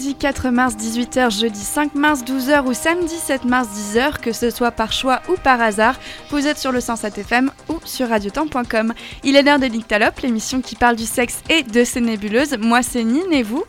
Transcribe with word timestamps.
Mercredi 0.00 0.14
4 0.18 0.50
mars 0.50 0.76
18h, 0.76 1.40
jeudi 1.40 1.60
5 1.60 1.94
mars 1.94 2.24
12h 2.24 2.64
ou 2.64 2.72
samedi 2.72 3.16
7 3.16 3.44
mars 3.44 3.68
10h, 3.68 4.18
que 4.18 4.32
ce 4.32 4.48
soit 4.48 4.70
par 4.70 4.94
choix 4.94 5.20
ou 5.28 5.34
par 5.34 5.60
hasard, 5.60 5.94
vous 6.30 6.46
êtes 6.46 6.56
sur 6.56 6.72
le 6.72 6.80
107 6.80 7.18
FM 7.18 7.50
ou 7.68 7.74
sur 7.84 8.08
radiotemps.com. 8.08 8.94
Il 9.24 9.36
est 9.36 9.42
l'heure 9.42 9.58
de 9.58 9.66
Nictalope, 9.66 10.18
l'émission 10.20 10.62
qui 10.62 10.74
parle 10.74 10.96
du 10.96 11.04
sexe 11.04 11.42
et 11.50 11.64
de 11.64 11.84
ses 11.84 12.00
nébuleuses. 12.00 12.56
Moi 12.58 12.82
c'est 12.82 13.04
Nine 13.04 13.30
et 13.30 13.42
vous? 13.42 13.62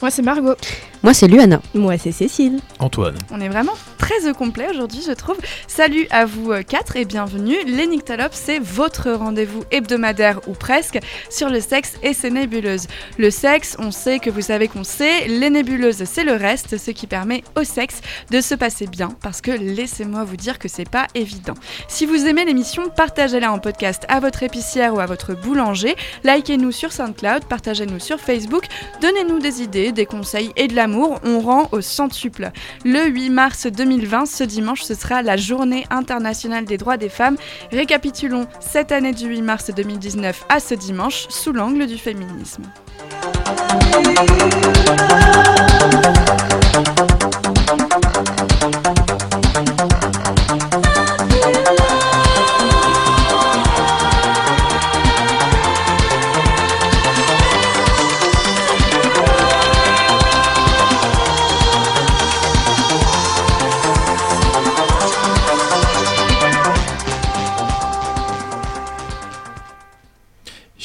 Moi 0.00 0.12
c'est 0.12 0.22
Margot. 0.22 0.54
Moi, 1.02 1.14
c'est 1.14 1.26
Luana. 1.28 1.62
Moi, 1.74 1.96
c'est 1.96 2.12
Cécile. 2.12 2.60
Antoine. 2.78 3.16
On 3.30 3.40
est 3.40 3.48
vraiment 3.48 3.72
très 4.10 4.32
complet 4.32 4.68
aujourd'hui, 4.68 5.02
je 5.06 5.12
trouve. 5.12 5.38
Salut 5.68 6.06
à 6.10 6.24
vous 6.24 6.50
euh, 6.50 6.62
quatre 6.62 6.96
et 6.96 7.04
bienvenue. 7.04 7.56
Les 7.64 7.86
c'est 8.32 8.58
votre 8.58 9.10
rendez-vous 9.12 9.62
hebdomadaire 9.70 10.40
ou 10.48 10.52
presque 10.52 10.98
sur 11.28 11.48
le 11.48 11.60
sexe 11.60 11.94
et 12.02 12.12
ses 12.12 12.30
nébuleuses. 12.30 12.86
Le 13.18 13.30
sexe, 13.30 13.76
on 13.78 13.90
sait 13.90 14.18
que 14.18 14.30
vous 14.30 14.40
savez 14.40 14.68
qu'on 14.68 14.84
sait. 14.84 15.28
Les 15.28 15.50
nébuleuses, 15.50 16.04
c'est 16.04 16.24
le 16.24 16.32
reste, 16.32 16.76
ce 16.78 16.90
qui 16.90 17.06
permet 17.06 17.44
au 17.56 17.62
sexe 17.62 18.00
de 18.30 18.40
se 18.40 18.54
passer 18.54 18.86
bien. 18.86 19.10
Parce 19.22 19.40
que 19.40 19.50
laissez-moi 19.50 20.24
vous 20.24 20.36
dire 20.36 20.58
que 20.58 20.68
c'est 20.68 20.88
pas 20.88 21.06
évident. 21.14 21.54
Si 21.88 22.06
vous 22.06 22.26
aimez 22.26 22.44
l'émission, 22.44 22.88
partagez-la 22.88 23.52
en 23.52 23.58
podcast 23.58 24.06
à 24.08 24.18
votre 24.18 24.42
épicière 24.42 24.94
ou 24.94 25.00
à 25.00 25.06
votre 25.06 25.34
boulanger. 25.34 25.94
Likez-nous 26.24 26.72
sur 26.72 26.92
SoundCloud, 26.92 27.44
partagez-nous 27.44 28.00
sur 28.00 28.18
Facebook. 28.18 28.64
Donnez-nous 29.02 29.38
des 29.38 29.62
idées, 29.62 29.92
des 29.92 30.06
conseils 30.06 30.52
et 30.56 30.66
de 30.66 30.74
la 30.74 30.88
on 30.88 31.40
rend 31.40 31.68
au 31.72 31.80
centuple. 31.80 32.50
Le 32.84 33.06
8 33.06 33.30
mars 33.30 33.66
2020, 33.66 33.99
ce 34.26 34.44
dimanche, 34.44 34.82
ce 34.82 34.94
sera 34.94 35.22
la 35.22 35.36
journée 35.36 35.86
internationale 35.90 36.64
des 36.64 36.78
droits 36.78 36.96
des 36.96 37.08
femmes. 37.08 37.36
Récapitulons 37.70 38.46
cette 38.60 38.92
année 38.92 39.12
du 39.12 39.26
8 39.26 39.42
mars 39.42 39.70
2019 39.74 40.44
à 40.48 40.60
ce 40.60 40.74
dimanche 40.74 41.26
sous 41.28 41.52
l'angle 41.52 41.86
du 41.86 41.98
féminisme. 41.98 42.62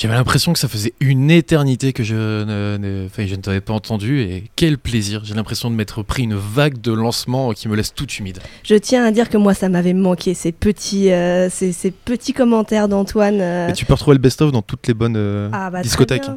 J'avais 0.06 0.18
l'impression 0.18 0.54
que 0.54 0.60
ça 0.60 0.68
faisait 0.68 0.94
une 1.00 1.32
éternité 1.32 1.92
que 1.92 2.04
je 2.04 2.14
ne, 2.14 3.08
enfin, 3.08 3.26
je 3.26 3.34
ne 3.34 3.42
t'avais 3.42 3.60
pas 3.60 3.74
entendu 3.74 4.22
et 4.22 4.44
quel 4.56 4.78
plaisir. 4.78 5.22
J'ai 5.26 5.34
l'impression 5.34 5.72
de 5.72 5.76
m'être 5.76 6.04
pris 6.04 6.22
une 6.22 6.36
vague 6.36 6.80
de 6.80 6.92
lancement 6.92 7.54
qui 7.54 7.68
me 7.68 7.76
laisse 7.76 7.92
tout 7.92 8.06
humide. 8.12 8.38
Je 8.62 8.76
tiens 8.76 9.04
à 9.04 9.10
dire 9.10 9.30
que 9.30 9.38
moi 9.38 9.56
ça 9.56 9.68
m'avait 9.68 9.96
manqué 9.96 10.36
ces 10.36 10.52
petits, 10.52 11.12
euh, 11.12 11.50
ces, 11.50 11.72
ces, 11.72 11.90
petits 11.90 12.34
commentaires 12.34 12.88
d'Antoine. 12.88 13.40
Euh... 13.42 13.72
tu 13.72 13.86
peux 13.86 13.96
retrouver 13.96 14.14
le 14.14 14.22
best-of 14.22 14.52
dans 14.52 14.62
toutes 14.62 14.86
les 14.86 14.94
bonnes 14.94 15.18
euh, 15.18 15.50
ah, 15.52 15.72
bah, 15.72 15.82
discothèques. 15.82 16.30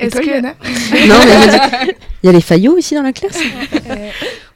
Est-ce 0.00 0.16
que 0.16 0.40
non, 1.08 1.18
mais 1.24 1.96
il 2.24 2.26
y 2.26 2.28
a 2.28 2.32
les 2.32 2.40
faillots 2.40 2.76
ici 2.76 2.96
dans 2.96 3.02
la 3.02 3.12
classe? 3.12 3.38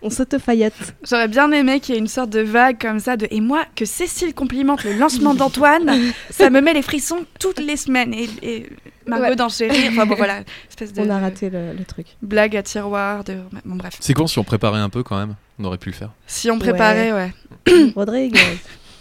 On 0.06 0.10
s'auto-faillotte. 0.10 0.94
J'aurais 1.08 1.28
bien 1.28 1.50
aimé 1.50 1.80
qu'il 1.80 1.94
y 1.94 1.98
ait 1.98 2.00
une 2.00 2.06
sorte 2.06 2.30
de 2.30 2.40
vague 2.40 2.80
comme 2.80 3.00
ça 3.00 3.16
de 3.16 3.26
et 3.30 3.40
moi 3.40 3.64
que 3.74 3.84
Cécile 3.84 4.34
complimente 4.34 4.84
le 4.84 4.92
lancement 4.92 5.34
d'Antoine, 5.34 5.90
ça 6.30 6.48
me 6.48 6.60
met 6.60 6.72
les 6.72 6.82
frissons 6.82 7.26
toutes 7.40 7.58
les 7.58 7.76
semaines 7.76 8.14
et, 8.14 8.28
et 8.42 8.70
Margot 9.06 9.26
ouais. 9.26 9.36
d'enchérir. 9.36 9.90
Enfin 9.90 10.06
bon 10.06 10.14
voilà, 10.14 10.42
espèce 10.68 10.92
de 10.92 11.02
on 11.02 11.10
a 11.10 11.18
raté 11.18 11.50
le, 11.50 11.72
le, 11.72 11.84
truc. 11.84 12.06
Blague 12.22 12.56
à 12.56 12.62
tiroir 12.62 13.24
de 13.24 13.34
bon 13.64 13.76
bref. 13.76 13.96
C'est 14.00 14.14
con 14.14 14.26
si 14.26 14.38
on 14.38 14.44
préparait 14.44 14.80
un 14.80 14.90
peu 14.90 15.02
quand 15.02 15.18
même, 15.18 15.34
on 15.58 15.64
aurait 15.64 15.78
pu 15.78 15.90
le 15.90 15.96
faire. 15.96 16.10
Si 16.26 16.50
on 16.50 16.58
préparait 16.58 17.12
ouais. 17.12 17.32
ouais. 17.66 17.92
Rodrigue. 17.96 18.38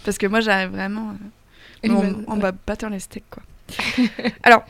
Parce 0.04 0.18
que 0.18 0.26
moi 0.26 0.40
j'arrive 0.40 0.70
vraiment 0.70 1.14
euh, 1.84 1.88
on, 1.88 2.24
on 2.26 2.36
va 2.36 2.52
battre 2.52 2.88
les 2.88 2.98
steaks 2.98 3.30
quoi. 3.30 3.42
Alors 4.42 4.64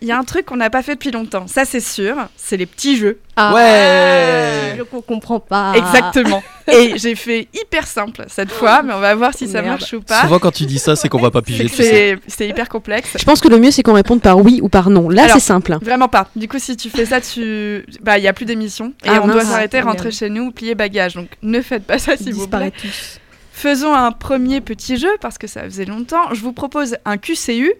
il 0.00 0.08
y 0.08 0.12
a 0.12 0.18
un 0.18 0.24
truc 0.24 0.46
qu'on 0.46 0.56
n'a 0.56 0.70
pas 0.70 0.82
fait 0.82 0.94
depuis 0.94 1.10
longtemps, 1.10 1.46
ça 1.46 1.64
c'est 1.64 1.80
sûr, 1.80 2.16
c'est 2.36 2.56
les 2.56 2.66
petits 2.66 2.96
jeux. 2.96 3.18
Ah, 3.36 3.54
ouais 3.54 4.74
Je 4.76 4.82
comprends 4.82 5.38
pas. 5.40 5.74
Exactement. 5.76 6.42
Et 6.72 6.98
j'ai 6.98 7.14
fait 7.14 7.48
hyper 7.54 7.86
simple 7.86 8.24
cette 8.28 8.50
fois, 8.50 8.82
mais 8.82 8.92
on 8.92 8.98
va 9.00 9.14
voir 9.14 9.32
si 9.34 9.46
ça 9.46 9.62
Merde. 9.62 9.78
marche 9.80 9.92
ou 9.94 10.00
pas. 10.00 10.22
Souvent 10.22 10.38
quand 10.38 10.50
tu 10.50 10.66
dis 10.66 10.78
ça, 10.78 10.96
c'est 10.96 11.08
qu'on 11.08 11.20
va 11.20 11.30
pas 11.30 11.40
piger. 11.42 11.64
tu 11.66 11.76
sais. 11.76 11.84
C'est 11.84 12.18
c'est 12.26 12.48
hyper 12.48 12.68
complexe. 12.68 13.16
Je 13.18 13.24
pense 13.24 13.40
que 13.40 13.48
le 13.48 13.58
mieux, 13.58 13.70
c'est 13.70 13.82
qu'on 13.82 13.92
réponde 13.94 14.20
par 14.20 14.38
oui 14.38 14.60
ou 14.62 14.68
par 14.68 14.90
non. 14.90 15.08
Là, 15.08 15.28
c'est 15.28 15.40
simple. 15.40 15.78
Vraiment 15.82 16.08
pas. 16.08 16.28
Du 16.36 16.48
coup, 16.48 16.58
si 16.58 16.76
tu 16.76 16.90
fais 16.90 17.06
ça, 17.06 17.20
tu, 17.20 17.86
bah, 18.02 18.18
il 18.18 18.24
y 18.24 18.28
a 18.28 18.32
plus 18.32 18.44
d'émission 18.44 18.92
et 19.04 19.08
Ah, 19.08 19.20
on 19.22 19.26
mince. 19.26 19.36
doit 19.36 19.44
s'arrêter, 19.44 19.78
Ah, 19.78 19.84
rentrer 19.84 20.10
chez 20.10 20.30
nous, 20.30 20.50
plier 20.50 20.74
bagages. 20.74 21.14
Donc, 21.14 21.28
ne 21.42 21.60
faites 21.62 21.84
pas 21.84 21.98
ça, 21.98 22.16
s'il 22.16 22.34
vous 22.34 22.48
plaît. 22.48 22.72
tous. 22.80 23.18
Faisons 23.52 23.94
un 23.94 24.12
premier 24.12 24.60
petit 24.60 24.96
jeu 24.98 25.10
parce 25.20 25.36
que 25.38 25.46
ça 25.46 25.62
faisait 25.64 25.84
longtemps. 25.84 26.32
Je 26.34 26.40
vous 26.42 26.52
propose 26.52 26.96
un 27.04 27.16
QCU, 27.16 27.72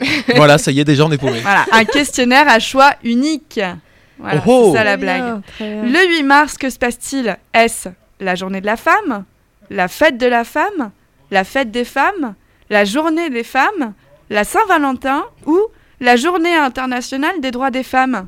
voilà, 0.36 0.58
ça 0.58 0.70
y 0.70 0.80
est, 0.80 0.84
déjà 0.84 1.04
on 1.04 1.10
est 1.12 1.18
paumé. 1.18 1.40
voilà, 1.40 1.64
un 1.72 1.84
questionnaire 1.84 2.48
à 2.48 2.58
choix 2.60 2.92
unique. 3.04 3.60
Voilà, 4.18 4.42
Oh 4.46 4.50
oh. 4.66 4.70
c'est 4.72 4.78
ça 4.78 4.84
la 4.84 4.96
blague. 4.96 5.40
bien. 5.58 5.82
Le 5.84 6.08
8 6.08 6.22
mars, 6.24 6.58
que 6.58 6.70
se 6.70 6.78
passe-t-il? 6.78 7.36
Est-ce 7.54 7.88
la 8.20 8.34
journée 8.34 8.60
de 8.60 8.66
la 8.66 8.76
femme? 8.76 9.24
La 9.70 9.86
fête 9.88 10.18
de 10.18 10.26
la 10.26 10.44
femme? 10.44 10.90
La 11.30 11.44
fête 11.44 11.70
des 11.70 11.84
femmes? 11.84 12.34
La 12.70 12.84
journée 12.84 13.30
des 13.30 13.44
femmes? 13.44 13.92
La 14.30 14.44
Saint-Valentin? 14.44 15.24
Ou 15.46 15.60
la 16.00 16.16
journée 16.16 16.54
internationale 16.54 17.40
des 17.40 17.50
droits 17.50 17.70
des 17.70 17.82
femmes? 17.84 18.26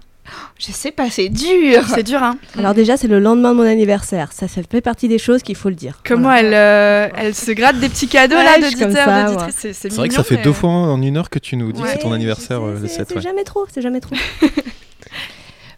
Je 0.59 0.73
sais 0.73 0.91
pas, 0.93 1.09
c'est 1.11 1.29
dur. 1.29 1.83
C'est 1.95 2.03
dur, 2.03 2.23
hein 2.23 2.37
Alors 2.59 2.75
déjà, 2.75 2.97
c'est 2.97 3.09
le 3.09 3.19
lendemain 3.19 3.53
de 3.53 3.57
mon 3.57 3.67
anniversaire. 3.67 4.33
Ça, 4.33 4.47
ça 4.49 4.61
fait 4.71 4.81
partie 4.81 5.09
des 5.09 5.19
choses 5.19 5.43
qu'il 5.43 5.57
faut 5.57 5.69
le 5.69 5.75
dire. 5.75 5.99
Comment 6.07 6.23
Voilà. 6.23 6.41
elle, 6.41 6.55
euh, 6.55 7.17
elle 7.19 7.35
se 7.35 7.51
gratte 7.53 7.79
des 7.81 7.89
petits 7.89 8.09
cadeaux 8.09 8.37
Ouais, 8.37 8.45
là 8.45 8.59
d'auditeurs, 8.61 9.33
moi. 9.33 9.49
C'est 9.51 9.93
vrai 9.93 10.09
que 10.09 10.15
ça 10.15 10.23
fait 10.25 10.37
mais- 10.37 10.43
deux 10.43 10.53
fois 10.53 10.71
en 10.71 11.01
une 11.03 11.17
heure 11.17 11.31
que 11.31 11.39
tu 11.39 11.57
nous 11.57 11.73
dis 11.73 11.81
que 11.81 11.87
Ouais, 11.87 11.93
c'est 11.95 11.99
ton 12.01 12.13
anniversaire 12.13 12.63
euh, 12.63 12.79
le 12.81 12.87
c'est- 12.89 12.97
7. 12.97 13.09
C'est 13.09 13.15
ouais. 13.17 13.21
jamais 13.23 13.45
trop, 13.45 13.67
c'est 13.73 13.83
jamais 13.83 14.01
trop. 14.01 14.15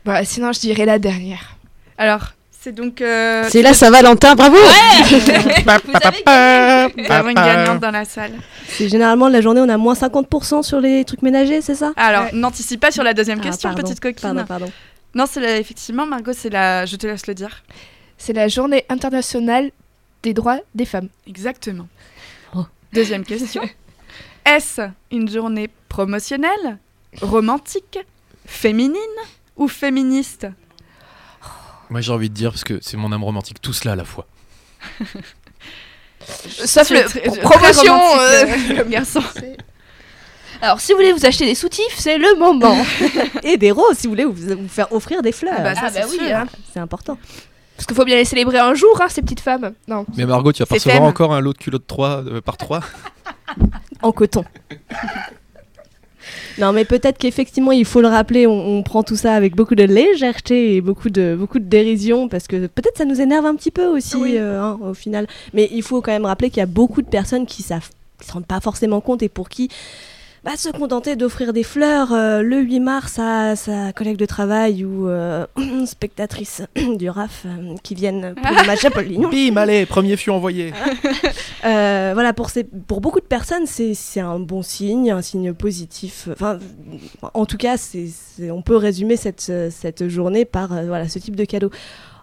Bah, 0.05 0.25
sinon, 0.25 0.53
je 0.53 0.61
dirais 0.61 0.85
la 0.85 0.99
dernière. 0.99 1.57
Alors, 1.97 2.33
c'est 2.63 2.73
donc. 2.73 3.01
euh, 3.01 3.45
C'est 3.51 3.63
la 3.63 3.75
Saint-Valentin, 3.75 4.35
bravo 4.35 4.57
Vous 5.11 5.15
avez 5.15 5.25
gagné. 6.25 6.93
Nous 6.97 7.11
avons 7.13 7.29
une 7.29 7.35
gagnante 7.35 7.81
dans 7.81 7.91
la 7.91 8.05
salle. 8.05 8.33
C'est 8.69 8.89
généralement 8.89 9.29
la 9.29 9.41
journée, 9.41 9.61
on 9.61 9.69
a 9.69 9.77
moins 9.77 9.95
50% 9.95 10.63
sur 10.63 10.81
les 10.81 11.05
trucs 11.05 11.23
ménagers, 11.23 11.61
c'est 11.61 11.75
ça? 11.75 11.93
Alors, 11.97 12.25
Ouais. 12.25 12.31
n'anticipe 12.33 12.81
pas 12.81 12.91
sur 12.91 13.03
la 13.05 13.15
deuxième 13.15 13.39
Ah, 13.41 13.45
question, 13.47 13.69
pardon, 13.71 13.83
petite 13.83 14.01
coquine. 14.01 14.21
Pardon, 14.23 14.45
pardon. 14.47 14.73
Non, 15.15 15.25
c'est 15.31 15.41
la- 15.41 15.59
effectivement, 15.59 16.07
Margot, 16.07 16.33
c'est 16.33 16.49
la. 16.51 16.87
Je 16.87 16.97
te 16.97 17.07
laisse 17.07 17.27
le 17.27 17.35
dire. 17.35 17.63
C'est 18.17 18.33
la 18.33 18.49
journée 18.49 18.85
internationale 18.89 19.71
des 20.23 20.33
droits 20.33 20.59
des 20.75 20.85
femmes. 20.87 21.09
Exactement. 21.29 21.87
Oh. 22.55 22.65
Deuxième 22.93 23.25
question. 23.25 23.63
Est-ce 24.47 24.83
une 25.11 25.29
journée 25.29 25.69
promotionnelle, 25.89 26.79
romantique, 27.21 27.99
féminine 28.47 28.97
ou 29.57 29.69
féministe? 29.69 30.47
Moi 31.93 32.01
j'ai 32.01 32.11
envie 32.11 32.31
de 32.31 32.35
dire, 32.35 32.53
parce 32.53 32.65
que 32.65 32.79
c'est 32.81 32.97
mon 32.97 33.13
âme 33.13 33.23
romantique, 33.23 33.61
tout 33.61 33.75
cela 33.75 33.93
à 33.93 33.97
la 33.97 34.07
fois. 34.07 34.27
Sauf 36.49 36.87
Tu 36.87 36.95
es 36.97 37.03
le 37.03 37.09
très 37.09 37.21
promotion. 37.41 37.95
euh, 38.19 38.45
euh, 38.47 38.77
comme 38.79 38.89
garçon. 38.89 39.21
Alors, 40.63 40.81
si 40.81 40.93
vous 40.93 40.99
voulez 40.99 41.13
vous 41.13 41.27
acheter 41.27 41.45
des 41.45 41.55
soutifs, 41.55 41.95
c'est 41.99 42.17
le 42.17 42.39
moment. 42.39 42.83
Et 43.43 43.59
des 43.59 43.73
roses, 43.73 43.99
si 43.99 44.07
vous 44.07 44.13
voulez, 44.13 44.25
vous, 44.25 44.33
vous 44.33 44.69
faire 44.69 44.91
offrir 44.91 45.21
des 45.21 45.33
fleurs. 45.33 45.53
Ah 45.59 45.63
bah, 45.63 45.75
ça, 45.75 45.81
Ah 45.85 45.91
bah 45.91 46.01
c'est 46.09 46.19
oui, 46.19 46.33
hein. 46.33 46.47
C'est 46.73 46.81
important. 46.81 47.19
Parce 47.77 47.87
qu'il 47.87 47.95
faut 47.95 48.07
bien 48.07 48.17
les 48.17 48.25
célébrer 48.25 48.59
un 48.59 48.73
jour, 48.73 48.99
hein, 49.03 49.09
ces 49.11 49.21
petites 49.21 49.41
femmes. 49.41 49.73
Non. 49.87 50.07
Mais 50.17 50.25
Margot, 50.25 50.53
tu 50.53 50.63
vas 50.63 50.67
pas 50.67 50.77
recevoir 50.77 51.03
encore 51.03 51.35
un 51.35 51.41
lot 51.41 51.53
de 51.53 51.59
culottes 51.59 51.87
3 51.87 52.09
euh, 52.25 52.41
par 52.41 52.57
3 52.57 52.81
En 54.01 54.13
coton. 54.13 54.47
non, 56.59 56.73
mais 56.73 56.85
peut-être 56.85 57.19
qu'effectivement, 57.19 57.73
il 57.73 57.85
faut 57.85 58.01
le 58.01 58.09
rappeler, 58.09 58.47
on, 58.47 58.79
on 58.79 58.83
prend 58.83 59.03
tout 59.03 59.17
ça 59.17 59.35
avec 59.35 59.55
beaucoup 59.57 59.75
de 59.75 59.85
légèreté 59.85 60.75
et 60.77 60.81
beaucoup 60.81 61.11
de, 61.11 61.35
beaucoup 61.39 61.59
de 61.59 61.65
dérision, 61.65 62.29
parce 62.29 62.47
que 62.47 62.67
peut-être 62.67 62.99
ça 62.99 63.05
nous 63.05 63.21
énerve 63.21 63.47
un 63.47 63.55
petit 63.57 63.71
peu 63.71 63.87
aussi, 63.87 64.17
Oui. 64.17 64.35
euh, 64.37 64.61
hein, 64.61 64.79
au 64.83 64.95
final. 64.95 65.27
Mais 65.55 65.69
il 65.73 65.83
faut 65.83 66.01
quand 66.03 66.13
même 66.13 66.27
rappeler 66.27 66.51
qu'il 66.51 66.59
y 66.59 66.63
a 66.63 66.67
beaucoup 66.67 67.03
de 67.03 67.09
personnes 67.09 67.47
qui 67.47 67.63
savent, 67.63 67.89
qui 68.21 68.27
se 68.29 68.33
rendent 68.33 68.47
pas 68.47 68.61
forcément 68.61 69.01
compte 69.01 69.23
et 69.23 69.29
pour 69.29 69.49
qui 69.49 69.69
bah, 70.45 70.57
se 70.57 70.69
contenter 70.71 71.15
d'offrir 71.15 71.53
des 71.53 71.63
fleurs 71.63 72.13
euh, 72.13 72.43
le 72.43 72.59
8 72.61 72.81
mars 72.81 73.19
à 73.21 73.55
sa 73.55 73.93
collègue 73.93 74.17
de 74.17 74.27
travail 74.27 74.85
ou 74.85 75.09
euh, 75.09 75.47
spectatrice 75.87 76.63
du 76.97 77.09
RAF 77.09 77.45
euh, 77.47 77.77
qui 77.85 77.95
viennent 77.95 78.35
pour 78.35 78.51
le 78.51 78.67
match 78.67 78.85
à 78.85 78.91
Pauline. 78.91 79.29
Bim, 79.31 79.57
allez, 79.57 79.87
premier 79.87 80.17
fût 80.17 80.31
envoyé. 80.31 80.73
Euh, 81.65 82.11
voilà, 82.15 82.33
pour, 82.33 82.51
ces, 82.51 82.65
pour 82.65 83.01
beaucoup 83.01 83.21
de 83.21 83.25
personnes, 83.25 83.67
c'est 83.67 83.95
c'est 83.95 84.19
un 84.19 84.41
bon 84.41 84.63
signe, 84.63 85.13
un 85.13 85.23
signe 85.23 85.53
positif. 85.55 86.29
Enfin, 86.33 86.59
en 87.35 87.47
tout 87.47 87.57
cas, 87.57 87.77
c'est 87.77 88.09
c'est- 88.09 88.51
on 88.51 88.63
peut 88.63 88.75
résumer 88.75 89.17
cette, 89.17 89.53
cette 89.71 90.09
journée 90.09 90.45
par 90.45 90.73
euh, 90.73 90.87
voilà, 90.89 91.09
ce 91.09 91.21
type 91.21 91.37
de 91.37 91.45
cadeau. 91.45 91.71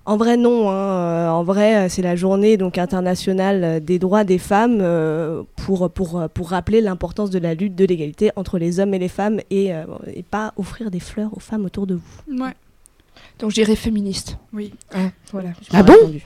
En 0.09 0.17
vrai, 0.17 0.37
non. 0.37 0.69
hein, 0.71 0.73
euh, 0.73 1.29
en 1.29 1.43
vrai, 1.43 1.75
euh, 1.85 1.87
c'est 1.87 2.01
la 2.01 2.15
journée 2.15 2.57
donc, 2.57 2.79
internationale 2.79 3.63
euh, 3.63 3.79
des 3.79 3.99
droits 3.99 4.23
des 4.23 4.39
femmes 4.39 4.79
euh, 4.81 5.43
pour, 5.55 5.89
pour, 5.91 6.27
pour 6.33 6.49
rappeler 6.49 6.81
l'importance 6.81 7.29
de 7.29 7.37
la 7.37 7.53
lutte 7.53 7.75
de 7.75 7.85
l'égalité 7.85 8.31
entre 8.35 8.57
les 8.57 8.79
hommes 8.79 8.95
et 8.95 8.99
les 8.99 9.07
femmes 9.07 9.39
et, 9.51 9.71
euh, 9.73 9.83
et 10.11 10.23
pas 10.23 10.53
offrir 10.57 10.89
des 10.89 10.99
fleurs 10.99 11.29
aux 11.37 11.39
femmes 11.39 11.63
autour 11.65 11.85
de 11.85 11.93
vous. 11.95 12.43
Ouais. 12.43 12.53
Donc 13.37 13.51
je 13.51 13.55
dirais 13.55 13.75
féministe. 13.75 14.37
Oui. 14.51 14.73
Voilà. 15.31 15.49
Ah 15.73 15.83
bon 15.83 15.93
répondu. 15.93 16.23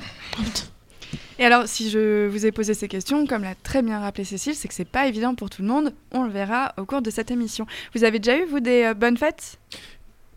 Et 1.39 1.43
alors, 1.45 1.67
si 1.67 1.89
je 1.89 2.27
vous 2.27 2.45
ai 2.45 2.51
posé 2.53 2.73
ces 2.73 2.87
questions, 2.87 3.27
comme 3.27 3.41
l'a 3.43 3.55
très 3.55 3.81
bien 3.81 3.99
rappelé 3.99 4.23
Cécile, 4.23 4.55
c'est 4.55 4.67
que 4.69 4.73
c'est 4.73 4.85
pas 4.87 5.07
évident 5.07 5.35
pour 5.35 5.49
tout 5.49 5.61
le 5.61 5.67
monde. 5.67 5.91
On 6.13 6.23
le 6.23 6.29
verra 6.29 6.73
au 6.77 6.85
cours 6.85 7.01
de 7.01 7.09
cette 7.09 7.31
émission. 7.31 7.65
Vous 7.93 8.03
avez 8.05 8.19
déjà 8.19 8.37
eu, 8.37 8.45
vous, 8.45 8.61
des 8.61 8.83
euh, 8.83 8.93
bonnes 8.93 9.17
fêtes? 9.17 9.57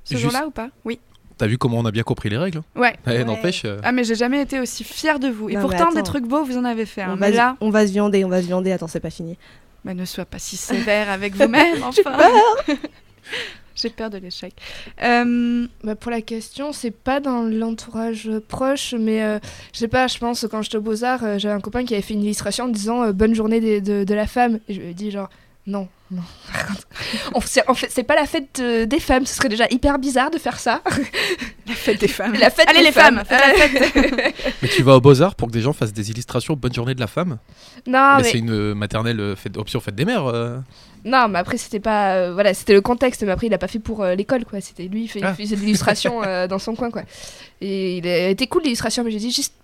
Ce 0.04 0.14
Juste- 0.14 0.24
jour-là 0.24 0.46
ou 0.48 0.50
pas? 0.50 0.70
Oui. 0.84 0.98
T'as 1.38 1.46
vu 1.46 1.58
comment 1.58 1.78
on 1.78 1.84
a 1.84 1.90
bien 1.90 2.02
compris 2.02 2.30
les 2.30 2.38
règles 2.38 2.62
Ouais. 2.74 2.94
Eh, 3.06 3.10
Ouais. 3.10 3.24
N'empêche. 3.24 3.62
euh, 3.66 3.78
Ah, 3.82 3.92
mais 3.92 4.04
j'ai 4.04 4.14
jamais 4.14 4.40
été 4.40 4.58
aussi 4.58 4.84
fière 4.84 5.18
de 5.18 5.28
vous. 5.28 5.50
Et 5.50 5.54
Non, 5.54 5.60
mais 5.60 5.66
pourtant, 5.76 5.92
des 5.92 6.02
trucs 6.02 6.24
beaux, 6.24 6.44
vous 6.44 6.56
en 6.56 6.64
avez 6.64 6.86
fait. 6.86 7.02
hein. 7.02 7.10
On, 7.12 7.16
Mais 7.16 7.30
va, 7.30 7.36
là, 7.36 7.56
on 7.60 7.70
va 7.70 7.86
se 7.86 7.92
viander, 7.92 8.24
on 8.24 8.28
va 8.28 8.40
se 8.40 8.46
viander. 8.46 8.72
Attends, 8.72 8.86
c'est 8.88 9.00
pas 9.00 9.10
fini. 9.10 9.36
bah, 9.84 9.92
ne 9.94 10.04
sois 10.06 10.24
pas 10.24 10.38
si 10.38 10.56
sévère 10.56 11.10
avec 11.10 11.34
vous-même. 11.34 11.76
Enfin. 11.84 12.16
J'ai 13.74 13.90
peur 13.90 14.08
de 14.08 14.16
l'échec. 14.16 14.54
Euh, 15.02 15.66
Bah, 15.84 15.94
pour 15.96 16.10
la 16.10 16.22
question, 16.22 16.72
c'est 16.72 16.90
pas 16.90 17.20
dans 17.20 17.42
l'entourage 17.42 18.30
proche, 18.48 18.94
mais 18.98 19.22
euh, 19.22 19.38
je 19.74 19.80
sais 19.80 19.88
pas, 19.88 20.06
je 20.06 20.16
pense 20.16 20.46
quand 20.50 20.62
j'étais 20.62 20.78
au 20.78 20.80
Beaux-Arts, 20.80 21.22
euh, 21.24 21.38
j'avais 21.38 21.52
un 21.54 21.60
copain 21.60 21.84
qui 21.84 21.92
avait 21.92 22.02
fait 22.02 22.14
une 22.14 22.22
illustration 22.24 22.64
en 22.64 22.68
disant 22.68 23.02
euh, 23.02 23.12
Bonne 23.12 23.34
journée 23.34 23.60
de 23.82 24.14
la 24.14 24.26
femme. 24.26 24.60
Et 24.68 24.74
je 24.74 24.80
lui 24.80 24.88
ai 24.88 24.94
dit, 24.94 25.10
genre, 25.10 25.28
non, 25.66 25.88
non. 26.12 26.22
Par 26.52 26.66
contre, 26.66 26.86
on- 27.34 27.40
c'est- 27.40 27.68
en 27.68 27.74
fait, 27.74 27.88
c'est 27.90 28.04
pas 28.04 28.14
la 28.14 28.26
fête 28.26 28.58
euh, 28.60 28.86
des 28.86 29.00
femmes, 29.00 29.26
ce 29.26 29.34
serait 29.34 29.48
déjà 29.48 29.66
hyper 29.70 29.98
bizarre 29.98 30.30
de 30.30 30.38
faire 30.38 30.58
ça. 30.60 30.80
la 31.66 31.74
fête 31.74 32.00
des 32.00 32.06
femmes. 32.08 32.34
La 32.34 32.50
fête 32.50 32.68
Allez, 32.68 32.78
des 32.78 32.84
les 32.86 32.92
femmes, 32.92 33.22
faites 33.26 33.40
la 33.58 33.68
fête. 33.68 34.34
Mais 34.62 34.68
tu 34.68 34.82
vas 34.82 34.96
au 34.96 35.00
Beaux-Arts 35.00 35.34
pour 35.34 35.48
que 35.48 35.52
des 35.52 35.60
gens 35.62 35.72
fassent 35.72 35.92
des 35.92 36.10
illustrations 36.10 36.54
Bonne 36.54 36.72
journée 36.72 36.94
de 36.94 37.00
la 37.00 37.06
femme? 37.08 37.38
Non, 37.86 38.16
Mais 38.18 38.22
mais, 38.22 38.30
c'est 38.30 38.38
une 38.38 38.50
euh, 38.52 38.74
maternelle 38.74 39.18
euh, 39.20 39.34
fête- 39.34 39.56
option 39.58 39.80
fête 39.80 39.96
des 39.96 40.04
mères. 40.04 40.26
euh. 40.26 40.58
non, 41.04 41.26
mais 41.28 41.38
après, 41.40 41.56
c'était 41.58 41.80
pas. 41.80 42.14
euh, 42.14 42.32
voilà, 42.32 42.54
c'était 42.54 42.72
le 42.74 42.80
contexte, 42.80 43.22
mais 43.24 43.32
après, 43.32 43.48
il 43.48 43.54
a 43.54 43.58
pas 43.58 43.68
fait 43.68 43.80
pour 43.80 44.02
euh, 44.04 44.14
l'école, 44.14 44.44
quoi. 44.44 44.60
C'était 44.60 44.84
lui, 44.84 45.04
il, 45.04 45.08
fait, 45.08 45.20
Ah. 45.24 45.34
il 45.36 45.44
faisait 45.44 45.56
de 45.56 45.60
l'illustration 45.62 46.22
euh, 46.22 46.46
dans 46.46 46.60
son 46.60 46.76
coin, 46.76 46.90
quoi. 46.92 47.02
Et 47.60 47.96
il 47.98 48.06
a 48.06 48.28
été 48.28 48.46
cool 48.46 48.62
l'illustration, 48.62 49.02
mais 49.02 49.10
j'ai 49.10 49.18
dit 49.18 49.32
juste 49.32 49.54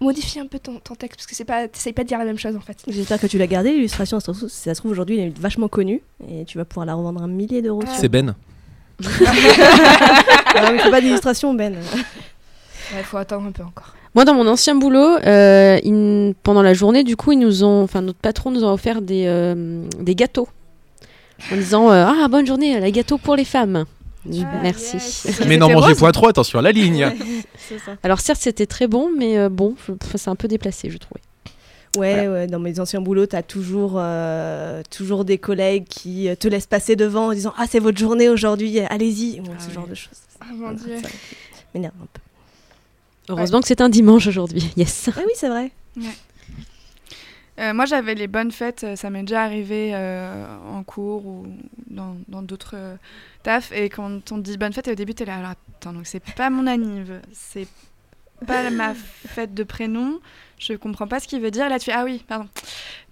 modifie 0.00 0.38
un 0.40 0.46
peu 0.46 0.58
ton, 0.58 0.78
ton 0.78 0.94
texte, 0.94 1.16
parce 1.18 1.26
que 1.26 1.34
c'est 1.34 1.44
pas. 1.44 1.66
T'essayes 1.68 1.92
pas 1.92 2.02
de 2.02 2.08
dire 2.08 2.18
la 2.18 2.24
même 2.24 2.38
chose, 2.38 2.54
en 2.56 2.60
fait. 2.60 2.78
J'espère 2.86 3.18
que 3.20 3.26
tu 3.26 3.38
l'as 3.38 3.46
gardé 3.46 3.72
l'illustration. 3.72 4.20
Ça 4.20 4.32
se 4.32 4.38
trouve- 4.38 4.48
si 4.50 4.60
ça 4.60 4.74
se 4.74 4.80
trouve 4.80 4.92
aujourd'hui, 4.92 5.18
elle 5.18 5.28
est 5.28 5.38
vachement 5.38 5.68
connue 5.68 6.02
et 6.28 6.44
tu 6.44 6.58
vas 6.58 6.64
pouvoir 6.64 6.86
la 6.86 6.94
revendre 6.94 7.22
un 7.22 7.28
millier 7.28 7.62
d'euros. 7.62 7.82
Ah. 7.86 7.90
C'est 7.98 8.08
Ben. 8.08 8.34
Ah, 10.54 10.70
mais 10.72 10.90
pas 10.90 11.00
d'illustration, 11.00 11.54
Ben. 11.54 11.74
Il 12.96 13.02
faut 13.04 13.16
attendre 13.16 13.46
un 13.46 13.52
peu 13.52 13.62
encore. 13.62 13.94
Moi, 14.14 14.24
dans 14.26 14.34
mon 14.34 14.46
ancien 14.46 14.74
boulot, 14.74 15.16
euh, 15.24 16.32
pendant 16.42 16.60
la 16.62 16.74
journée, 16.74 17.02
du 17.04 17.16
coup, 17.16 17.32
ils 17.32 17.38
nous 17.38 17.64
ont, 17.64 17.82
enfin, 17.82 18.02
notre 18.02 18.18
patron 18.18 18.50
nous 18.50 18.62
a 18.64 18.72
offert 18.72 19.00
des, 19.00 19.24
euh, 19.26 19.86
des 19.98 20.14
gâteaux. 20.14 20.48
En 21.50 21.56
disant 21.56 21.90
euh, 21.90 22.04
Ah, 22.06 22.28
bonne 22.28 22.46
journée, 22.46 22.78
les 22.78 22.92
gâteaux 22.92 23.16
pour 23.18 23.34
les 23.34 23.44
femmes. 23.46 23.84
Merci. 24.24 24.96
yes. 24.96 25.40
Mais 25.46 25.56
n'en 25.56 25.68
mangez 25.70 25.94
point 25.94 26.12
trop, 26.12 26.28
attention 26.28 26.58
à 26.58 26.62
la 26.62 26.72
ligne. 26.72 27.10
Ça. 27.56 27.96
Alors, 28.02 28.20
certes, 28.20 28.40
c'était 28.40 28.66
très 28.66 28.86
bon, 28.86 29.10
mais 29.16 29.38
euh, 29.38 29.48
bon, 29.48 29.74
c'est 30.14 30.28
un 30.28 30.36
peu 30.36 30.46
déplacé, 30.46 30.90
je 30.90 30.98
trouvais. 30.98 31.20
Ouais, 31.96 32.26
ouais, 32.28 32.46
dans 32.46 32.58
mes 32.58 32.80
anciens 32.80 33.00
boulots, 33.00 33.26
t'as 33.26 33.42
toujours, 33.42 33.94
euh, 33.96 34.82
toujours 34.90 35.24
des 35.24 35.38
collègues 35.38 35.84
qui 35.88 36.28
euh, 36.28 36.34
te 36.34 36.48
laissent 36.48 36.66
passer 36.66 36.96
devant 36.96 37.28
en 37.28 37.32
disant 37.32 37.54
Ah, 37.56 37.64
c'est 37.68 37.78
votre 37.80 37.98
journée 37.98 38.28
aujourd'hui, 38.28 38.80
allez-y. 38.80 39.40
Bon, 39.40 39.52
Ah 39.56 39.60
ce 39.60 39.68
oui. 39.68 39.74
genre 39.74 39.86
de 39.86 39.94
choses. 39.94 40.18
Ah 40.40 40.46
mon 40.54 40.72
dieu. 40.72 40.98
Ça 41.02 41.08
m'énerve 41.74 41.94
un 42.02 42.06
peu. 42.12 42.20
Heureusement 43.32 43.60
que 43.60 43.68
c'est 43.68 43.80
un 43.80 43.88
dimanche 43.88 44.26
aujourd'hui. 44.26 44.70
Yes. 44.76 45.08
Ah 45.16 45.20
oui, 45.24 45.32
c'est 45.34 45.48
vrai. 45.48 45.70
Euh, 47.58 47.74
moi, 47.74 47.84
j'avais 47.84 48.14
les 48.14 48.26
bonnes 48.26 48.52
fêtes. 48.52 48.86
Ça 48.96 49.10
m'est 49.10 49.20
déjà 49.20 49.42
arrivé 49.42 49.92
euh, 49.94 50.46
en 50.70 50.82
cours 50.82 51.26
ou 51.26 51.46
dans 51.88 52.16
dans 52.28 52.42
d'autres 52.42 52.76
tafs. 53.42 53.72
Et 53.72 53.88
quand 53.88 54.32
on 54.32 54.38
dit 54.38 54.56
bonne 54.56 54.72
fête, 54.72 54.88
au 54.88 54.94
début, 54.94 55.14
t'es 55.14 55.24
là. 55.24 55.36
Alors, 55.36 55.50
attends, 55.50 55.92
donc 55.92 56.06
c'est 56.06 56.22
pas 56.34 56.50
mon 56.50 56.66
anniv, 56.66 57.20
c'est 57.32 57.68
pas 58.46 58.70
ma 58.70 58.94
fête 58.94 59.54
de 59.54 59.64
prénom. 59.64 60.20
Je 60.64 60.74
comprends 60.74 61.08
pas 61.08 61.18
ce 61.18 61.26
qu'il 61.26 61.40
veut 61.40 61.50
dire. 61.50 61.68
Là, 61.68 61.78
tu 61.78 61.86
fais 61.86 61.92
Ah 61.92 62.04
oui, 62.04 62.22
pardon. 62.26 62.46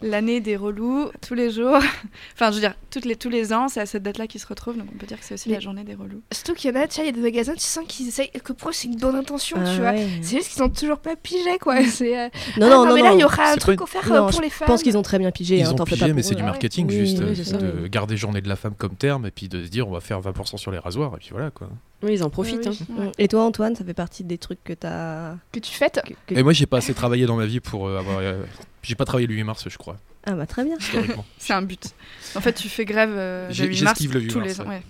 L'année 0.02 0.40
des 0.40 0.56
relous, 0.56 1.10
tous 1.26 1.34
les 1.34 1.50
jours. 1.50 1.76
enfin, 2.34 2.50
je 2.50 2.54
veux 2.54 2.60
dire, 2.60 2.74
toutes 2.90 3.04
les, 3.04 3.16
tous 3.16 3.28
les 3.28 3.52
ans, 3.52 3.68
c'est 3.68 3.80
à 3.80 3.86
cette 3.86 4.02
date-là 4.04 4.26
qu'ils 4.26 4.40
se 4.40 4.46
retrouvent. 4.46 4.76
Donc, 4.78 4.86
on 4.94 4.96
peut 4.96 5.06
dire 5.06 5.18
que 5.18 5.24
c'est 5.24 5.34
aussi 5.34 5.48
Mais- 5.48 5.56
la 5.56 5.60
journée 5.60 5.82
des 5.84 5.94
relous. 5.94 6.22
Surtout 6.32 6.54
qu'il 6.54 6.70
y 6.72 6.78
en 6.78 6.80
a, 6.80 6.86
tu 6.86 6.94
vois, 6.96 7.04
il 7.04 7.06
y 7.06 7.10
a 7.10 7.12
des 7.12 7.20
magasins, 7.20 7.54
tu 7.54 7.60
sens 7.60 7.84
qu'ils 7.88 8.08
essayent, 8.08 8.30
que 8.30 8.52
pour 8.52 8.70
eux, 8.70 8.72
c'est 8.72 8.88
une 8.88 8.96
bonne 8.96 9.16
intention, 9.16 9.58
Ah 9.60 9.74
tu 9.74 9.80
vois. 9.80 9.92
C'est 10.22 10.36
juste 10.38 10.52
qu'ils 10.52 10.62
ont 10.62 10.68
toujours 10.68 10.98
pas 10.98 11.16
pigé, 11.16 11.58
quoi. 11.60 11.84
C'est, 11.84 12.16
euh, 12.18 12.28
Non, 12.56 12.66
ah, 12.66 12.70
non, 12.70 12.86
non, 12.86 12.94
mais 12.94 13.02
là, 13.02 13.12
il 13.14 13.20
y 13.20 13.24
aura 13.24 13.50
un 13.52 13.56
truc 13.56 13.80
offert 13.80 14.08
Non, 14.08 14.28
euh, 14.28 14.30
pour 14.30 14.40
les 14.40 14.50
femmes. 14.50 14.66
Je 14.68 14.72
pense 14.72 14.82
qu'ils 14.82 14.96
ont 14.96 15.02
très 15.02 15.18
bien 15.18 15.30
pigé. 15.32 15.58
Ils 15.58 15.64
hein, 15.66 15.74
ont 15.78 15.84
pigé, 15.84 16.12
mais 16.12 16.22
c'est 16.22 16.34
du 16.36 16.42
ouais. 16.42 16.48
marketing, 16.48 16.86
Oui, 16.88 16.96
juste 16.98 17.18
oui, 17.18 17.38
euh, 17.38 17.44
ça. 17.44 17.56
de 17.58 17.86
garder 17.88 18.16
journée 18.16 18.40
de 18.40 18.48
la 18.48 18.56
femme 18.56 18.74
comme 18.76 18.94
terme 18.94 19.26
et 19.26 19.30
puis 19.30 19.48
de 19.48 19.64
se 19.64 19.68
dire 19.70 19.88
on 19.88 19.92
va 19.92 20.00
faire 20.00 20.20
20% 20.20 20.56
sur 20.56 20.70
les 20.70 20.78
rasoirs 20.78 21.12
et 21.14 21.18
puis 21.18 21.30
voilà 21.32 21.50
quoi. 21.50 21.68
Oui, 22.02 22.14
ils 22.14 22.22
en 22.24 22.30
profitent. 22.30 22.66
Oui. 22.66 22.78
hein. 22.98 23.12
Et 23.18 23.28
toi, 23.28 23.44
Antoine, 23.44 23.76
ça 23.76 23.84
fait 23.84 23.94
partie 23.94 24.24
des 24.24 24.38
trucs 24.38 24.62
que 24.64 24.72
t'as. 24.72 25.34
Que 25.52 25.60
tu 25.60 25.72
fêtes. 25.72 26.00
que- 26.06 26.14
que- 26.34 26.38
Et 26.38 26.42
moi 26.42 26.52
j'ai 26.52 26.66
pas 26.66 26.78
assez 26.78 26.94
travaillé 26.94 27.26
dans 27.26 27.36
ma 27.36 27.46
vie 27.46 27.60
pour 27.60 27.86
euh, 27.88 27.98
avoir. 27.98 28.18
euh, 28.20 28.42
j'ai 28.82 28.94
pas 28.94 29.04
travaillé 29.04 29.26
le 29.26 29.34
8 29.34 29.44
mars 29.44 29.64
je 29.68 29.76
crois, 29.76 29.98
Ah 30.24 30.32
bah 30.32 30.46
très 30.46 30.64
bien. 30.64 30.76
historiquement. 30.78 31.24
C'est 31.38 31.52
un 31.52 31.62
but. 31.62 31.90
En 32.34 32.40
fait, 32.40 32.52
tu 32.54 32.68
fais 32.68 32.84
grève 32.86 33.10
euh, 33.14 33.48
le 33.48 33.52
J'ai- 33.54 33.66
8 33.66 33.82
mars 33.82 33.98
j'esquive 33.98 34.14
le 34.14 34.20
8 34.20 34.28
tous 34.28 34.38
mars, 34.38 34.48
les 34.50 34.60
ans. 34.62 34.68
ouais. 34.68 34.82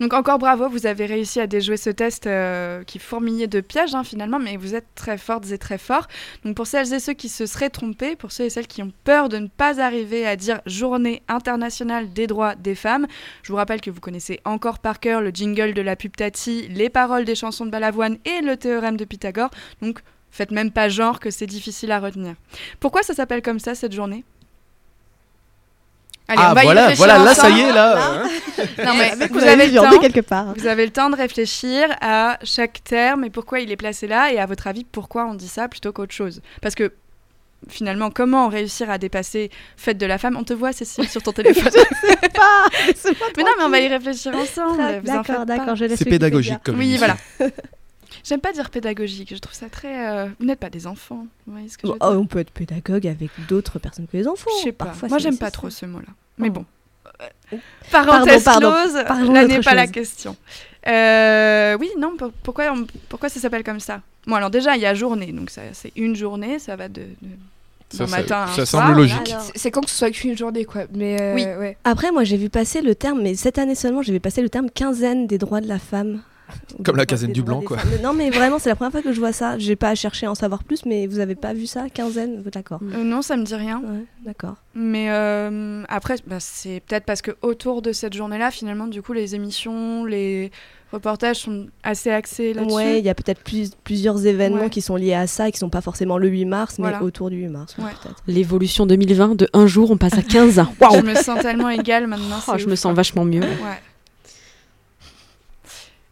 Donc 0.00 0.12
encore 0.12 0.38
bravo, 0.38 0.68
vous 0.68 0.86
avez 0.86 1.06
réussi 1.06 1.40
à 1.40 1.46
déjouer 1.46 1.76
ce 1.76 1.90
test 1.90 2.26
euh, 2.26 2.82
qui 2.84 2.98
fourmillait 2.98 3.46
de 3.46 3.60
pièges 3.60 3.94
hein, 3.94 4.04
finalement, 4.04 4.38
mais 4.38 4.56
vous 4.56 4.74
êtes 4.74 4.86
très 4.94 5.18
fortes 5.18 5.50
et 5.50 5.58
très 5.58 5.78
forts. 5.78 6.08
Donc 6.44 6.56
pour 6.56 6.66
celles 6.66 6.92
et 6.92 7.00
ceux 7.00 7.12
qui 7.12 7.28
se 7.28 7.46
seraient 7.46 7.70
trompés, 7.70 8.16
pour 8.16 8.32
ceux 8.32 8.44
et 8.44 8.50
celles 8.50 8.66
qui 8.66 8.82
ont 8.82 8.92
peur 9.04 9.28
de 9.28 9.38
ne 9.38 9.48
pas 9.48 9.80
arriver 9.80 10.26
à 10.26 10.36
dire 10.36 10.60
Journée 10.66 11.22
internationale 11.28 12.12
des 12.12 12.26
droits 12.26 12.54
des 12.54 12.74
femmes, 12.74 13.06
je 13.42 13.52
vous 13.52 13.56
rappelle 13.56 13.80
que 13.80 13.90
vous 13.90 14.00
connaissez 14.00 14.40
encore 14.44 14.78
par 14.78 15.00
cœur 15.00 15.20
le 15.20 15.30
jingle 15.30 15.74
de 15.74 15.82
la 15.82 15.96
pub 15.96 16.16
Tati, 16.16 16.68
les 16.68 16.88
paroles 16.88 17.24
des 17.24 17.34
chansons 17.34 17.66
de 17.66 17.70
Balavoine 17.70 18.18
et 18.24 18.40
le 18.42 18.56
théorème 18.56 18.96
de 18.96 19.04
Pythagore. 19.04 19.50
Donc 19.82 20.00
faites 20.30 20.50
même 20.50 20.72
pas 20.72 20.88
genre 20.88 21.20
que 21.20 21.30
c'est 21.30 21.46
difficile 21.46 21.92
à 21.92 22.00
retenir. 22.00 22.34
Pourquoi 22.80 23.02
ça 23.02 23.14
s'appelle 23.14 23.42
comme 23.42 23.60
ça 23.60 23.74
cette 23.74 23.92
journée? 23.92 24.24
Allez, 26.26 26.40
on 26.40 26.42
ah 26.42 26.54
va 26.54 26.62
voilà, 26.62 26.94
voilà, 26.94 27.18
là 27.18 27.34
ça 27.34 27.50
y 27.50 27.60
est 27.60 27.72
là. 27.72 27.98
hein. 27.98 28.22
Non, 28.84 28.94
mais 28.96 29.10
Avec 29.10 29.30
vous 29.32 29.38
vous 29.38 29.44
avez 29.44 29.66
le 29.68 29.74
temps. 29.74 29.98
quelque 29.98 30.20
part. 30.20 30.54
Vous 30.56 30.66
avez 30.66 30.86
le 30.86 30.90
temps 30.92 31.10
de 31.10 31.16
réfléchir 31.16 31.88
à 32.00 32.38
chaque 32.42 32.82
terme 32.82 33.24
et 33.24 33.30
pourquoi 33.30 33.60
il 33.60 33.70
est 33.70 33.76
placé 33.76 34.06
là 34.06 34.32
et 34.32 34.38
à 34.38 34.46
votre 34.46 34.66
avis 34.66 34.84
pourquoi 34.84 35.26
on 35.26 35.34
dit 35.34 35.48
ça 35.48 35.68
plutôt 35.68 35.92
qu'autre 35.92 36.14
chose? 36.14 36.40
Parce 36.62 36.74
que 36.74 36.92
finalement, 37.68 38.10
comment 38.10 38.48
réussir 38.48 38.88
à 38.90 38.96
dépasser 38.98 39.50
fête 39.76 39.98
de 39.98 40.06
la 40.06 40.16
femme? 40.16 40.36
On 40.38 40.44
te 40.44 40.54
voit 40.54 40.72
Cécile 40.72 41.08
sur 41.10 41.22
ton 41.22 41.32
téléphone. 41.38 41.70
Pas 41.72 42.68
Laisse-moi 42.86 43.28
mais 43.36 43.42
non, 43.42 43.50
mais 43.58 43.64
on 43.64 43.70
va 43.70 43.80
y 43.80 43.88
réfléchir 43.88 44.34
ensemble. 44.34 45.02
D'accord, 45.02 45.36
pas. 45.36 45.44
d'accord, 45.44 45.76
je 45.76 45.84
laisse 45.84 45.98
C'est 45.98 46.06
pédagogique 46.06 46.58
comme 46.64 46.78
Oui, 46.78 46.96
voilà. 46.96 47.16
J'aime 48.24 48.40
pas 48.40 48.52
dire 48.52 48.70
pédagogique, 48.70 49.34
je 49.34 49.38
trouve 49.38 49.54
ça 49.54 49.68
très... 49.68 50.08
euh, 50.08 50.26
Vous 50.40 50.46
n'êtes 50.46 50.58
pas 50.58 50.70
des 50.70 50.86
enfants, 50.86 51.26
vous 51.46 51.52
voyez 51.52 51.68
ce 51.68 51.76
que 51.76 51.86
je 51.86 51.88
Bon, 51.88 51.92
veux 51.94 51.98
oh, 52.02 52.10
dire 52.12 52.20
on 52.20 52.26
peut 52.26 52.38
être 52.38 52.50
pédagogue 52.50 53.06
avec 53.06 53.30
d'autres 53.48 53.78
personnes 53.78 54.06
que 54.10 54.16
les 54.16 54.26
enfants. 54.26 54.50
Je 54.58 54.64
sais 54.64 54.72
pas, 54.72 54.86
Parfois, 54.86 55.08
moi 55.10 55.18
j'aime 55.18 55.36
pas 55.38 55.50
trop 55.50 55.68
ce 55.70 55.84
mot-là. 55.86 56.08
Mais 56.38 56.48
Oh. 56.48 56.52
bon. 56.52 56.64
Parenthèse 57.90 58.44
pardon, 58.44 58.70
close, 58.72 59.04
parlons 59.06 59.32
là 59.32 59.46
n'est 59.46 59.60
pas 59.60 59.74
la 59.74 59.86
question. 59.86 60.36
Euh, 60.86 61.76
oui, 61.78 61.90
non, 61.98 62.16
pour- 62.16 62.32
pourquoi, 62.42 62.72
on- 62.72 62.86
pourquoi 63.08 63.28
ça 63.28 63.40
s'appelle 63.40 63.62
comme 63.62 63.80
ça? 63.80 64.00
Bon, 64.26 64.34
alors 64.34 64.50
déjà, 64.50 64.74
il 64.76 64.82
y 64.82 64.86
a 64.86 64.94
journée, 64.94 65.32
donc 65.32 65.50
ça- 65.50 65.62
c'est 65.72 65.92
une 65.96 66.16
journée, 66.16 66.58
ça 66.58 66.76
va 66.76 66.88
de, 66.88 67.02
de- 67.02 67.96
Ça, 67.96 68.06
matin 68.06 68.46
ça 68.56 68.66
soir, 68.66 68.86
semble 68.88 68.96
logique. 68.98 69.34
C'est- 69.40 69.52
C'est 69.58 69.70
quand 69.70 69.82
que 69.82 69.90
ce 69.90 69.96
soit 69.96 70.10
qu'une 70.10 70.36
journée, 70.36 70.64
quoi. 70.64 70.84
Mais 70.92 71.20
euh, 71.20 71.34
Oui. 71.34 71.44
ouais. 71.44 71.76
Après, 71.84 72.10
moi, 72.10 72.24
j'ai 72.24 72.36
vu 72.36 72.48
passer 72.48 72.80
le 72.80 72.94
terme, 72.94 73.22
mais 73.22 73.34
cette 73.36 73.58
année 73.58 73.74
seulement, 73.76 74.02
j'ai 74.02 74.12
vu 74.12 74.20
passer 74.20 74.42
le 74.42 74.48
terme 74.48 74.68
quinzaine 74.70 75.26
des 75.26 75.38
droits 75.38 75.60
de 75.60 75.68
la 75.68 75.78
femme. 75.78 76.20
Comme 76.84 76.96
la 76.96 77.06
quinzaine 77.06 77.32
du 77.32 77.42
blanc, 77.42 77.60
quoi. 77.62 77.78
Non, 78.02 78.12
mais 78.12 78.30
vraiment, 78.30 78.58
c'est 78.58 78.68
la 78.68 78.74
première 78.76 78.92
fois 78.92 79.02
que 79.02 79.12
je 79.12 79.18
vois 79.20 79.32
ça. 79.32 79.58
J'ai 79.58 79.76
pas 79.76 79.94
cherché 79.94 80.26
à 80.26 80.30
en 80.30 80.34
savoir 80.34 80.62
plus, 80.64 80.84
mais 80.84 81.06
vous 81.06 81.18
avez 81.20 81.34
pas 81.34 81.54
vu 81.54 81.66
ça 81.66 81.88
Quinzaine 81.88 82.42
D'accord. 82.52 82.80
Euh, 82.82 83.02
non, 83.02 83.22
ça 83.22 83.36
me 83.36 83.44
dit 83.44 83.54
rien. 83.54 83.78
Ouais, 83.80 84.04
d'accord. 84.24 84.56
Mais 84.74 85.06
euh, 85.10 85.82
après, 85.88 86.16
bah, 86.26 86.36
c'est 86.40 86.82
peut-être 86.86 87.04
parce 87.06 87.22
que 87.22 87.30
autour 87.42 87.80
de 87.82 87.92
cette 87.92 88.14
journée-là, 88.14 88.50
finalement, 88.50 88.86
du 88.86 89.02
coup, 89.02 89.12
les 89.12 89.34
émissions, 89.34 90.04
les 90.04 90.50
reportages 90.92 91.38
sont 91.40 91.66
assez 91.82 92.10
axés 92.10 92.52
là-dessus. 92.54 92.74
Ouais, 92.74 92.98
il 92.98 93.04
y 93.04 93.08
a 93.08 93.14
peut-être 93.14 93.42
plus- 93.42 93.70
plusieurs 93.82 94.26
événements 94.26 94.62
Ouais. 94.62 94.70
qui 94.70 94.80
sont 94.80 94.96
liés 94.96 95.14
à 95.14 95.26
ça 95.26 95.48
et 95.48 95.52
qui 95.52 95.58
sont 95.58 95.70
pas 95.70 95.80
forcément 95.80 96.18
le 96.18 96.28
8 96.28 96.44
mars, 96.44 96.78
mais 96.78 96.84
Voilà. 96.88 97.02
autour 97.02 97.30
du 97.30 97.36
8 97.38 97.48
mars. 97.48 97.74
ouais. 97.78 97.84
L'évolution 98.26 98.86
2020 98.86 99.34
de 99.36 99.48
un 99.52 99.66
jour, 99.66 99.90
on 99.90 99.96
passe 99.96 100.18
à 100.18 100.22
15. 100.22 100.62
Waouh 100.80 100.96
Je 100.96 101.00
me 101.00 101.14
sens 101.14 101.40
tellement 101.40 101.68
égale 101.70 102.06
maintenant. 102.06 102.36
Oh, 102.48 102.52
Je 102.56 102.64
ouf, 102.64 102.70
me 102.70 102.76
sens 102.76 102.90
quoi. 102.90 102.94
vachement 102.94 103.24
mieux. 103.24 103.40
Ouais. 103.40 103.80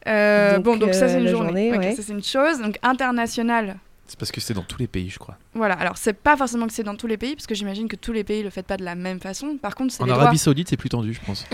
Euh, 0.06 0.54
Donc, 0.56 0.64
bon, 0.64 0.76
donc 0.76 0.94
ça 0.94 1.04
euh, 1.04 1.08
c'est 1.08 1.18
une 1.18 1.24
la 1.24 1.30
journée. 1.30 1.70
journée, 1.70 1.76
Ok, 1.76 1.82
ouais. 1.90 1.94
ça 1.96 2.02
c'est 2.02 2.12
une 2.12 2.22
chose. 2.24 2.60
Donc 2.60 2.78
internationale. 2.82 3.76
C'est 4.06 4.18
parce 4.18 4.32
que 4.32 4.40
c'est 4.42 4.52
dans 4.52 4.62
tous 4.64 4.78
les 4.78 4.88
pays 4.88 5.08
je 5.08 5.18
crois. 5.18 5.38
Voilà. 5.54 5.74
Alors 5.74 5.96
c'est 5.96 6.12
pas 6.12 6.36
forcément 6.36 6.66
que 6.66 6.72
c'est 6.72 6.82
dans 6.82 6.96
tous 6.96 7.06
les 7.06 7.16
pays, 7.16 7.34
parce 7.34 7.46
que 7.46 7.54
j'imagine 7.54 7.88
que 7.88 7.96
tous 7.96 8.12
les 8.12 8.24
pays 8.24 8.42
le 8.42 8.50
font 8.50 8.62
pas 8.62 8.76
de 8.76 8.84
la 8.84 8.94
même 8.94 9.20
façon. 9.20 9.56
Par 9.56 9.74
contre, 9.74 9.94
c'est 9.94 10.02
En 10.02 10.06
les 10.06 10.12
Arabie 10.12 10.24
droits, 10.26 10.38
Saoudite 10.38 10.68
c'est 10.68 10.76
plus 10.76 10.88
tendu 10.90 11.14
je 11.14 11.20
pense. 11.24 11.46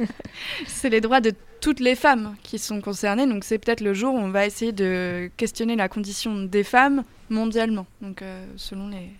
c'est 0.66 0.88
les 0.90 1.00
droits 1.00 1.20
de 1.20 1.32
toutes 1.60 1.80
les 1.80 1.94
femmes 1.94 2.34
qui 2.42 2.58
sont 2.58 2.80
concernées. 2.80 3.26
Donc 3.26 3.44
c'est 3.44 3.58
peut-être 3.58 3.80
le 3.82 3.94
jour 3.94 4.14
où 4.14 4.18
on 4.18 4.30
va 4.30 4.46
essayer 4.46 4.72
de 4.72 5.30
questionner 5.36 5.76
la 5.76 5.88
condition 5.88 6.42
des 6.42 6.64
femmes 6.64 7.04
mondialement. 7.30 7.86
Donc 8.00 8.22
euh, 8.22 8.46
selon 8.56 8.88
les, 8.88 9.10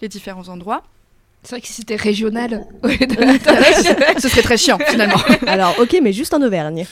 les 0.00 0.08
différents 0.08 0.48
endroits. 0.48 0.82
C'est 1.44 1.50
vrai 1.54 1.60
que 1.60 1.66
si 1.68 1.72
c'était 1.72 1.96
régional, 1.96 2.66
au 2.82 2.88
lieu 2.88 2.96
de- 2.98 4.18
Ce 4.20 4.28
serait 4.28 4.42
très 4.42 4.56
chiant 4.58 4.76
finalement. 4.86 5.16
Alors, 5.46 5.74
ok, 5.78 5.96
mais 6.02 6.12
juste 6.12 6.34
en 6.34 6.42
Auvergne. 6.42 6.84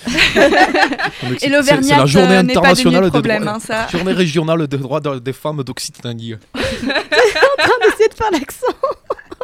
Et 1.43 1.49
l'Auvergnat 1.49 1.83
c'est 1.83 1.97
la 1.97 2.07
journée 2.07 2.37
euh, 2.37 2.43
n'est 2.43 2.55
pas 2.55 2.73
dénué 2.75 2.97
de 2.97 3.01
des 3.05 3.11
problème, 3.11 3.43
droits- 3.43 3.55
hein, 3.57 3.61
ça. 3.61 3.87
Journée 3.93 4.13
régionale 4.13 4.67
des 4.67 4.79
droits 4.79 5.01
de- 5.01 5.19
des 5.19 5.33
femmes 5.33 5.63
d'Occitanie. 5.63 6.35
Essayez 6.55 8.09
de 8.09 8.15
faire 8.15 8.31
l'accent. 8.33 8.67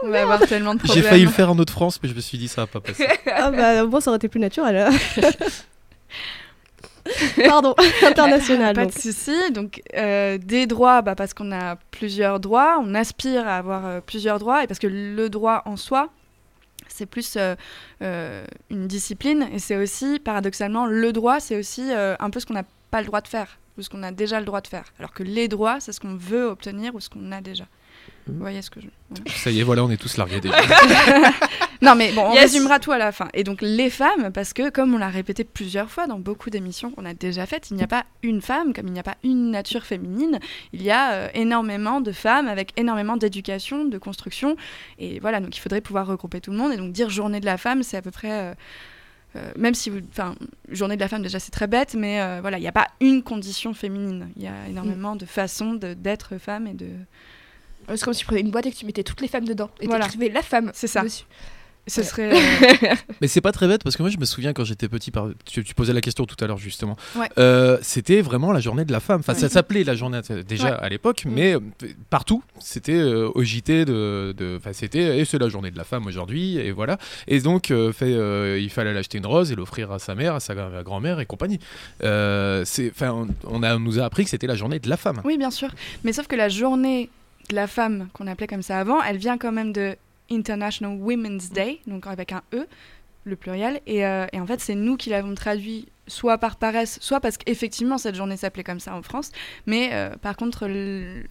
On 0.04 0.08
va 0.08 0.22
avoir 0.22 0.40
tellement 0.40 0.74
de 0.74 0.80
J'ai 0.80 0.86
problèmes. 0.86 1.04
failli 1.10 1.24
le 1.24 1.30
faire 1.30 1.50
en 1.50 1.58
Haute-France, 1.58 1.98
mais 2.02 2.08
je 2.08 2.14
me 2.14 2.20
suis 2.20 2.38
dit 2.38 2.48
ça 2.48 2.62
va 2.62 2.66
pas 2.66 2.80
passer. 2.80 3.06
Ah 3.36 3.50
bah, 3.50 3.84
bon, 3.84 4.00
ça 4.00 4.10
aurait 4.10 4.16
été 4.16 4.28
plus 4.28 4.40
naturel. 4.40 4.88
Pardon, 7.46 7.74
international. 8.06 8.74
Pas 8.74 8.84
donc. 8.84 8.94
de 8.94 9.00
souci. 9.00 9.52
Donc, 9.52 9.82
euh, 9.96 10.38
des 10.38 10.66
droits, 10.66 11.02
bah, 11.02 11.14
parce 11.14 11.34
qu'on 11.34 11.52
a 11.52 11.76
plusieurs 11.90 12.40
droits, 12.40 12.78
on 12.80 12.94
aspire 12.94 13.46
à 13.46 13.56
avoir 13.56 13.86
euh, 13.86 14.00
plusieurs 14.00 14.38
droits, 14.38 14.64
et 14.64 14.66
parce 14.66 14.78
que 14.78 14.86
le 14.86 15.28
droit 15.28 15.62
en 15.64 15.76
soi, 15.76 16.10
c'est 16.92 17.06
plus 17.06 17.36
euh, 17.36 17.54
euh, 18.02 18.44
une 18.70 18.86
discipline, 18.86 19.48
et 19.52 19.58
c'est 19.58 19.76
aussi, 19.76 20.18
paradoxalement, 20.18 20.86
le 20.86 21.12
droit, 21.12 21.40
c'est 21.40 21.56
aussi 21.56 21.90
euh, 21.90 22.14
un 22.20 22.30
peu 22.30 22.40
ce 22.40 22.46
qu'on 22.46 22.54
n'a 22.54 22.64
pas 22.90 23.00
le 23.00 23.06
droit 23.06 23.20
de 23.20 23.28
faire, 23.28 23.58
ou 23.78 23.82
ce 23.82 23.90
qu'on 23.90 24.02
a 24.02 24.12
déjà 24.12 24.38
le 24.38 24.46
droit 24.46 24.60
de 24.60 24.66
faire. 24.68 24.84
Alors 24.98 25.12
que 25.12 25.22
les 25.22 25.48
droits, 25.48 25.80
c'est 25.80 25.92
ce 25.92 26.00
qu'on 26.00 26.16
veut 26.16 26.46
obtenir 26.46 26.94
ou 26.94 27.00
ce 27.00 27.08
qu'on 27.08 27.32
a 27.32 27.40
déjà. 27.40 27.64
Mhm. 28.26 28.34
Vous 28.34 28.40
voyez 28.40 28.62
ce 28.62 28.70
que 28.70 28.80
je... 28.80 28.86
voilà. 29.10 29.24
Ça 29.30 29.50
y 29.50 29.60
est, 29.60 29.62
voilà, 29.62 29.84
on 29.84 29.90
est 29.90 29.96
tous 29.96 30.16
largués 30.16 30.40
déjà. 30.40 30.56
Non, 31.82 31.94
mais 31.96 32.12
bon, 32.12 32.22
on 32.28 32.32
Yes. 32.32 32.42
résumera 32.42 32.78
tout 32.78 32.92
à 32.92 32.98
la 32.98 33.10
fin. 33.12 33.28
Et 33.34 33.42
donc, 33.44 33.58
les 33.60 33.90
femmes, 33.90 34.30
parce 34.32 34.52
que, 34.52 34.70
comme 34.70 34.94
on 34.94 34.98
l'a 34.98 35.08
répété 35.08 35.42
plusieurs 35.44 35.90
fois 35.90 36.06
dans 36.06 36.18
beaucoup 36.20 36.48
d'émissions 36.48 36.90
qu'on 36.92 37.04
a 37.04 37.12
déjà 37.12 37.44
faites, 37.44 37.70
il 37.70 37.76
n'y 37.76 37.82
a 37.82 37.88
pas 37.88 38.04
une 38.22 38.40
femme, 38.40 38.72
comme 38.72 38.86
il 38.86 38.92
n'y 38.92 39.00
a 39.00 39.02
pas 39.02 39.16
une 39.24 39.50
nature 39.50 39.84
féminine. 39.84 40.38
Il 40.72 40.80
y 40.82 40.90
a 40.92 41.12
euh, 41.12 41.28
énormément 41.34 42.00
de 42.00 42.12
femmes 42.12 42.46
avec 42.48 42.72
énormément 42.78 43.16
d'éducation, 43.16 43.84
de 43.84 43.98
construction. 43.98 44.56
Et 45.00 45.18
voilà, 45.20 45.40
donc 45.40 45.56
il 45.56 45.60
faudrait 45.60 45.80
pouvoir 45.80 46.06
regrouper 46.06 46.40
tout 46.40 46.52
le 46.52 46.56
monde. 46.56 46.72
Et 46.72 46.76
donc, 46.76 46.92
dire 46.92 47.10
journée 47.10 47.40
de 47.40 47.46
la 47.46 47.58
femme, 47.58 47.82
c'est 47.82 47.96
à 47.96 48.02
peu 48.02 48.12
près. 48.12 48.30
euh, 48.32 48.54
euh, 49.34 49.50
même 49.56 49.74
si 49.74 49.88
vous. 49.90 49.98
Enfin, 50.10 50.34
journée 50.70 50.94
de 50.96 51.00
la 51.00 51.08
femme, 51.08 51.22
déjà, 51.22 51.40
c'est 51.40 51.50
très 51.50 51.66
bête, 51.66 51.94
mais 51.94 52.18
voilà, 52.42 52.58
il 52.58 52.60
n'y 52.60 52.68
a 52.68 52.72
pas 52.72 52.88
une 53.00 53.22
condition 53.22 53.72
féminine. 53.74 54.28
Il 54.36 54.42
y 54.42 54.46
a 54.46 54.68
énormément 54.68 55.16
de 55.16 55.24
façons 55.26 55.72
de- 55.72 55.94
d'être 55.94 56.36
femme 56.38 56.66
et 56.66 56.74
de. 56.74 56.86
C'est 57.88 58.02
comme 58.04 58.12
si 58.14 58.20
tu 58.20 58.26
prenais 58.26 58.42
une 58.42 58.50
boîte 58.52 58.66
et 58.66 58.70
que 58.70 58.76
tu 58.76 58.86
mettais 58.86 59.02
toutes 59.02 59.20
les 59.22 59.28
femmes 59.28 59.46
dedans. 59.46 59.70
Et 59.80 59.86
Voilà. 59.86 60.04
tu 60.04 60.10
écrivais 60.16 60.28
la 60.32 60.42
femme 60.42 60.70
C'est 60.74 60.86
ça. 60.86 61.02
dessus. 61.02 61.24
Ce 61.88 62.00
Ouais. 62.00 62.06
serait. 62.06 62.30
euh, 62.32 62.94
Mais 63.20 63.26
c'est 63.26 63.40
pas 63.40 63.50
très 63.50 63.66
bête 63.66 63.82
parce 63.82 63.96
que 63.96 64.02
moi 64.02 64.10
je 64.10 64.16
me 64.18 64.24
souviens 64.24 64.52
quand 64.52 64.64
j'étais 64.64 64.88
petit, 64.88 65.10
par... 65.10 65.28
tu, 65.44 65.64
tu 65.64 65.74
posais 65.74 65.92
la 65.92 66.00
question 66.00 66.26
tout 66.26 66.36
à 66.42 66.46
l'heure 66.46 66.58
justement. 66.58 66.96
Ouais. 67.16 67.28
Euh, 67.38 67.76
c'était 67.82 68.20
vraiment 68.20 68.52
la 68.52 68.60
journée 68.60 68.84
de 68.84 68.92
la 68.92 69.00
femme. 69.00 69.18
Enfin, 69.20 69.34
ça 69.34 69.48
s'appelait 69.48 69.82
la 69.82 69.94
journée 69.96 70.20
euh, 70.30 70.42
déjà 70.44 70.72
Ouais. 70.76 70.78
à 70.80 70.88
l'époque, 70.88 71.24
Mm. 71.24 71.30
mais 71.34 71.54
euh, 71.56 71.60
partout 72.10 72.42
c'était 72.60 72.92
euh, 72.92 73.28
au 73.34 73.42
JT 73.42 73.84
de. 73.84 74.32
de- 74.36 74.56
Enfin, 74.58 74.72
c'était 74.72 75.18
et 75.18 75.24
c'est 75.24 75.38
la 75.38 75.48
journée 75.48 75.70
de 75.72 75.76
la 75.76 75.84
femme 75.84 76.06
aujourd'hui 76.06 76.56
et 76.58 76.70
voilà. 76.70 76.98
Et 77.26 77.40
donc 77.40 77.70
euh, 77.72 77.92
fait, 77.92 78.12
euh, 78.14 78.60
il 78.60 78.70
fallait 78.70 78.92
l'acheter 78.94 79.18
une 79.18 79.26
rose 79.26 79.50
et 79.50 79.56
l'offrir 79.56 79.90
à 79.90 79.98
sa 79.98 80.14
mère, 80.14 80.34
à 80.36 80.40
sa 80.40 80.54
gra- 80.54 80.82
grand-mère 80.84 81.18
et 81.20 81.26
compagnie. 81.26 81.58
C'est, 82.00 82.90
enfin, 82.94 83.10
on, 83.12 83.28
on 83.58 83.62
a, 83.62 83.76
on 83.76 83.80
nous 83.80 83.98
a 83.98 84.04
appris 84.04 84.24
que 84.24 84.30
c'était 84.30 84.46
la 84.46 84.54
journée 84.54 84.78
de 84.78 84.88
la 84.88 84.96
femme. 84.96 85.20
Oui, 85.24 85.36
bien 85.38 85.50
sûr. 85.50 85.68
Mais 86.04 86.12
sauf 86.12 86.26
que 86.26 86.36
la 86.36 86.48
journée 86.48 87.10
de 87.50 87.54
la 87.56 87.66
femme, 87.66 88.08
qu'on 88.12 88.26
appelait 88.26 88.46
comme 88.46 88.62
ça 88.62 88.78
avant, 88.78 89.02
elle 89.02 89.16
vient 89.16 89.36
quand 89.38 89.52
même 89.52 89.72
de 89.72 89.96
International 90.30 90.96
Women's 91.00 91.50
Day, 91.50 91.80
donc 91.86 92.06
avec 92.06 92.32
un 92.32 92.42
E, 92.52 92.66
le 93.24 93.36
pluriel. 93.36 93.80
Et, 93.86 94.04
euh, 94.04 94.26
et 94.32 94.40
en 94.40 94.46
fait, 94.46 94.60
c'est 94.60 94.74
nous 94.74 94.96
qui 94.96 95.10
l'avons 95.10 95.34
traduit 95.34 95.88
soit 96.06 96.38
par 96.38 96.56
paresse, 96.56 96.98
soit 97.00 97.20
parce 97.20 97.36
qu'effectivement, 97.36 97.98
cette 97.98 98.14
journée 98.14 98.36
s'appelait 98.36 98.64
comme 98.64 98.80
ça 98.80 98.94
en 98.94 99.02
France. 99.02 99.30
Mais 99.66 99.90
euh, 99.92 100.10
par 100.16 100.36
contre, 100.36 100.68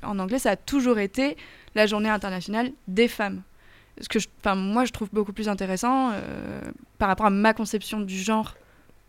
en 0.03 0.19
anglais, 0.19 0.39
ça 0.39 0.51
a 0.51 0.55
toujours 0.55 0.99
été 0.99 1.37
la 1.75 1.85
journée 1.85 2.09
internationale 2.09 2.71
des 2.87 3.07
femmes. 3.07 3.41
Ce 3.99 4.07
que 4.07 4.19
je, 4.19 4.27
moi, 4.55 4.85
je 4.85 4.91
trouve 4.91 5.09
beaucoup 5.11 5.33
plus 5.33 5.49
intéressant 5.49 6.11
euh, 6.13 6.61
par 6.97 7.09
rapport 7.09 7.25
à 7.25 7.29
ma 7.31 7.53
conception 7.53 7.99
du 7.99 8.17
genre. 8.17 8.55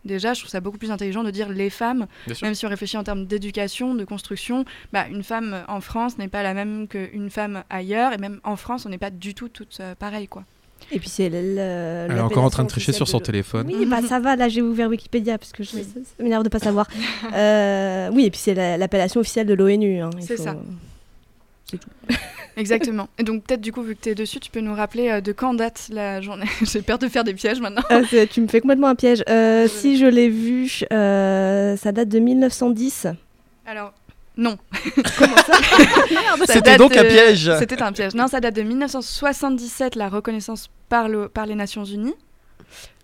Déjà, 0.05 0.35
je 0.35 0.41
trouve 0.41 0.51
ça 0.51 0.61
beaucoup 0.61 0.79
plus 0.79 0.91
intelligent 0.91 1.23
de 1.23 1.31
dire 1.31 1.49
les 1.49 1.71
femmes 1.71 2.07
même 2.43 2.55
si 2.55 2.67
on 2.67 2.69
réfléchit 2.69 2.97
en 2.97 3.05
termes 3.05 3.25
d'éducation, 3.27 3.95
de 3.95 4.05
construction, 4.05 4.65
bah, 4.93 5.07
une 5.11 5.23
femme 5.23 5.65
en 5.69 5.81
France 5.81 6.19
n'est 6.19 6.29
pas 6.29 6.43
la 6.43 6.55
même 6.55 6.89
qu'une 6.89 7.31
femme 7.31 7.63
ailleurs, 7.71 8.13
et 8.13 8.19
même 8.19 8.41
en 8.45 8.57
France, 8.57 8.85
on 8.87 8.89
n'est 8.89 8.99
pas 8.99 9.11
du 9.11 9.35
tout 9.35 9.49
toutes 9.49 9.79
euh, 9.81 9.95
pareilles, 9.95 10.29
quoi. 10.29 10.45
Et 10.91 10.99
puis 10.99 11.09
c'est 11.09 11.29
le- 11.29 11.41
le- 11.55 12.09
Elle 12.11 12.17
est 12.17 12.21
encore 12.21 12.43
en 12.43 12.51
train 12.51 12.65
de 12.65 12.69
tricher 12.69 12.91
sur 12.93 13.07
son 13.07 13.19
de- 13.19 13.23
téléphone. 13.23 13.71
Oui, 13.73 13.87
bah 13.87 14.03
ça 14.03 14.19
va, 14.19 14.35
là 14.35 14.49
j'ai 14.49 14.61
ouvert 14.63 14.89
Wikipédia 14.89 15.39
parce 15.39 15.53
que 15.53 15.63
je, 15.63 15.77
Oui. 15.77 15.85
ça, 15.85 16.01
ça 16.01 16.23
m'énerve 16.23 16.43
de 16.43 16.49
pas 16.49 16.59
savoir. 16.59 16.89
Euh, 17.35 18.11
oui, 18.13 18.25
et 18.27 18.31
puis 18.31 18.41
c'est 18.41 18.55
la- 18.55 18.77
l'appellation 18.77 19.21
officielle 19.21 19.47
de 19.47 19.55
l'ONU. 19.55 20.01
hein, 20.03 20.11
C'est 20.21 20.37
faut- 20.37 20.43
ça. 20.43 20.57
Exactement. 22.57 23.09
Et 23.19 23.23
donc, 23.23 23.45
peut-être, 23.45 23.61
du 23.61 23.73
coup, 23.73 23.83
vu 23.83 23.95
que 23.95 24.03
tu 24.03 24.09
es 24.11 24.15
dessus, 24.15 24.41
tu 24.41 24.51
peux 24.51 24.61
nous 24.61 24.75
rappeler 24.75 25.09
euh, 25.11 25.21
de 25.21 25.33
quand 25.33 25.55
date 25.55 25.89
la 25.91 26.21
journée? 26.21 26.47
J'ai 26.63 26.83
peur 26.83 26.99
de 26.99 27.09
faire 27.09 27.25
des 27.25 27.35
pièges 27.35 27.61
maintenant. 27.61 27.83
Ah, 27.89 28.01
tu 28.31 28.41
me 28.41 28.49
fais 28.49 28.61
complètement 28.61 28.89
un 28.89 28.95
piège. 28.95 29.23
Euh, 29.29 29.69
si 29.69 29.97
je 29.97 30.07
l'ai 30.07 30.29
vu, 30.29 30.81
euh, 30.93 31.77
ça 31.77 31.93
date 31.93 32.09
de 32.09 32.19
1910. 32.19 33.09
Alors, 33.67 33.93
non. 34.37 34.57
Ça? 35.17 35.59
C'était 36.47 36.77
donc 36.77 36.97
un 36.97 37.05
piège. 37.05 37.51
C'était 37.59 37.83
un 37.83 37.93
piège. 37.93 38.15
Non, 38.15 38.29
ça 38.29 38.41
date 38.41 38.57
de 38.57 38.63
1977, 38.63 39.95
la 39.95 40.09
reconnaissance 40.09 40.71
par, 40.89 41.09
le, 41.09 41.29
par 41.29 41.47
les 41.47 41.55
Nations 41.55 41.85
Unies. 41.85 42.15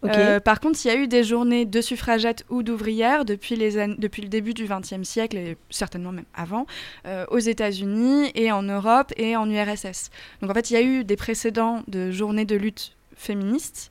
Euh, 0.04 0.38
par 0.40 0.60
contre, 0.60 0.78
il 0.84 0.88
y 0.88 0.90
a 0.90 0.96
eu 0.96 1.08
des 1.08 1.24
journées 1.24 1.64
de 1.64 1.80
suffragettes 1.80 2.44
ou 2.50 2.62
d'ouvrières 2.62 3.24
depuis, 3.24 3.56
depuis 3.56 4.22
le 4.22 4.28
début 4.28 4.54
du 4.54 4.66
XXe 4.66 5.02
siècle, 5.02 5.36
et 5.36 5.56
certainement 5.70 6.12
même 6.12 6.24
avant, 6.34 6.66
euh, 7.06 7.24
aux 7.30 7.38
États-Unis 7.38 8.30
et 8.34 8.52
en 8.52 8.62
Europe 8.62 9.12
et 9.16 9.36
en 9.36 9.50
URSS. 9.50 10.10
Donc 10.40 10.50
en 10.50 10.54
fait, 10.54 10.70
il 10.70 10.74
y 10.74 10.76
a 10.76 10.82
eu 10.82 11.04
des 11.04 11.16
précédents 11.16 11.82
de 11.88 12.10
journées 12.10 12.44
de 12.44 12.56
lutte 12.56 12.96
féministes. 13.16 13.90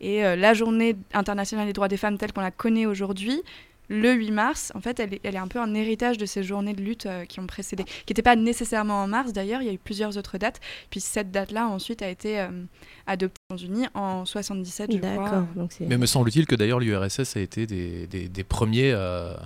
Et 0.00 0.24
euh, 0.24 0.36
la 0.36 0.52
journée 0.52 0.94
internationale 1.14 1.66
des 1.66 1.72
droits 1.72 1.88
des 1.88 1.96
femmes 1.96 2.18
telle 2.18 2.32
qu'on 2.32 2.42
la 2.42 2.50
connaît 2.50 2.84
aujourd'hui, 2.84 3.42
le 3.88 4.12
8 4.12 4.30
mars, 4.32 4.72
en 4.74 4.80
fait, 4.80 4.98
elle 5.00 5.14
est, 5.14 5.20
elle 5.22 5.34
est 5.36 5.38
un 5.38 5.46
peu 5.48 5.60
un 5.60 5.72
héritage 5.74 6.18
de 6.18 6.26
ces 6.26 6.42
journées 6.42 6.72
de 6.74 6.82
lutte 6.82 7.06
euh, 7.06 7.24
qui 7.24 7.38
ont 7.40 7.46
précédé, 7.46 7.84
qui 7.84 7.92
n'étaient 8.12 8.22
pas 8.22 8.36
nécessairement 8.36 9.02
en 9.02 9.06
mars 9.06 9.32
d'ailleurs, 9.32 9.62
il 9.62 9.66
y 9.66 9.70
a 9.70 9.72
eu 9.72 9.78
plusieurs 9.78 10.16
autres 10.18 10.38
dates. 10.38 10.60
Puis 10.90 11.00
cette 11.00 11.30
date-là, 11.30 11.68
ensuite, 11.68 12.02
a 12.02 12.08
été 12.08 12.40
euh, 12.40 12.48
adoptée 13.06 13.36
aux 13.50 13.56
États-Unis 13.56 13.86
en 13.94 14.24
77, 14.24 14.92
je 14.92 14.98
crois. 14.98 15.10
D'accord. 15.10 15.44
Donc 15.54 15.72
c'est. 15.72 15.86
Mais 15.86 15.98
me 15.98 16.06
semble-t-il 16.06 16.46
que 16.46 16.54
d'ailleurs 16.56 16.80
l'URSS 16.80 17.36
a 17.36 17.40
été 17.40 17.66
des, 17.66 18.06
des- 18.06 18.28
des 18.28 18.44
premiers 18.44 18.92
à, 18.92 19.40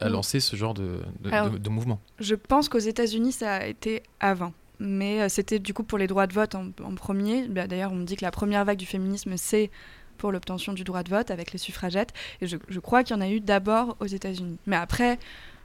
à 0.00 0.08
lancer 0.08 0.40
ce 0.40 0.54
genre 0.56 0.74
de, 0.74 1.00
de- 1.20 1.30
Alors- 1.30 1.50
de- 1.50 1.58
de 1.58 1.68
mouvement. 1.70 2.00
Je 2.20 2.34
pense 2.34 2.68
qu'aux 2.68 2.78
États-Unis, 2.78 3.32
ça 3.32 3.54
a 3.54 3.64
été 3.66 4.02
avant. 4.20 4.52
Mais 4.80 5.22
euh, 5.22 5.28
c'était 5.28 5.58
du 5.58 5.74
coup 5.74 5.82
pour 5.82 5.98
les 5.98 6.06
droits 6.06 6.28
de 6.28 6.32
vote 6.34 6.54
en, 6.54 6.66
en 6.84 6.94
premier. 6.94 7.48
Bah, 7.48 7.66
D'ailleurs, 7.66 7.90
on 7.92 7.96
me 7.96 8.04
dit 8.04 8.14
que 8.14 8.24
la 8.24 8.30
première 8.30 8.64
vague 8.64 8.78
du 8.78 8.86
féminisme, 8.86 9.34
c'est 9.36 9.70
pour 10.18 10.32
l'obtention 10.32 10.72
du 10.72 10.84
droit 10.84 11.02
de 11.02 11.10
vote 11.10 11.30
avec 11.30 11.52
les 11.52 11.58
suffragettes. 11.58 12.12
Et 12.40 12.46
je, 12.46 12.56
je 12.68 12.80
crois 12.80 13.04
qu'il 13.04 13.16
y 13.16 13.18
en 13.18 13.22
a 13.22 13.28
eu 13.28 13.40
d'abord 13.40 13.96
aux 14.00 14.06
États-Unis. 14.06 14.58
Mais 14.66 14.76
après, 14.76 15.18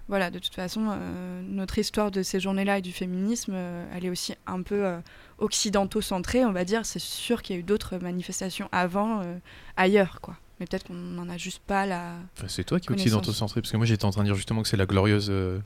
voilà, 0.09 0.29
de 0.29 0.39
toute 0.39 0.53
façon, 0.53 0.87
euh, 0.89 1.41
notre 1.47 1.77
histoire 1.77 2.11
de 2.11 2.23
ces 2.23 2.39
journées-là 2.39 2.79
et 2.79 2.81
du 2.81 2.91
féminisme, 2.91 3.53
euh, 3.55 3.85
elle 3.95 4.05
est 4.05 4.09
aussi 4.09 4.35
un 4.47 4.61
peu 4.61 4.85
euh, 4.85 4.99
occidentaux-centrée, 5.39 6.45
on 6.45 6.51
va 6.51 6.65
dire. 6.65 6.85
C'est 6.85 6.99
sûr 6.99 7.41
qu'il 7.41 7.55
y 7.55 7.57
a 7.57 7.59
eu 7.59 7.63
d'autres 7.63 7.97
manifestations 7.97 8.67
avant, 8.71 9.21
euh, 9.21 9.37
ailleurs, 9.77 10.19
quoi. 10.21 10.37
Mais 10.59 10.67
peut-être 10.67 10.85
qu'on 10.85 10.93
n'en 10.93 11.29
a 11.29 11.37
juste 11.37 11.61
pas 11.65 11.85
la... 11.85 12.13
Enfin, 12.37 12.47
c'est 12.47 12.63
toi 12.63 12.79
qui 12.79 12.89
es 12.89 12.91
occidentocentré, 12.91 13.61
parce 13.61 13.71
que 13.71 13.77
moi 13.77 13.85
j'étais 13.85 14.05
en 14.05 14.11
train 14.11 14.21
de 14.21 14.27
dire 14.27 14.35
justement 14.35 14.61
que 14.61 14.67
c'est 14.67 14.77
la 14.77 14.85
glorieuse 14.85 15.27
euh, 15.29 15.59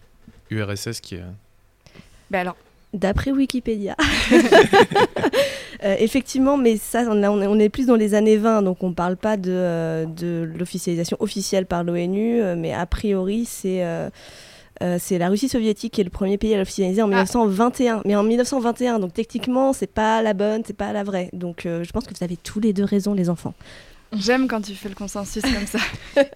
URSS 0.49 1.01
qui 1.01 1.15
est. 1.15 1.23
Ben 2.31 2.39
alors, 2.39 2.55
D'après 2.93 3.31
Wikipédia. 3.31 3.95
Euh, 5.83 5.95
effectivement, 5.99 6.57
mais 6.57 6.77
ça, 6.77 7.03
on, 7.09 7.21
a- 7.23 7.29
on 7.29 7.59
est- 7.59 7.69
plus 7.69 7.85
dans 7.85 7.95
les 7.95 8.13
années 8.15 8.37
20, 8.37 8.61
donc 8.63 8.81
on 8.83 8.89
ne 8.89 8.93
parle 8.95 9.15
pas 9.17 9.37
de, 9.37 9.51
euh, 9.51 10.05
de 10.05 10.49
l'officialisation 10.57 11.17
officielle 11.19 11.65
par 11.65 11.83
l'ONU, 11.83 12.41
euh, 12.41 12.55
mais 12.57 12.73
a 12.73 12.85
priori, 12.85 13.45
c'est 13.45 13.83
euh, 13.85 14.09
euh, 14.83 14.97
c'est 14.99 15.17
la 15.17 15.29
Russie 15.29 15.49
soviétique 15.49 15.93
qui 15.93 16.01
est 16.01 16.03
le 16.03 16.09
premier 16.11 16.37
pays 16.37 16.53
à 16.53 16.57
l'officialiser 16.57 17.01
en 17.01 17.07
1921. 17.07 18.01
Mais 18.05 18.15
en 18.15 18.23
1921, 18.23 18.99
donc 18.99 19.13
techniquement, 19.13 19.73
c'est 19.73 19.87
pas 19.91 20.21
la 20.21 20.33
bonne, 20.33 20.61
c'est 20.65 20.75
pas 20.77 20.93
la 20.93 21.03
vraie. 21.03 21.29
Donc 21.33 21.65
euh, 21.65 21.83
je 21.83 21.91
pense 21.91 22.05
que 22.05 22.13
vous 22.15 22.23
avez 22.23 22.37
tous 22.37 22.59
les 22.59 22.73
deux 22.73 22.83
raison, 22.83 23.13
les 23.15 23.29
enfants. 23.29 23.53
j'aime 24.13 24.47
quand 24.47 24.61
tu 24.61 24.73
fais 24.75 24.89
le 24.89 24.95
consensus 24.95 25.41
comme 25.41 25.65
ça. 25.65 25.79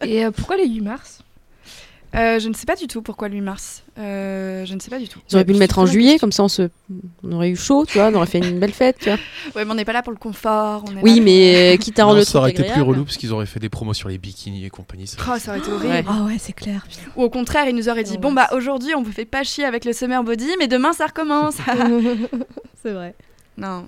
Et 0.05 0.25
euh, 0.25 0.31
pourquoi 0.31 0.57
le 0.57 0.63
8 0.65 0.81
mars? 0.81 1.19
Euh, 2.13 2.39
je 2.39 2.49
ne 2.49 2.53
sais 2.53 2.65
pas 2.65 2.75
du 2.75 2.87
tout 2.87 3.01
pourquoi 3.01 3.29
le 3.29 3.35
8 3.35 3.41
mars. 3.41 3.83
Euh, 3.97 4.65
je 4.65 4.73
ne 4.73 4.79
sais 4.81 4.89
pas 4.89 4.99
du 4.99 5.07
tout. 5.07 5.19
Ils 5.29 5.35
auraient 5.35 5.45
pu 5.45 5.53
le 5.53 5.59
mettre 5.59 5.79
en 5.79 5.85
juillet, 5.85 6.19
comme 6.19 6.33
ça 6.33 6.43
on, 6.43 6.49
se... 6.49 6.69
on 7.23 7.31
aurait 7.31 7.49
eu 7.49 7.55
chaud, 7.55 7.85
tu 7.85 7.99
vois, 7.99 8.07
on 8.09 8.13
aurait 8.15 8.25
fait 8.25 8.39
une 8.39 8.59
belle 8.59 8.73
fête, 8.73 8.97
tu 8.99 9.09
vois. 9.09 9.17
Ouais, 9.55 9.63
mais 9.63 9.71
on 9.71 9.75
n'est 9.75 9.85
pas 9.85 9.93
là 9.93 10.01
pour 10.03 10.11
le 10.11 10.17
confort. 10.19 10.83
on 10.87 10.91
est 10.91 10.95
là 10.95 10.99
Oui, 11.03 11.15
pour- 11.15 11.23
mais 11.23 11.73
euh, 11.73 11.77
quitte 11.77 11.97
à 11.99 12.03
rendre 12.05 12.17
le 12.17 12.25
ça 12.25 12.39
aurait 12.39 12.51
été 12.51 12.63
plus 12.63 12.81
relou 12.81 13.05
parce 13.05 13.15
qu'ils 13.17 13.31
auraient 13.31 13.45
fait 13.45 13.59
des 13.61 13.69
promos 13.69 13.93
sur 13.93 14.09
les 14.09 14.17
bikinis 14.17 14.65
et 14.65 14.69
compagnie. 14.69 15.07
ça. 15.07 15.17
Oh, 15.21 15.37
ça 15.39 15.51
aurait 15.51 15.59
été 15.59 15.71
horrible. 15.71 15.89
Ouais. 15.93 16.03
Ah 16.07 16.23
ouais, 16.25 16.35
c'est 16.37 16.53
clair. 16.53 16.85
Ou 17.15 17.23
au 17.23 17.29
contraire, 17.29 17.65
il 17.69 17.75
nous 17.75 17.87
aurait 17.87 18.03
dit 18.03 18.11
Ouais. 18.13 18.17
Bon, 18.17 18.33
bah 18.33 18.49
aujourd'hui, 18.51 18.93
on 18.95 19.01
vous 19.03 19.11
fait 19.13 19.25
pas 19.25 19.43
chier 19.43 19.63
avec 19.63 19.85
le 19.85 19.93
summer 19.93 20.21
body, 20.23 20.47
mais 20.59 20.67
demain, 20.67 20.91
ça 20.93 21.05
recommence. 21.07 21.55
c'est 22.83 22.91
vrai. 22.91 23.15
non. 23.57 23.85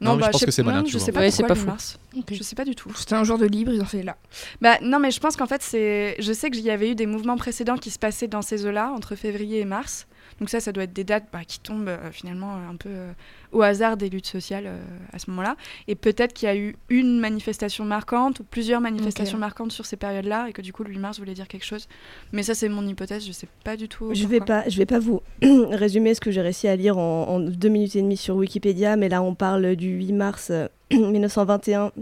Non, 0.00 0.12
mais 0.14 0.22
je 0.22 0.26
bah, 0.26 0.30
pense 0.30 0.44
que 0.44 0.50
c'est 0.50 0.62
malin, 0.62 0.82
non, 0.82 0.86
Je 0.86 0.98
sais 0.98 1.10
pas 1.10 1.20
Ouais, 1.20 1.30
c'est 1.30 1.42
pas 1.42 1.54
le 1.54 1.54
8 1.54 1.60
fou. 1.60 1.66
mars. 1.66 1.98
Ok. 2.16 2.32
Je 2.32 2.42
sais 2.42 2.54
pas 2.54 2.64
du 2.64 2.74
tout. 2.76 2.92
C'était 2.94 3.14
un 3.14 3.24
jour 3.24 3.36
de 3.36 3.46
libre, 3.46 3.72
ils 3.72 3.80
ont 3.80 3.86
fait 3.86 4.02
là. 4.02 4.16
Bah 4.60 4.76
non, 4.80 5.00
mais 5.00 5.10
je 5.10 5.18
pense 5.18 5.36
qu'en 5.36 5.46
fait, 5.46 5.62
c'est. 5.62 6.14
Je 6.20 6.32
sais 6.32 6.50
qu'il 6.50 6.62
y 6.62 6.70
avait 6.70 6.90
eu 6.90 6.94
des 6.94 7.06
mouvements 7.06 7.36
précédents 7.36 7.76
qui 7.76 7.90
se 7.90 7.98
passaient 7.98 8.28
dans 8.28 8.42
ces 8.42 8.64
eaux-là, 8.64 8.92
entre 8.94 9.16
février 9.16 9.60
et 9.60 9.64
mars. 9.64 10.06
Donc 10.38 10.50
ça, 10.50 10.60
ça 10.60 10.72
doit 10.72 10.84
être 10.84 10.92
des 10.92 11.04
dates 11.04 11.26
bah, 11.32 11.44
qui 11.46 11.60
tombent 11.60 11.88
euh, 11.88 12.10
finalement 12.12 12.54
un 12.54 12.76
peu 12.76 12.88
euh, 12.88 13.12
au 13.52 13.62
hasard 13.62 13.96
des 13.96 14.08
luttes 14.08 14.26
sociales 14.26 14.64
euh, 14.66 14.78
à 15.12 15.18
ce 15.18 15.30
moment-là. 15.30 15.56
Et 15.86 15.94
peut-être 15.94 16.32
qu'il 16.32 16.46
y 16.46 16.50
a 16.50 16.56
eu 16.56 16.76
une 16.88 17.18
manifestation 17.18 17.84
marquante 17.84 18.40
ou 18.40 18.44
plusieurs 18.44 18.80
manifestations 18.80 19.38
marquantes 19.38 19.72
sur 19.72 19.86
ces 19.86 19.96
périodes-là 19.96 20.48
et 20.48 20.52
que 20.52 20.62
du 20.62 20.72
coup 20.72 20.84
le 20.84 20.90
8 20.90 20.98
mars 20.98 21.18
voulait 21.18 21.34
dire 21.34 21.48
quelque 21.48 21.64
chose. 21.64 21.88
Mais 22.32 22.42
ça, 22.42 22.54
c'est 22.54 22.68
mon 22.68 22.86
hypothèse, 22.86 23.26
je 23.26 23.32
sais 23.32 23.48
pas 23.64 23.76
du 23.76 23.88
tout. 23.88 24.14
Je 24.14 24.26
vais 24.26 24.38
pourquoi. 24.38 24.62
pas, 24.62 24.68
je 24.68 24.78
vais 24.78 24.86
pas 24.86 24.98
vous 24.98 25.22
résumer 25.42 26.14
ce 26.14 26.20
que 26.20 26.30
j'ai 26.30 26.42
réussi 26.42 26.68
à 26.68 26.76
lire 26.76 26.98
en, 26.98 27.28
en 27.28 27.40
deux 27.40 27.68
minutes 27.68 27.96
et 27.96 28.02
demie 28.02 28.16
sur 28.16 28.36
Wikipédia, 28.36 28.96
mais 28.96 29.08
là 29.08 29.22
on 29.22 29.34
parle 29.34 29.76
du 29.76 29.90
8 29.90 30.12
mars 30.12 30.48
euh, 30.50 30.68
1921. 30.92 31.92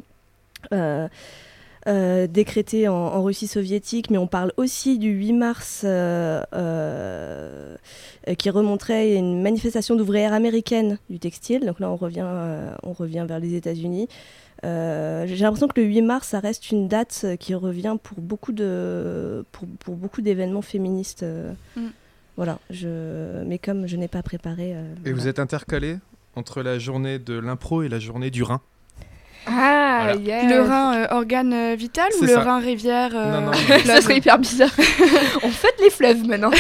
Euh, 1.86 2.26
décrété 2.26 2.88
en, 2.88 2.94
en 2.94 3.22
Russie 3.22 3.46
soviétique, 3.46 4.10
mais 4.10 4.18
on 4.18 4.26
parle 4.26 4.52
aussi 4.56 4.98
du 4.98 5.10
8 5.10 5.32
mars 5.32 5.82
euh, 5.84 6.42
euh, 6.54 7.76
qui 8.38 8.50
remonterait 8.50 9.12
à 9.12 9.14
une 9.14 9.42
manifestation 9.42 9.94
d'ouvrières 9.96 10.32
américaines 10.32 10.98
du 11.10 11.18
textile. 11.18 11.64
Donc 11.66 11.80
là, 11.80 11.90
on 11.90 11.96
revient, 11.96 12.24
euh, 12.26 12.70
on 12.82 12.92
revient 12.92 13.24
vers 13.28 13.38
les 13.38 13.54
États-Unis. 13.54 14.08
Euh, 14.64 15.26
J'ai 15.26 15.36
l'impression 15.36 15.68
que 15.68 15.80
le 15.80 15.86
8 15.86 16.02
mars, 16.02 16.28
ça 16.28 16.40
reste 16.40 16.70
une 16.70 16.88
date 16.88 17.26
qui 17.38 17.54
revient 17.54 17.96
pour 18.02 18.20
beaucoup 18.20 18.52
de, 18.52 19.44
pour, 19.52 19.68
pour 19.80 19.96
beaucoup 19.96 20.22
d'événements 20.22 20.62
féministes. 20.62 21.24
Mm. 21.76 21.86
Voilà, 22.36 22.58
je... 22.70 23.42
mais 23.44 23.58
comme 23.58 23.86
je 23.86 23.96
n'ai 23.96 24.08
pas 24.08 24.22
préparé. 24.22 24.72
euh, 24.74 24.94
Et 25.04 25.12
vous 25.12 25.26
êtes 25.28 25.38
intercalé 25.38 25.96
entre 26.34 26.62
la 26.62 26.78
journée 26.78 27.18
de 27.18 27.38
l'impro 27.38 27.82
et 27.82 27.88
la 27.88 27.98
journée 27.98 28.30
du 28.30 28.42
Rhin? 28.42 28.60
Ah, 29.46 30.12
Voilà. 30.12 30.20
yes. 30.20 30.50
Le 30.50 30.62
rein 30.62 30.94
euh, 30.96 31.06
organe 31.10 31.52
euh, 31.52 31.74
vital 31.76 32.08
ou 32.20 32.24
le 32.24 32.32
ça. 32.32 32.42
rein 32.42 32.58
rivière 32.58 33.10
euh, 33.14 33.40
Non, 33.40 33.46
non, 33.46 33.52
Ça 33.84 34.00
serait 34.02 34.18
hyper 34.18 34.38
bizarre. 34.38 34.70
on 35.42 35.48
fête 35.50 35.76
les 35.82 35.90
fleuves 35.90 36.24
maintenant. 36.26 36.50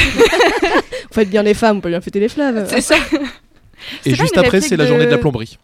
Faites 1.12 1.28
bien 1.30 1.42
les 1.42 1.54
femmes, 1.54 1.78
on 1.78 1.80
peut 1.80 1.88
bien 1.88 2.00
fêter 2.00 2.20
les 2.20 2.28
fleuves. 2.28 2.66
C'est 2.68 2.80
ça. 2.80 2.96
Et 4.04 4.14
juste 4.14 4.36
après, 4.38 4.60
c'est 4.60 4.76
la 4.76 4.86
journée 4.86 5.06
de 5.06 5.10
la 5.10 5.18
plomberie. 5.18 5.58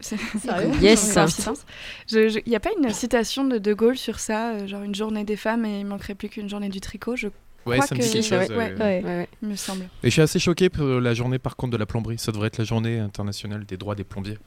Sérieux? 0.00 0.70
Yes. 0.80 1.16
Il 2.12 2.42
n'y 2.46 2.56
a 2.56 2.60
pas 2.60 2.70
une 2.80 2.90
citation 2.90 3.44
de 3.44 3.58
De 3.58 3.74
Gaulle 3.74 3.98
sur 3.98 4.20
ça, 4.20 4.50
euh, 4.50 4.66
genre 4.66 4.82
une 4.82 4.94
journée 4.94 5.24
des 5.24 5.36
femmes 5.36 5.64
et 5.64 5.80
il 5.80 5.86
manquerait 5.86 6.14
plus 6.14 6.28
qu'une 6.28 6.48
journée 6.48 6.68
du 6.68 6.80
tricot, 6.80 7.16
je 7.16 7.28
Ouais, 7.66 7.76
crois 7.78 7.86
ça 7.88 7.94
me 7.96 8.00
que- 8.00 8.04
dit 8.06 8.12
quelque 8.12 8.24
chose. 8.24 8.56
ouais. 8.56 8.72
euh, 8.72 8.78
Ouais. 8.78 9.02
Ouais, 9.04 9.04
ouais. 9.04 9.28
il 9.42 9.48
me 9.48 9.56
semble. 9.56 9.82
Et 10.02 10.08
je 10.08 10.10
suis 10.10 10.22
assez 10.22 10.38
choqué 10.38 10.68
pour 10.68 10.86
la 10.86 11.14
journée 11.14 11.38
par 11.38 11.56
contre 11.56 11.72
de 11.72 11.76
la 11.76 11.86
plomberie. 11.86 12.16
Ça 12.18 12.30
devrait 12.32 12.46
être 12.46 12.58
la 12.58 12.64
journée 12.64 12.98
internationale 13.00 13.64
des 13.66 13.76
droits 13.76 13.94
des 13.96 14.04
plombiers. 14.04 14.38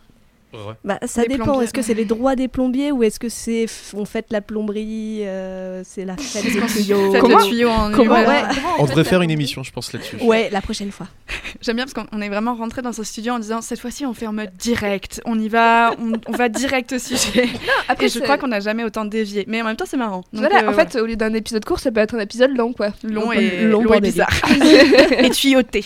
Ouais. 0.53 0.73
Bah, 0.83 0.99
ça 1.05 1.21
Les 1.23 1.29
dépend. 1.29 1.61
Est-ce 1.61 1.73
que 1.73 1.81
c'est 1.81 1.93
les 1.93 2.05
droits 2.05 2.35
des 2.35 2.47
plombiers 2.47 2.91
ou 2.91 3.03
est-ce 3.03 3.19
que 3.19 3.29
c'est 3.29 3.65
on 3.93 4.05
fête 4.05 4.27
la 4.31 4.41
plomberie, 4.41 5.21
euh, 5.25 5.81
c'est 5.85 6.05
la 6.05 6.17
fête 6.17 6.43
des 6.43 6.61
tuyaux? 6.67 7.13
Comment? 7.19 7.37
le 7.39 7.43
tuyau 7.45 7.69
en 7.69 7.91
Comment? 7.91 8.13
Ouais. 8.15 8.27
Ouais. 8.27 8.41
On 8.79 8.85
devrait 8.85 9.03
faire 9.03 9.21
une 9.21 9.31
émission, 9.31 9.63
je 9.63 9.71
pense, 9.71 9.93
là-dessus. 9.93 10.17
Ouais, 10.21 10.49
la 10.51 10.61
prochaine 10.61 10.91
fois. 10.91 11.07
J'aime 11.61 11.75
bien 11.77 11.85
parce 11.85 11.93
qu'on 11.93 12.05
on 12.17 12.21
est 12.21 12.29
vraiment 12.29 12.55
rentré 12.55 12.81
dans 12.81 12.93
ce 12.93 13.03
studio 13.03 13.33
en 13.33 13.39
disant 13.39 13.61
cette 13.61 13.79
fois-ci 13.79 14.05
on 14.05 14.13
fait 14.13 14.27
en 14.27 14.33
mode 14.33 14.51
direct, 14.57 15.21
on 15.25 15.37
y 15.39 15.47
va, 15.49 15.91
on, 15.99 16.13
on 16.27 16.31
va 16.31 16.49
direct 16.49 16.93
au 16.93 16.99
sujet. 16.99 17.47
Après, 17.87 18.05
Et 18.05 18.09
je 18.09 18.19
crois 18.19 18.37
qu'on 18.37 18.47
n'a 18.47 18.59
jamais 18.59 18.83
autant 18.83 19.05
dévié. 19.05 19.45
Mais 19.47 19.61
en 19.61 19.65
même 19.65 19.75
temps 19.75 19.85
c'est 19.87 19.97
marrant. 19.97 20.23
Donc, 20.33 20.41
Voilà, 20.49 20.63
euh, 20.65 20.69
en 20.69 20.73
fait, 20.73 20.95
au 20.95 21.05
lieu 21.05 21.15
d'un 21.15 21.33
épisode 21.33 21.63
court, 21.65 21.79
ça 21.79 21.91
peut 21.91 21.99
être 21.99 22.15
un 22.15 22.19
épisode 22.19 22.55
long, 22.55 22.73
quoi. 22.73 22.89
long 23.03 23.21
long- 23.25 23.31
et, 23.31 23.63
long 23.65 23.83
long 23.83 23.93
et 23.93 24.01
bizarre. 24.01 24.29
et 25.17 25.29
tuyauté. 25.29 25.85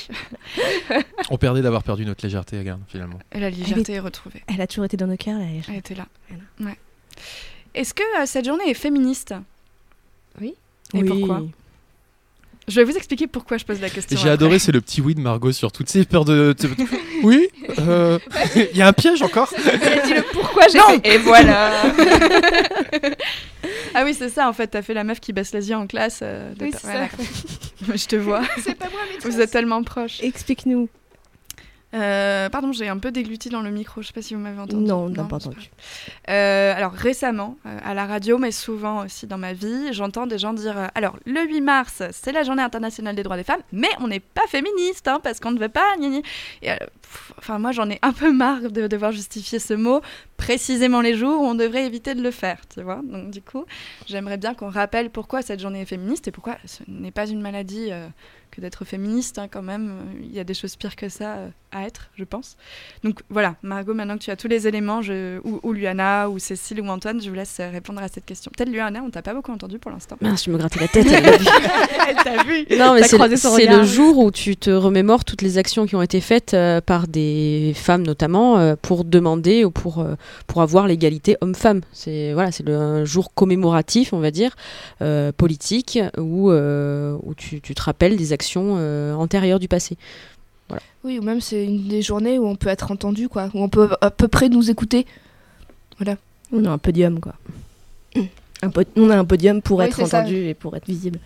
On 1.29 1.37
perdait 1.37 1.61
d'avoir 1.61 1.83
perdu 1.83 2.05
notre 2.05 2.23
légèreté, 2.25 2.57
regarde, 2.57 2.81
finalement. 2.87 3.19
Et 3.33 3.39
la 3.39 3.49
légèreté 3.49 3.93
est 3.93 3.99
retrouvée. 3.99 4.43
Elle 4.55 4.61
a 4.61 4.67
toujours 4.67 4.85
été 4.85 4.95
dans 4.97 5.07
nos 5.07 5.17
cœurs. 5.17 5.37
là, 5.37 5.45
Elle 5.67 5.75
était 5.75 5.95
là. 5.95 6.05
Voilà. 6.29 6.43
Ouais. 6.71 6.77
Est-ce 7.73 7.93
que 7.93 8.03
euh, 8.21 8.25
cette 8.25 8.45
journée 8.45 8.69
est 8.69 8.73
féministe? 8.73 9.33
Oui. 10.39 10.53
Et 10.93 10.99
Oui. 11.01 11.09
pourquoi? 11.09 11.41
Je 12.67 12.79
vais 12.79 12.83
vous 12.85 12.95
expliquer 12.97 13.27
pourquoi 13.27 13.57
je 13.57 13.65
pose 13.65 13.79
la 13.81 13.89
question. 13.91 14.17
J'ai 14.17 14.29
adoré, 14.29 14.57
c'est 14.57 14.71
le 14.71 14.81
petit 14.81 14.99
oui 15.01 15.13
de 15.13 15.19
Margot 15.19 15.51
sur 15.51 15.71
toutes 15.71 15.89
ces 15.89 16.03
peurs 16.05 16.25
de. 16.25 16.55
de- 16.57 16.69
Oui 17.23 17.47
euh, 17.79 18.17
Il 18.55 18.75
y 18.77 18.81
a 18.81 18.87
un 18.87 18.93
piège 18.93 19.21
encore? 19.21 19.53
Elle 19.57 20.01
dit 20.03 20.13
le 20.15 20.23
pourquoi 20.33 20.63
j'ai 20.71 20.79
fait. 20.79 21.15
Et 21.15 21.17
voilà. 21.19 21.83
Ah 23.93 24.03
oui, 24.03 24.13
c'est 24.13 24.29
ça 24.29 24.49
en 24.49 24.53
fait. 24.53 24.67
T'as 24.67 24.81
fait 24.81 24.93
la 24.93 25.03
meuf 25.03 25.19
qui 25.19 25.31
baisse 25.33 25.53
les 25.53 25.69
yeux 25.69 25.75
en 25.75 25.85
classe. 25.87 26.19
euh, 26.23 26.53
de 26.55 26.65
Oui, 26.65 26.71
ta- 26.71 26.79
voilà. 26.83 27.07
ça. 27.09 27.17
je 27.95 28.05
te 28.07 28.15
vois. 28.15 28.41
C'est 28.63 28.75
pas 28.75 28.89
moi, 28.89 29.01
mais 29.11 29.29
Vous 29.29 29.39
êtes 29.39 29.51
tellement 29.51 29.83
proches. 29.83 30.21
Explique-nous. 30.23 30.89
Euh, 31.95 32.49
pardon, 32.49 32.73
j'ai 32.73 32.89
un 32.89 32.97
peu 32.97 33.11
dégluti 33.11 33.49
dans 33.49 33.61
le 33.61 33.71
micro. 33.71 34.01
Je 34.01 34.07
sais 34.07 34.13
pas 34.13 34.21
si 34.21 34.33
vous 34.33 34.41
m'avez 34.41 34.59
entendu. 34.59 34.83
Non, 34.83 35.05
on 35.05 35.09
n'a 35.09 35.23
pas 35.23 35.37
entendu. 35.37 35.71
Euh, 36.29 36.73
alors 36.75 36.91
récemment, 36.91 37.57
euh, 37.65 37.77
à 37.83 37.93
la 37.93 38.05
radio, 38.05 38.37
mais 38.37 38.51
souvent 38.51 39.05
aussi 39.05 39.27
dans 39.27 39.37
ma 39.37 39.53
vie, 39.53 39.93
j'entends 39.93 40.27
des 40.27 40.37
gens 40.37 40.53
dire 40.53 40.89
alors 40.93 41.17
le 41.25 41.41
8 41.41 41.61
mars, 41.61 42.03
c'est 42.11 42.33
la 42.33 42.43
journée 42.43 42.63
internationale 42.63 43.15
des 43.15 43.23
droits 43.23 43.37
des 43.37 43.43
femmes, 43.43 43.61
mais 43.71 43.89
on 43.99 44.07
n'est 44.07 44.19
pas 44.19 44.45
féministe 44.47 45.07
hein, 45.07 45.19
parce 45.23 45.39
qu'on 45.39 45.51
ne 45.51 45.59
veut 45.59 45.69
pas. 45.69 45.95
gna 45.97 46.09
gna. 46.09 46.17
Et, 46.61 46.73
pff, 46.77 47.33
enfin, 47.37 47.59
moi, 47.59 47.71
j'en 47.71 47.89
ai 47.89 47.99
un 48.01 48.11
peu 48.11 48.31
marre 48.33 48.71
de 48.71 48.87
devoir 48.87 49.11
justifier 49.11 49.59
ce 49.59 49.73
mot 49.73 50.01
précisément 50.35 50.99
les 50.99 51.15
jours 51.15 51.41
où 51.41 51.45
on 51.45 51.55
devrait 51.55 51.85
éviter 51.85 52.13
de 52.13 52.21
le 52.21 52.31
faire, 52.31 52.59
tu 52.73 52.81
vois. 52.81 53.01
Donc 53.03 53.31
du 53.31 53.41
coup, 53.41 53.65
j'aimerais 54.05 54.37
bien 54.37 54.53
qu'on 54.53 54.69
rappelle 54.69 55.09
pourquoi 55.09 55.41
cette 55.41 55.61
journée 55.61 55.81
est 55.81 55.85
féministe 55.85 56.27
et 56.27 56.31
pourquoi 56.31 56.57
ce 56.65 56.83
n'est 56.87 57.11
pas 57.11 57.27
une 57.27 57.41
maladie. 57.41 57.91
Que 58.55 58.61
d'être 58.61 58.85
féministe 58.85 59.37
hein, 59.39 59.47
quand 59.49 59.61
même, 59.61 59.91
il 60.21 60.33
y 60.33 60.39
a 60.39 60.43
des 60.43 60.53
choses 60.53 60.75
pires 60.75 60.95
que 60.95 61.09
ça 61.09 61.35
euh, 61.35 61.49
à 61.75 61.85
être, 61.85 62.09
je 62.15 62.23
pense. 62.23 62.55
Donc 63.03 63.19
voilà, 63.29 63.55
Margot, 63.61 63.93
maintenant 63.93 64.17
que 64.17 64.23
tu 64.23 64.31
as 64.31 64.37
tous 64.37 64.47
les 64.47 64.67
éléments, 64.67 65.01
je... 65.01 65.39
ou, 65.43 65.59
ou 65.61 65.73
Luana, 65.73 66.29
ou 66.29 66.39
Cécile, 66.39 66.79
ou 66.81 66.87
Antoine, 66.87 67.21
je 67.21 67.29
vous 67.29 67.35
laisse 67.35 67.57
euh, 67.59 67.69
répondre 67.69 68.01
à 68.01 68.07
cette 68.07 68.25
question. 68.25 68.49
Peut-être 68.55 68.69
Luana, 68.69 69.03
on 69.03 69.09
t'a 69.09 69.21
pas 69.21 69.33
beaucoup 69.33 69.51
entendu 69.51 69.77
pour 69.77 69.91
l'instant. 69.91 70.15
Mince, 70.21 70.45
je 70.45 70.51
me 70.51 70.57
grattais 70.57 70.79
la 70.79 70.87
tête. 70.87 71.05
elle 71.05 72.15
t'a 72.23 72.43
vu 72.43 72.65
Non, 72.77 72.93
mais 72.93 73.01
T'as 73.01 73.35
c'est 73.35 73.67
le 73.67 73.83
jour 73.83 74.17
où 74.19 74.31
tu 74.31 74.55
te 74.55 74.69
remémores 74.69 75.25
toutes 75.25 75.41
les 75.41 75.57
actions 75.57 75.85
qui 75.85 75.95
ont 75.95 76.01
été 76.01 76.21
faites 76.21 76.53
euh, 76.53 76.79
par 76.79 77.07
des 77.07 77.73
femmes 77.75 78.03
notamment 78.03 78.57
euh, 78.57 78.75
pour 78.81 79.03
demander 79.03 79.65
ou 79.65 79.71
pour, 79.71 80.05
pour 80.47 80.61
avoir 80.61 80.87
l'égalité 80.87 81.35
homme-femme. 81.41 81.81
C'est 81.91 82.33
voilà, 82.33 82.51
c'est 82.51 82.63
le 82.63 82.75
un 82.75 83.05
jour 83.05 83.33
commémoratif, 83.33 84.13
on 84.13 84.19
va 84.19 84.31
dire, 84.31 84.55
politique, 85.37 85.99
où, 86.17 86.51
où 86.51 87.33
tu, 87.35 87.61
tu 87.61 87.73
te 87.73 87.81
rappelles 87.81 88.15
des 88.15 88.33
actions 88.33 88.44
euh, 88.77 89.13
antérieures 89.13 89.59
du 89.59 89.67
passé. 89.67 89.97
Oui, 91.03 91.19
ou 91.19 91.21
même 91.21 91.39
c'est 91.41 91.63
une 91.63 91.87
des 91.87 92.01
journées 92.01 92.39
où 92.39 92.47
on 92.47 92.55
peut 92.55 92.69
être 92.69 92.91
entendu, 92.91 93.29
quoi. 93.29 93.49
Où 93.53 93.61
on 93.61 93.69
peut 93.69 93.89
à 94.01 94.09
peu 94.09 94.27
près 94.27 94.49
nous 94.49 94.71
écouter. 94.71 95.05
On 96.51 96.65
a 96.65 96.71
un 96.71 96.77
podium, 96.79 97.19
quoi. 97.19 97.35
Un 98.63 98.69
po- 98.69 98.81
on 98.95 99.09
a 99.11 99.17
un 99.17 99.25
podium 99.25 99.61
pour 99.61 99.79
Oui, 99.79 99.85
être 99.85 100.07
ça. 100.07 100.21
entendu 100.21 100.35
et 100.47 100.53
pour 100.55 100.75
être 100.75 100.87
visible. 100.87 101.19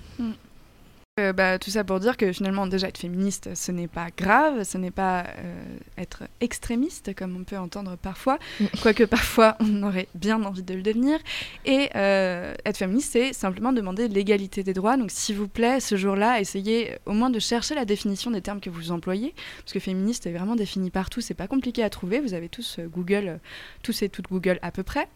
Euh, 1.19 1.34
bah, 1.34 1.60
tout 1.60 1.69
ça 1.69 1.84
pour 1.84 1.99
dire 1.99 2.17
que 2.17 2.32
finalement, 2.32 2.65
déjà 2.67 2.88
être 2.88 2.97
féministe, 2.97 3.49
ce 3.53 3.71
n'est 3.71 3.88
pas 3.88 4.08
grave, 4.17 4.63
ce 4.63 4.77
n'est 4.77 4.91
pas 4.91 5.25
euh, 5.38 5.77
être 5.97 6.23
extrémiste, 6.39 7.13
comme 7.15 7.36
on 7.38 7.43
peut 7.43 7.58
entendre 7.58 7.97
parfois, 7.97 8.39
quoique 8.82 9.03
parfois 9.03 9.58
on 9.60 9.84
aurait 9.84 10.08
bien 10.15 10.41
envie 10.43 10.63
de 10.63 10.73
le 10.73 10.82
devenir. 10.82 11.19
Et 11.65 11.89
euh, 11.95 12.53
être 12.65 12.77
féministe, 12.77 13.12
c'est 13.13 13.34
simplement 13.34 13.73
demander 13.73 14.08
l'égalité 14.08 14.63
des 14.63 14.73
droits. 14.73 14.97
Donc, 14.97 15.12
s'il 15.12 15.36
vous 15.36 15.47
plaît, 15.47 15.79
ce 15.79 15.95
jour-là, 15.95 16.39
essayez 16.39 16.97
au 17.05 17.13
moins 17.13 17.29
de 17.29 17.39
chercher 17.39 17.75
la 17.75 17.86
définition 17.86 18.32
des 18.32 18.41
termes 18.41 18.62
que 18.62 18.69
vous 18.69 18.91
employez, 18.91 19.34
parce 19.60 19.73
que 19.73 19.79
féministe 19.79 20.25
est 20.25 20.34
vraiment 20.34 20.55
défini 20.55 20.89
partout, 20.89 21.21
c'est 21.21 21.34
pas 21.34 21.47
compliqué 21.47 21.84
à 21.84 21.89
trouver. 21.89 22.19
Vous 22.19 22.34
avez 22.34 22.49
tous 22.49 22.79
Google, 22.79 23.39
tous 23.84 24.01
et 24.01 24.10
toutes 24.10 24.29
Google 24.29 24.60
à 24.62 24.71
peu 24.71 24.84
près. 24.84 25.08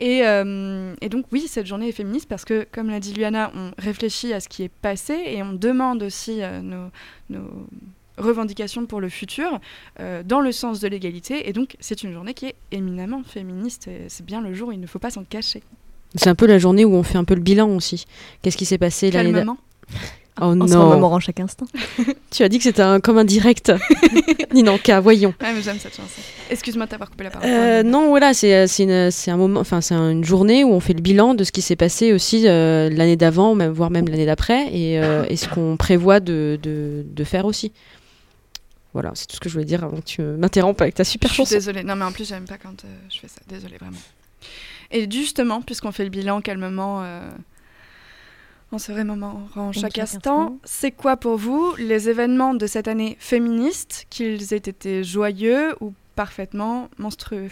Et, 0.00 0.18
et 0.20 1.08
donc, 1.08 1.26
oui, 1.32 1.46
cette 1.48 1.66
journée 1.66 1.88
est 1.88 1.92
féministe 1.92 2.28
parce 2.28 2.44
que, 2.44 2.66
comme 2.70 2.90
l'a 2.90 3.00
dit 3.00 3.14
Luana, 3.14 3.50
on 3.54 3.70
réfléchit 3.78 4.32
à 4.32 4.40
ce 4.40 4.48
qui 4.48 4.62
est 4.62 4.68
passé 4.68 5.14
et 5.26 5.42
on 5.42 5.45
demande 5.52 6.02
aussi 6.02 6.42
euh, 6.42 6.60
nos, 6.60 6.90
nos 7.30 7.66
revendications 8.18 8.86
pour 8.86 9.00
le 9.00 9.08
futur 9.08 9.60
euh, 10.00 10.22
dans 10.22 10.40
le 10.40 10.52
sens 10.52 10.80
de 10.80 10.88
l'égalité. 10.88 11.48
Et 11.48 11.52
donc, 11.52 11.76
c'est 11.80 12.02
une 12.02 12.12
journée 12.12 12.34
qui 12.34 12.46
est 12.46 12.54
éminemment 12.72 13.22
féministe. 13.22 13.88
C'est 14.08 14.24
bien 14.24 14.40
le 14.40 14.54
jour 14.54 14.68
où 14.68 14.72
il 14.72 14.80
ne 14.80 14.86
faut 14.86 14.98
pas 14.98 15.10
s'en 15.10 15.24
cacher. 15.24 15.62
C'est 16.14 16.30
un 16.30 16.34
peu 16.34 16.46
la 16.46 16.58
journée 16.58 16.84
où 16.84 16.94
on 16.94 17.02
fait 17.02 17.18
un 17.18 17.24
peu 17.24 17.34
le 17.34 17.40
bilan 17.40 17.68
aussi. 17.68 18.06
Qu'est-ce 18.42 18.56
qui 18.56 18.64
s'est 18.64 18.78
passé 18.78 19.10
l'année 19.10 19.32
dernière. 19.32 19.56
Oh 20.40 20.44
En 20.44 20.66
se 20.66 20.74
non, 20.74 20.90
remémorant 20.90 21.18
chaque 21.18 21.40
instant. 21.40 21.66
tu 22.30 22.42
as 22.42 22.48
dit 22.50 22.58
que 22.58 22.64
c'était 22.64 22.82
un, 22.82 23.00
comme 23.00 23.16
un 23.16 23.24
direct. 23.24 23.72
Ninanka, 24.52 25.00
voyons. 25.00 25.32
Ouais, 25.40 25.52
mais 25.54 25.62
j'aime 25.62 25.78
cette 25.78 25.96
chanson. 25.96 26.20
Excuse-moi 26.50 26.84
de 26.86 26.90
t'avoir 26.90 27.08
coupé 27.10 27.24
la 27.24 27.30
parole. 27.30 27.48
Euh, 27.48 27.82
non, 27.82 28.08
voilà, 28.08 28.34
c'est 28.34 28.66
c'est 28.66 29.30
un 29.30 29.36
moment, 29.36 29.60
enfin 29.60 29.80
c'est 29.80 29.94
une 29.94 30.24
journée 30.24 30.62
où 30.62 30.72
on 30.72 30.80
fait 30.80 30.92
le 30.92 31.00
bilan 31.00 31.34
de 31.34 31.42
ce 31.42 31.52
qui 31.52 31.62
s'est 31.62 31.74
passé 31.76 32.12
aussi 32.12 32.46
euh, 32.46 32.90
l'année 32.90 33.16
d'avant, 33.16 33.54
même 33.54 33.72
voire 33.72 33.90
même 33.90 34.06
l'année 34.08 34.26
d'après, 34.26 34.66
et, 34.74 35.00
euh, 35.00 35.24
et 35.28 35.36
ce 35.36 35.48
qu'on 35.48 35.76
prévoit 35.78 36.20
de, 36.20 36.58
de, 36.62 37.04
de 37.08 37.24
faire 37.24 37.46
aussi. 37.46 37.72
Voilà, 38.92 39.12
c'est 39.14 39.26
tout 39.26 39.36
ce 39.36 39.40
que 39.40 39.48
je 39.48 39.54
voulais 39.54 39.64
dire 39.66 39.84
avant 39.84 39.96
que 39.98 40.04
tu 40.06 40.22
m'interrompes 40.22 40.80
avec 40.80 40.94
ta 40.94 41.02
Je 41.02 41.10
super 41.10 41.30
suis 41.30 41.38
chanson. 41.44 41.54
désolée. 41.54 41.82
Non, 41.82 41.96
mais 41.96 42.04
en 42.04 42.12
plus, 42.12 42.26
j'aime 42.28 42.44
pas 42.44 42.56
quand 42.58 42.84
euh, 42.84 42.88
je 43.10 43.18
fais 43.18 43.28
ça. 43.28 43.40
Désolée, 43.48 43.76
vraiment. 43.78 43.98
Et 44.90 45.06
justement, 45.10 45.60
puisqu'on 45.62 45.92
fait 45.92 46.04
le 46.04 46.10
bilan 46.10 46.40
calmement, 46.40 47.02
en 48.72 48.78
se 48.78 48.90
remémorant 48.92 49.72
chaque, 49.72 49.94
chaque 49.94 49.98
instant, 49.98 50.58
c'est 50.64 50.90
quoi 50.90 51.16
pour 51.16 51.36
vous 51.36 51.74
les 51.78 52.08
événements 52.08 52.54
de 52.54 52.66
cette 52.66 52.88
année 52.88 53.16
féministe, 53.20 54.06
qu'ils 54.10 54.52
aient 54.54 54.56
été 54.56 55.04
joyeux 55.04 55.74
ou 55.80 55.92
parfaitement 56.16 56.88
monstrueux? 56.98 57.50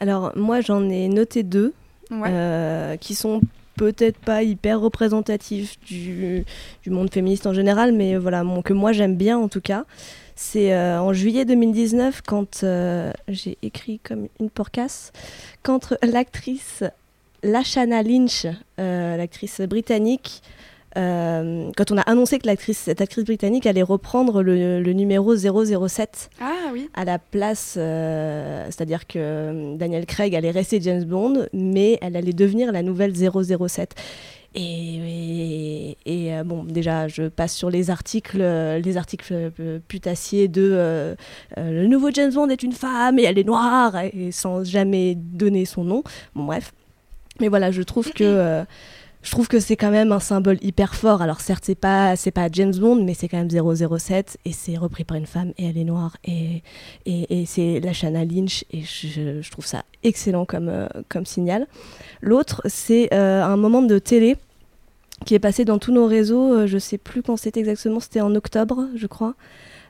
Alors 0.00 0.32
moi 0.36 0.60
j'en 0.60 0.88
ai 0.88 1.08
noté 1.08 1.42
deux 1.42 1.72
Ouais. 2.10 2.30
euh, 2.30 2.96
qui 2.96 3.14
sont 3.14 3.42
peut-être 3.76 4.18
pas 4.18 4.42
hyper 4.42 4.80
représentatifs 4.80 5.78
du, 5.80 6.44
du 6.82 6.88
monde 6.90 7.12
féministe 7.12 7.46
en 7.46 7.52
général, 7.52 7.92
mais 7.92 8.16
voilà, 8.16 8.42
mon- 8.42 8.62
que 8.62 8.72
moi 8.72 8.92
j'aime 8.92 9.14
bien 9.14 9.36
en 9.38 9.48
tout 9.48 9.60
cas. 9.60 9.84
C'est 10.34 10.72
euh, 10.72 10.98
en 11.02 11.12
juillet 11.12 11.44
2019 11.44 12.22
quand 12.26 12.62
euh, 12.64 13.12
j'ai 13.28 13.58
écrit 13.62 13.98
comme 13.98 14.28
une 14.40 14.48
porcasse, 14.48 15.12
quand 15.62 15.92
l'actrice 16.02 16.82
Lashana 17.42 18.02
Lynch, 18.02 18.46
euh, 18.80 19.16
l'actrice 19.16 19.60
britannique, 19.62 20.42
euh, 20.96 21.70
quand 21.76 21.92
on 21.92 21.98
a 21.98 22.00
annoncé 22.02 22.38
que 22.38 22.48
cette 22.72 23.00
actrice 23.00 23.24
britannique 23.24 23.66
allait 23.66 23.82
reprendre 23.82 24.42
le, 24.42 24.80
le 24.80 24.92
numéro 24.94 25.36
007 25.36 26.30
Ah 26.40 26.70
oui. 26.72 26.88
à 26.94 27.04
la 27.04 27.18
place, 27.18 27.74
euh, 27.76 28.64
c'est-à-dire 28.66 29.06
que 29.06 29.76
Daniel 29.76 30.06
Craig 30.06 30.34
allait 30.34 30.50
rester 30.50 30.80
James 30.80 31.04
Bond, 31.04 31.46
mais 31.52 31.98
elle 32.00 32.16
allait 32.16 32.32
devenir 32.32 32.72
la 32.72 32.82
nouvelle 32.82 33.12
007. 33.14 33.94
Et, 34.54 34.60
et, 34.64 35.96
et, 36.06 36.34
euh, 36.34 36.42
bon, 36.42 36.64
déjà, 36.64 37.06
je 37.06 37.28
passe 37.28 37.54
sur 37.54 37.70
les 37.70 37.90
articles, 37.90 38.38
les 38.38 38.96
articles 38.96 39.50
putassiers 39.86 40.48
de 40.48 41.14
le 41.56 41.86
nouveau 41.86 42.10
James 42.12 42.32
Bond 42.32 42.48
est 42.48 42.62
une 42.62 42.72
femme 42.72 43.18
et 43.18 43.24
elle 43.24 43.38
est 43.38 43.44
noire, 43.46 43.94
et 44.12 44.32
sans 44.32 44.64
jamais 44.64 45.14
donner 45.14 45.66
son 45.66 45.84
nom. 45.84 46.02
Bon, 46.34 46.44
bref. 46.44 46.72
Mais 47.40 47.48
voilà, 47.48 47.70
je 47.70 47.82
trouve 47.82 48.10
que. 48.12 48.24
euh, 48.24 48.64
je 49.22 49.32
trouve 49.32 49.48
que 49.48 49.58
c'est 49.58 49.76
quand 49.76 49.90
même 49.90 50.12
un 50.12 50.20
symbole 50.20 50.58
hyper 50.62 50.94
fort. 50.94 51.22
Alors 51.22 51.40
certes, 51.40 51.64
c'est 51.66 51.74
pas 51.74 52.14
c'est 52.14 52.30
pas 52.30 52.48
James 52.52 52.74
Bond, 52.74 53.04
mais 53.04 53.14
c'est 53.14 53.28
quand 53.28 53.36
même 53.36 53.50
007 53.50 54.38
et 54.44 54.52
c'est 54.52 54.76
repris 54.76 55.04
par 55.04 55.16
une 55.16 55.26
femme 55.26 55.52
et 55.58 55.66
elle 55.68 55.76
est 55.76 55.84
noire 55.84 56.16
et 56.24 56.62
et, 57.04 57.44
c'est 57.46 57.80
la 57.80 57.92
Shanna 57.92 58.24
Lynch 58.24 58.64
et 58.70 58.82
je, 58.82 59.50
trouve 59.50 59.66
ça 59.66 59.84
excellent 60.04 60.44
comme 60.44 60.68
euh, 60.68 60.86
comme 61.08 61.26
signal. 61.26 61.66
L'autre, 62.20 62.62
c'est 62.66 63.12
euh, 63.12 63.42
un 63.42 63.56
moment 63.56 63.82
de 63.82 63.98
télé 63.98 64.36
qui 65.26 65.34
est 65.34 65.40
passé 65.40 65.64
dans 65.64 65.78
tous 65.78 65.92
nos 65.92 66.06
réseaux. 66.06 66.66
je 66.68 66.78
sais 66.78 66.98
plus 66.98 67.22
quand 67.22 67.36
c'était 67.36 67.60
exactement. 67.60 67.98
C'était 67.98 68.20
en 68.20 68.34
octobre, 68.36 68.86
je 68.94 69.06
crois. 69.08 69.34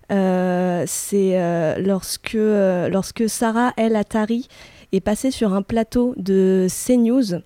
C'est 0.09 1.77
lorsque 1.79 2.39
lorsque 2.91 3.29
Sarah 3.29 3.75
El 3.77 3.95
Attari 3.95 4.49
est 4.93 5.01
passée 5.01 5.31
sur 5.31 5.53
un 5.53 5.63
plateau 5.63 6.15
de 6.17 6.67
CNews. 6.69 7.41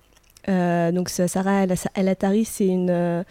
Euh, 0.49 0.91
donc 0.91 1.09
Sarah 1.09 1.63
El, 1.95 2.07
Attari, 2.09 2.45
c'est 2.45 2.67
une 2.67 2.89
euh, 2.89 3.23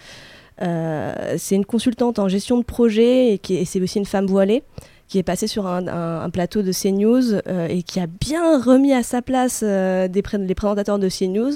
euh, 0.63 1.37
une 1.51 1.65
consultante 1.65 2.19
en 2.19 2.29
gestion 2.29 2.59
de 2.59 2.65
projet 2.65 3.35
et, 3.35 3.65
c'est 3.65 3.81
aussi 3.81 3.99
une 3.99 4.07
femme 4.07 4.27
voilée 4.27 4.63
qui 5.09 5.19
est 5.19 5.23
passée 5.23 5.47
sur 5.47 5.67
un, 5.67 6.31
plateau 6.31 6.63
de 6.63 6.73
CNews 6.73 7.35
euh, 7.47 7.67
et 7.69 7.83
qui 7.83 8.01
a 8.01 8.07
bien 8.07 8.59
remis 8.59 8.95
à 8.95 9.03
sa 9.03 9.21
place 9.21 9.61
euh, 9.63 10.09
des 10.09 10.23
les 10.39 10.55
présentateurs 10.55 10.99
de 10.99 11.09
CNews 11.09 11.53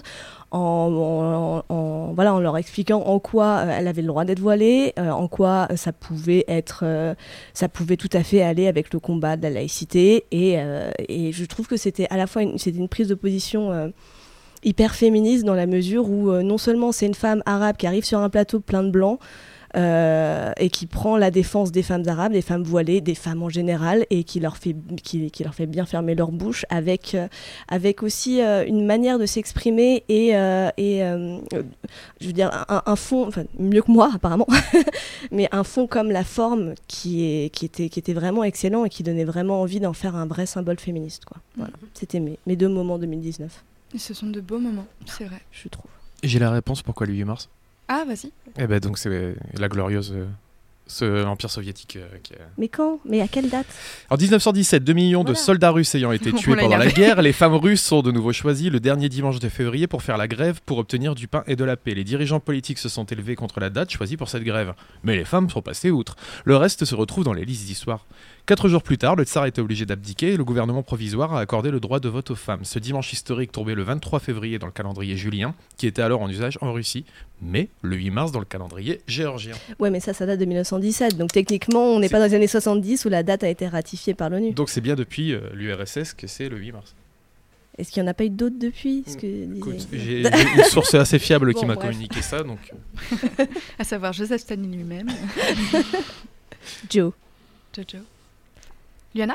en, 0.50 2.12
voilà, 2.14 2.34
en 2.34 2.40
leur 2.40 2.56
expliquant 2.56 3.00
en 3.00 3.18
quoi 3.18 3.64
euh, 3.64 3.76
elle 3.78 3.88
avait 3.88 4.02
le 4.02 4.08
droit 4.08 4.24
d'être 4.24 4.40
voilée, 4.40 4.92
euh, 4.98 5.10
en 5.10 5.28
quoi 5.28 5.68
ça 5.76 5.92
pouvait 5.92 6.44
être, 6.48 6.80
euh, 6.84 7.14
ça 7.52 7.68
pouvait 7.68 7.96
tout 7.96 8.08
à 8.12 8.22
fait 8.22 8.42
aller 8.42 8.66
avec 8.66 8.92
le 8.92 9.00
combat 9.00 9.36
de 9.36 9.42
la 9.42 9.50
laïcité. 9.50 10.24
Et, 10.30 10.54
euh, 10.58 10.90
et 11.08 11.32
je 11.32 11.44
trouve 11.44 11.66
que 11.66 11.76
c'était 11.76 12.06
à 12.10 12.16
la 12.16 12.26
fois 12.26 12.42
une, 12.42 12.56
une 12.66 12.88
prise 12.88 13.08
de 13.08 13.14
position 13.14 13.72
euh, 13.72 13.88
hyper 14.64 14.94
féministe 14.94 15.44
dans 15.44 15.54
la 15.54 15.66
mesure 15.66 16.08
où 16.08 16.30
euh, 16.30 16.42
non 16.42 16.58
seulement 16.58 16.92
c'est 16.92 17.06
une 17.06 17.14
femme 17.14 17.42
arabe 17.46 17.76
qui 17.76 17.86
arrive 17.86 18.04
sur 18.04 18.20
un 18.20 18.30
plateau 18.30 18.60
plein 18.60 18.82
de 18.82 18.90
blancs, 18.90 19.18
euh, 19.76 20.52
et 20.56 20.70
qui 20.70 20.86
prend 20.86 21.16
la 21.16 21.30
défense 21.30 21.70
des 21.70 21.82
femmes 21.82 22.04
arabes, 22.08 22.32
des 22.32 22.42
femmes 22.42 22.62
voilées, 22.62 23.00
des 23.00 23.14
femmes 23.14 23.42
en 23.42 23.48
général, 23.48 24.06
et 24.10 24.24
qui 24.24 24.40
leur 24.40 24.56
fait, 24.56 24.74
qui, 25.02 25.30
qui 25.30 25.44
leur 25.44 25.54
fait 25.54 25.66
bien 25.66 25.84
fermer 25.86 26.14
leur 26.14 26.32
bouche, 26.32 26.64
avec, 26.70 27.14
euh, 27.14 27.28
avec 27.68 28.02
aussi 28.02 28.40
euh, 28.40 28.64
une 28.66 28.86
manière 28.86 29.18
de 29.18 29.26
s'exprimer 29.26 30.04
et, 30.08 30.36
euh, 30.36 30.70
et 30.76 31.00
je 32.20 32.26
veux 32.26 32.32
dire, 32.32 32.50
un, 32.68 32.82
un 32.86 32.96
fond, 32.96 33.26
enfin, 33.26 33.44
mieux 33.58 33.82
que 33.82 33.90
moi 33.90 34.10
apparemment, 34.14 34.46
mais 35.30 35.48
un 35.52 35.64
fond 35.64 35.86
comme 35.86 36.10
la 36.10 36.24
forme 36.24 36.74
qui, 36.88 37.24
est, 37.24 37.50
qui, 37.50 37.64
était, 37.66 37.88
qui 37.88 37.98
était 37.98 38.14
vraiment 38.14 38.44
excellent 38.44 38.84
et 38.84 38.88
qui 38.88 39.02
donnait 39.02 39.24
vraiment 39.24 39.60
envie 39.60 39.80
d'en 39.80 39.92
faire 39.92 40.16
un 40.16 40.26
vrai 40.26 40.46
symbole 40.46 40.78
féministe. 40.78 41.24
Quoi. 41.24 41.38
Voilà. 41.56 41.72
C'était 41.94 42.20
mes, 42.20 42.38
mes 42.46 42.56
deux 42.56 42.68
moments 42.68 42.98
2019, 42.98 43.64
Et 43.94 43.98
ce 43.98 44.14
sont 44.14 44.28
de 44.28 44.40
beaux 44.40 44.58
moments, 44.58 44.86
c'est 45.04 45.24
vrai. 45.24 45.42
je 45.52 45.68
trouve. 45.68 45.90
J'ai 46.22 46.38
la 46.38 46.50
réponse 46.50 46.82
pourquoi 46.82 47.06
le 47.06 47.12
8 47.12 47.24
mars? 47.24 47.50
Ah, 47.88 48.04
vas-y. 48.06 48.32
Eh 48.58 48.66
ben 48.66 48.80
donc 48.80 48.98
c'est 48.98 49.34
la 49.58 49.68
glorieuse 49.68 50.12
euh, 50.14 50.26
ce- 50.88 51.22
l'empire 51.22 51.50
soviétique 51.50 51.96
euh, 51.96 52.06
qui 52.22 52.32
a- 52.34 52.38
Mais 52.58 52.68
quand? 52.68 52.98
Mais 53.04 53.20
à 53.20 53.28
quelle 53.28 53.48
date? 53.48 53.66
En 54.10 54.16
1917, 54.16 54.82
2 54.84 54.92
millions 54.92 55.24
de 55.24 55.34
soldats 55.34 55.70
russes 55.70 55.94
ayant 55.94 56.10
été 56.12 56.32
tués 56.32 56.56
pendant 56.56 56.76
la 56.76 56.90
guerre, 56.90 57.22
les 57.22 57.32
femmes 57.32 57.54
russes 57.54 57.82
sont 57.82 58.02
de 58.02 58.10
nouveau 58.12 58.32
choisies 58.32 58.70
le 58.70 58.80
dernier 58.80 59.08
dimanche 59.08 59.38
de 59.38 59.48
février 59.48 59.86
pour 59.86 60.02
faire 60.02 60.16
la 60.16 60.26
grève 60.28 60.60
pour 60.66 60.78
obtenir 60.78 61.14
du 61.14 61.28
pain 61.28 61.44
et 61.46 61.54
de 61.56 61.64
la 61.64 61.76
paix. 61.76 61.94
Les 61.94 62.04
dirigeants 62.04 62.40
politiques 62.40 62.78
se 62.78 62.88
sont 62.88 63.04
élevés 63.04 63.34
contre 63.36 63.60
la 63.60 63.70
date 63.70 63.90
choisie 63.90 64.16
pour 64.16 64.28
cette 64.28 64.44
grève. 64.44 64.74
Mais 65.04 65.16
les 65.16 65.24
femmes 65.24 65.48
sont 65.50 65.62
passées 65.62 65.90
outre. 65.90 66.16
Le 66.44 66.56
reste 66.56 66.84
se 66.84 66.94
retrouve 66.94 67.24
dans 67.24 67.32
les 67.32 67.44
listes 67.44 67.66
d'histoire. 67.66 68.04
Quatre 68.46 68.68
jours 68.68 68.84
plus 68.84 68.96
tard, 68.96 69.16
le 69.16 69.24
tsar 69.24 69.44
était 69.46 69.60
obligé 69.60 69.86
d'abdiquer 69.86 70.28
et 70.34 70.36
le 70.36 70.44
gouvernement 70.44 70.84
provisoire 70.84 71.34
a 71.34 71.40
accordé 71.40 71.72
le 71.72 71.80
droit 71.80 71.98
de 71.98 72.08
vote 72.08 72.30
aux 72.30 72.36
femmes. 72.36 72.64
Ce 72.64 72.78
dimanche 72.78 73.12
historique 73.12 73.50
tombait 73.50 73.74
le 73.74 73.82
23 73.82 74.20
février 74.20 74.60
dans 74.60 74.66
le 74.66 74.72
calendrier 74.72 75.16
julien, 75.16 75.52
qui 75.76 75.88
était 75.88 76.00
alors 76.02 76.22
en 76.22 76.28
usage 76.30 76.56
en 76.60 76.72
Russie, 76.72 77.04
mais 77.42 77.68
le 77.82 77.96
8 77.96 78.10
mars 78.10 78.30
dans 78.30 78.38
le 78.38 78.44
calendrier 78.44 79.00
géorgien. 79.08 79.54
Ouais, 79.80 79.90
mais 79.90 79.98
ça, 79.98 80.12
ça 80.12 80.26
date 80.26 80.38
de 80.38 80.44
1917. 80.44 81.16
Donc 81.16 81.32
techniquement, 81.32 81.86
on 81.86 81.98
n'est 81.98 82.08
pas 82.08 82.20
dans 82.20 82.26
les 82.26 82.34
années 82.34 82.46
70 82.46 83.04
où 83.04 83.08
la 83.08 83.24
date 83.24 83.42
a 83.42 83.48
été 83.48 83.66
ratifiée 83.66 84.14
par 84.14 84.30
l'ONU. 84.30 84.52
Donc 84.52 84.68
c'est 84.68 84.80
bien 84.80 84.94
depuis 84.94 85.32
euh, 85.32 85.40
l'URSS 85.52 86.14
que 86.14 86.28
c'est 86.28 86.48
le 86.48 86.56
8 86.56 86.70
mars. 86.70 86.94
Est-ce 87.78 87.90
qu'il 87.90 88.00
n'y 88.04 88.08
en 88.08 88.12
a 88.12 88.14
pas 88.14 88.24
eu 88.26 88.30
d'autres 88.30 88.60
depuis 88.60 89.02
ce 89.08 89.16
que 89.16 89.56
Écoute, 89.56 89.74
disait- 89.90 90.22
j'ai 90.32 90.56
une 90.56 90.64
source 90.70 90.94
assez 90.94 91.18
fiable 91.18 91.52
qui 91.58 91.66
m'a 91.66 91.74
bref. 91.74 91.88
communiqué 91.90 92.22
ça, 92.22 92.44
donc 92.44 92.60
euh, 93.40 93.44
À 93.80 93.82
savoir 93.82 94.12
Joseph 94.12 94.40
Staline 94.40 94.70
lui-même. 94.72 95.08
Joe. 96.90 97.12
Jojo. 97.74 98.04
Liana? 99.16 99.34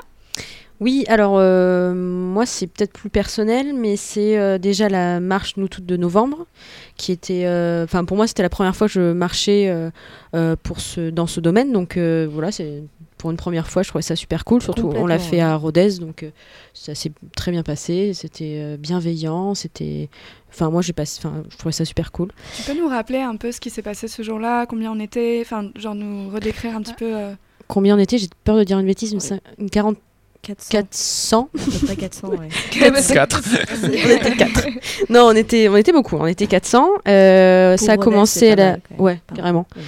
Oui, 0.80 1.06
alors 1.08 1.36
euh, 1.38 1.94
moi 1.94 2.48
c'est 2.48 2.66
peut-être 2.66 2.94
plus 2.94 3.12
personnel, 3.12 3.76
mais 3.76 3.96
c'est 3.98 4.40
euh, 4.40 4.58
déjà 4.58 4.90
la 4.90 5.20
marche 5.20 5.56
Nous 5.58 5.68
Toutes 5.68 5.86
de 5.86 5.96
novembre, 5.96 6.48
qui 6.98 7.12
était, 7.12 7.46
euh, 7.46 7.84
enfin 7.84 8.04
pour 8.04 8.18
moi 8.18 8.26
c'était 8.26 8.42
la 8.42 8.50
première 8.50 8.76
fois 8.76 8.88
que 8.88 8.94
je 8.94 9.12
marchais 9.12 9.70
euh, 9.70 9.92
euh, 10.34 10.56
pour 10.64 10.80
ce, 10.80 11.12
dans 11.12 11.28
ce 11.28 11.40
domaine, 11.40 11.72
donc 11.72 11.98
euh, 11.98 12.28
voilà, 12.32 12.52
c'est 12.52 12.84
pour 13.20 13.30
une 13.30 13.38
première 13.38 13.70
fois, 13.70 13.84
je 13.84 13.90
trouvais 13.90 14.02
ça 14.02 14.16
super 14.16 14.44
cool, 14.44 14.64
surtout 14.64 14.92
on 14.96 15.06
l'a 15.06 15.20
fait 15.20 15.40
à 15.40 15.56
Rodez, 15.56 16.00
donc 16.00 16.24
euh, 16.24 16.32
ça 16.74 16.96
s'est 16.96 17.12
très 17.36 17.52
bien 17.52 17.62
passé, 17.62 18.14
c'était 18.16 18.56
euh, 18.58 18.78
bienveillant, 18.78 19.54
c'était, 19.54 20.10
enfin 20.50 20.72
moi 20.72 20.82
j'ai 20.82 20.94
passé, 20.94 21.22
enfin 21.24 21.44
je 21.52 21.58
trouvais 21.58 21.74
ça 21.74 21.86
super 21.86 22.12
cool. 22.12 22.30
Tu 22.56 22.64
peux 22.64 22.76
nous 22.76 22.88
rappeler 22.88 23.20
un 23.20 23.36
peu 23.36 23.52
ce 23.52 23.62
qui 23.62 23.70
s'est 23.70 23.84
passé 23.84 24.08
ce 24.08 24.24
jour-là, 24.24 24.66
combien 24.66 24.92
on 24.92 25.00
était, 25.00 25.44
enfin, 25.46 25.70
genre 25.76 25.94
nous 25.94 26.32
redécrire 26.32 26.76
un 26.76 26.82
petit 26.82 26.96
peu. 26.96 27.14
Combien 27.72 27.96
on 27.96 28.00
était 28.00 28.18
J'ai 28.18 28.28
peur 28.44 28.58
de 28.58 28.66
dire 28.66 28.78
une 28.80 28.86
bêtise, 28.86 29.16
une 29.58 29.70
40 29.70 29.98
400. 30.42 30.70
400 30.72 31.50
À 31.54 31.58
peu 31.64 31.86
près 31.86 31.96
400, 31.96 32.30
ouais. 32.30 32.50
4. 33.14 33.42
on 33.84 33.88
était 34.10 34.36
quatre. 34.36 34.66
non, 35.10 35.26
on 35.28 35.36
était, 35.36 35.70
on 35.70 35.78
était 35.78 35.92
beaucoup. 35.92 36.16
On 36.18 36.26
était 36.26 36.48
400. 36.48 36.88
Euh, 37.08 37.78
ça 37.78 37.92
a 37.92 37.98
commencé 37.98 38.50
à 38.50 38.56
la... 38.56 38.66
mal. 38.72 38.82
Ouais, 38.98 39.20
Pardon. 39.28 39.36
carrément. 39.42 39.68
Ouais. 39.76 39.84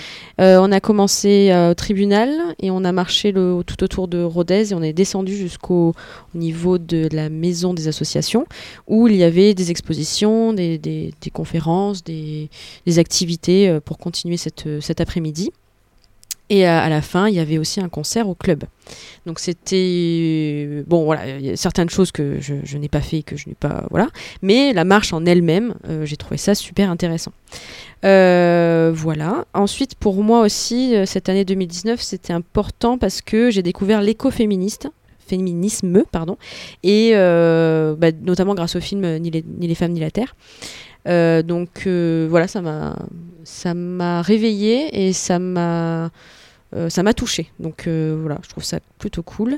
Euh, 0.45 0.59
on 0.61 0.71
a 0.71 0.79
commencé 0.79 1.49
euh, 1.51 1.71
au 1.71 1.73
tribunal 1.73 2.29
et 2.59 2.69
on 2.69 2.83
a 2.83 2.91
marché 2.91 3.31
le, 3.31 3.61
tout 3.65 3.83
autour 3.83 4.07
de 4.07 4.21
Rodez 4.23 4.71
et 4.71 4.75
on 4.75 4.83
est 4.83 4.93
descendu 4.93 5.35
jusqu'au 5.35 5.95
au 6.35 6.37
niveau 6.37 6.77
de 6.77 7.09
la 7.11 7.29
maison 7.29 7.73
des 7.73 7.87
associations 7.87 8.45
où 8.87 9.07
il 9.07 9.15
y 9.15 9.23
avait 9.23 9.55
des 9.55 9.71
expositions, 9.71 10.53
des, 10.53 10.77
des- 10.77 11.15
des 11.19 11.29
conférences, 11.31 12.03
des, 12.03 12.49
des 12.85 12.99
activités 12.99 13.79
pour 13.85 13.97
continuer 13.97 14.37
cette, 14.37 14.65
cet 14.81 15.01
après-midi. 15.01 15.51
Et 16.49 16.65
à, 16.65 16.83
à 16.83 16.89
la 16.89 17.01
fin, 17.01 17.29
il 17.29 17.35
y 17.35 17.39
avait 17.39 17.57
aussi 17.57 17.79
un 17.79 17.89
concert 17.89 18.27
au 18.27 18.35
club. 18.35 18.63
Donc 19.25 19.39
c'était 19.39 20.83
bon, 20.87 21.05
voilà, 21.05 21.37
il 21.37 21.45
y 21.45 21.49
a 21.49 21.55
certaines 21.55 21.89
choses 21.89 22.11
que 22.11 22.39
je, 22.41 22.77
n'ai 22.77 22.89
pas 22.89 23.01
fait, 23.01 23.23
que 23.23 23.37
je 23.37 23.47
n'ai 23.47 23.55
pas, 23.55 23.85
voilà. 23.89 24.09
Mais 24.41 24.73
la 24.73 24.83
marche 24.83 25.13
en 25.13 25.25
elle-même, 25.25 25.75
euh, 25.87 26.05
j'ai 26.05 26.17
trouvé 26.17 26.37
ça 26.37 26.53
super 26.55 26.89
intéressant. 26.89 27.31
Euh, 28.03 28.91
voilà. 28.93 29.45
Ensuite, 29.53 29.95
pour 29.95 30.21
moi 30.21 30.41
aussi, 30.41 30.95
euh, 30.95 31.05
cette 31.05 31.29
année 31.29 31.45
2019, 31.45 32.01
c'était 32.01 32.33
important 32.33 32.97
parce 32.97 33.21
que 33.21 33.49
j'ai 33.49 33.63
découvert 33.63 34.01
l'écoféministe 34.01 34.89
féminisme, 35.25 36.03
pardon, 36.11 36.37
et 36.83 37.11
euh, 37.13 37.95
bah, 37.95 38.09
notamment 38.21 38.55
grâce 38.55 38.75
au 38.75 38.81
film 38.81 39.03
euh, 39.05 39.19
Ni 39.19 39.31
les, 39.31 39.43
ni 39.57 39.67
les 39.67 39.75
femmes 39.75 39.93
ni 39.93 39.99
la 39.99 40.11
terre. 40.11 40.35
Euh, 41.07 41.43
donc 41.43 41.83
euh, 41.85 42.27
voilà, 42.29 42.47
ça 42.47 42.61
m'a 42.61 42.97
ça 43.43 43.73
m'a 43.73 44.21
réveillée 44.21 45.07
et 45.07 45.13
ça 45.13 45.39
m'a 45.39 46.11
euh, 46.75 46.89
ça 46.89 47.03
m'a 47.03 47.13
touché. 47.13 47.51
Donc 47.59 47.85
euh, 47.85 48.17
voilà, 48.19 48.39
je 48.41 48.49
trouve 48.49 48.63
ça 48.63 48.79
plutôt 48.97 49.21
cool. 49.21 49.57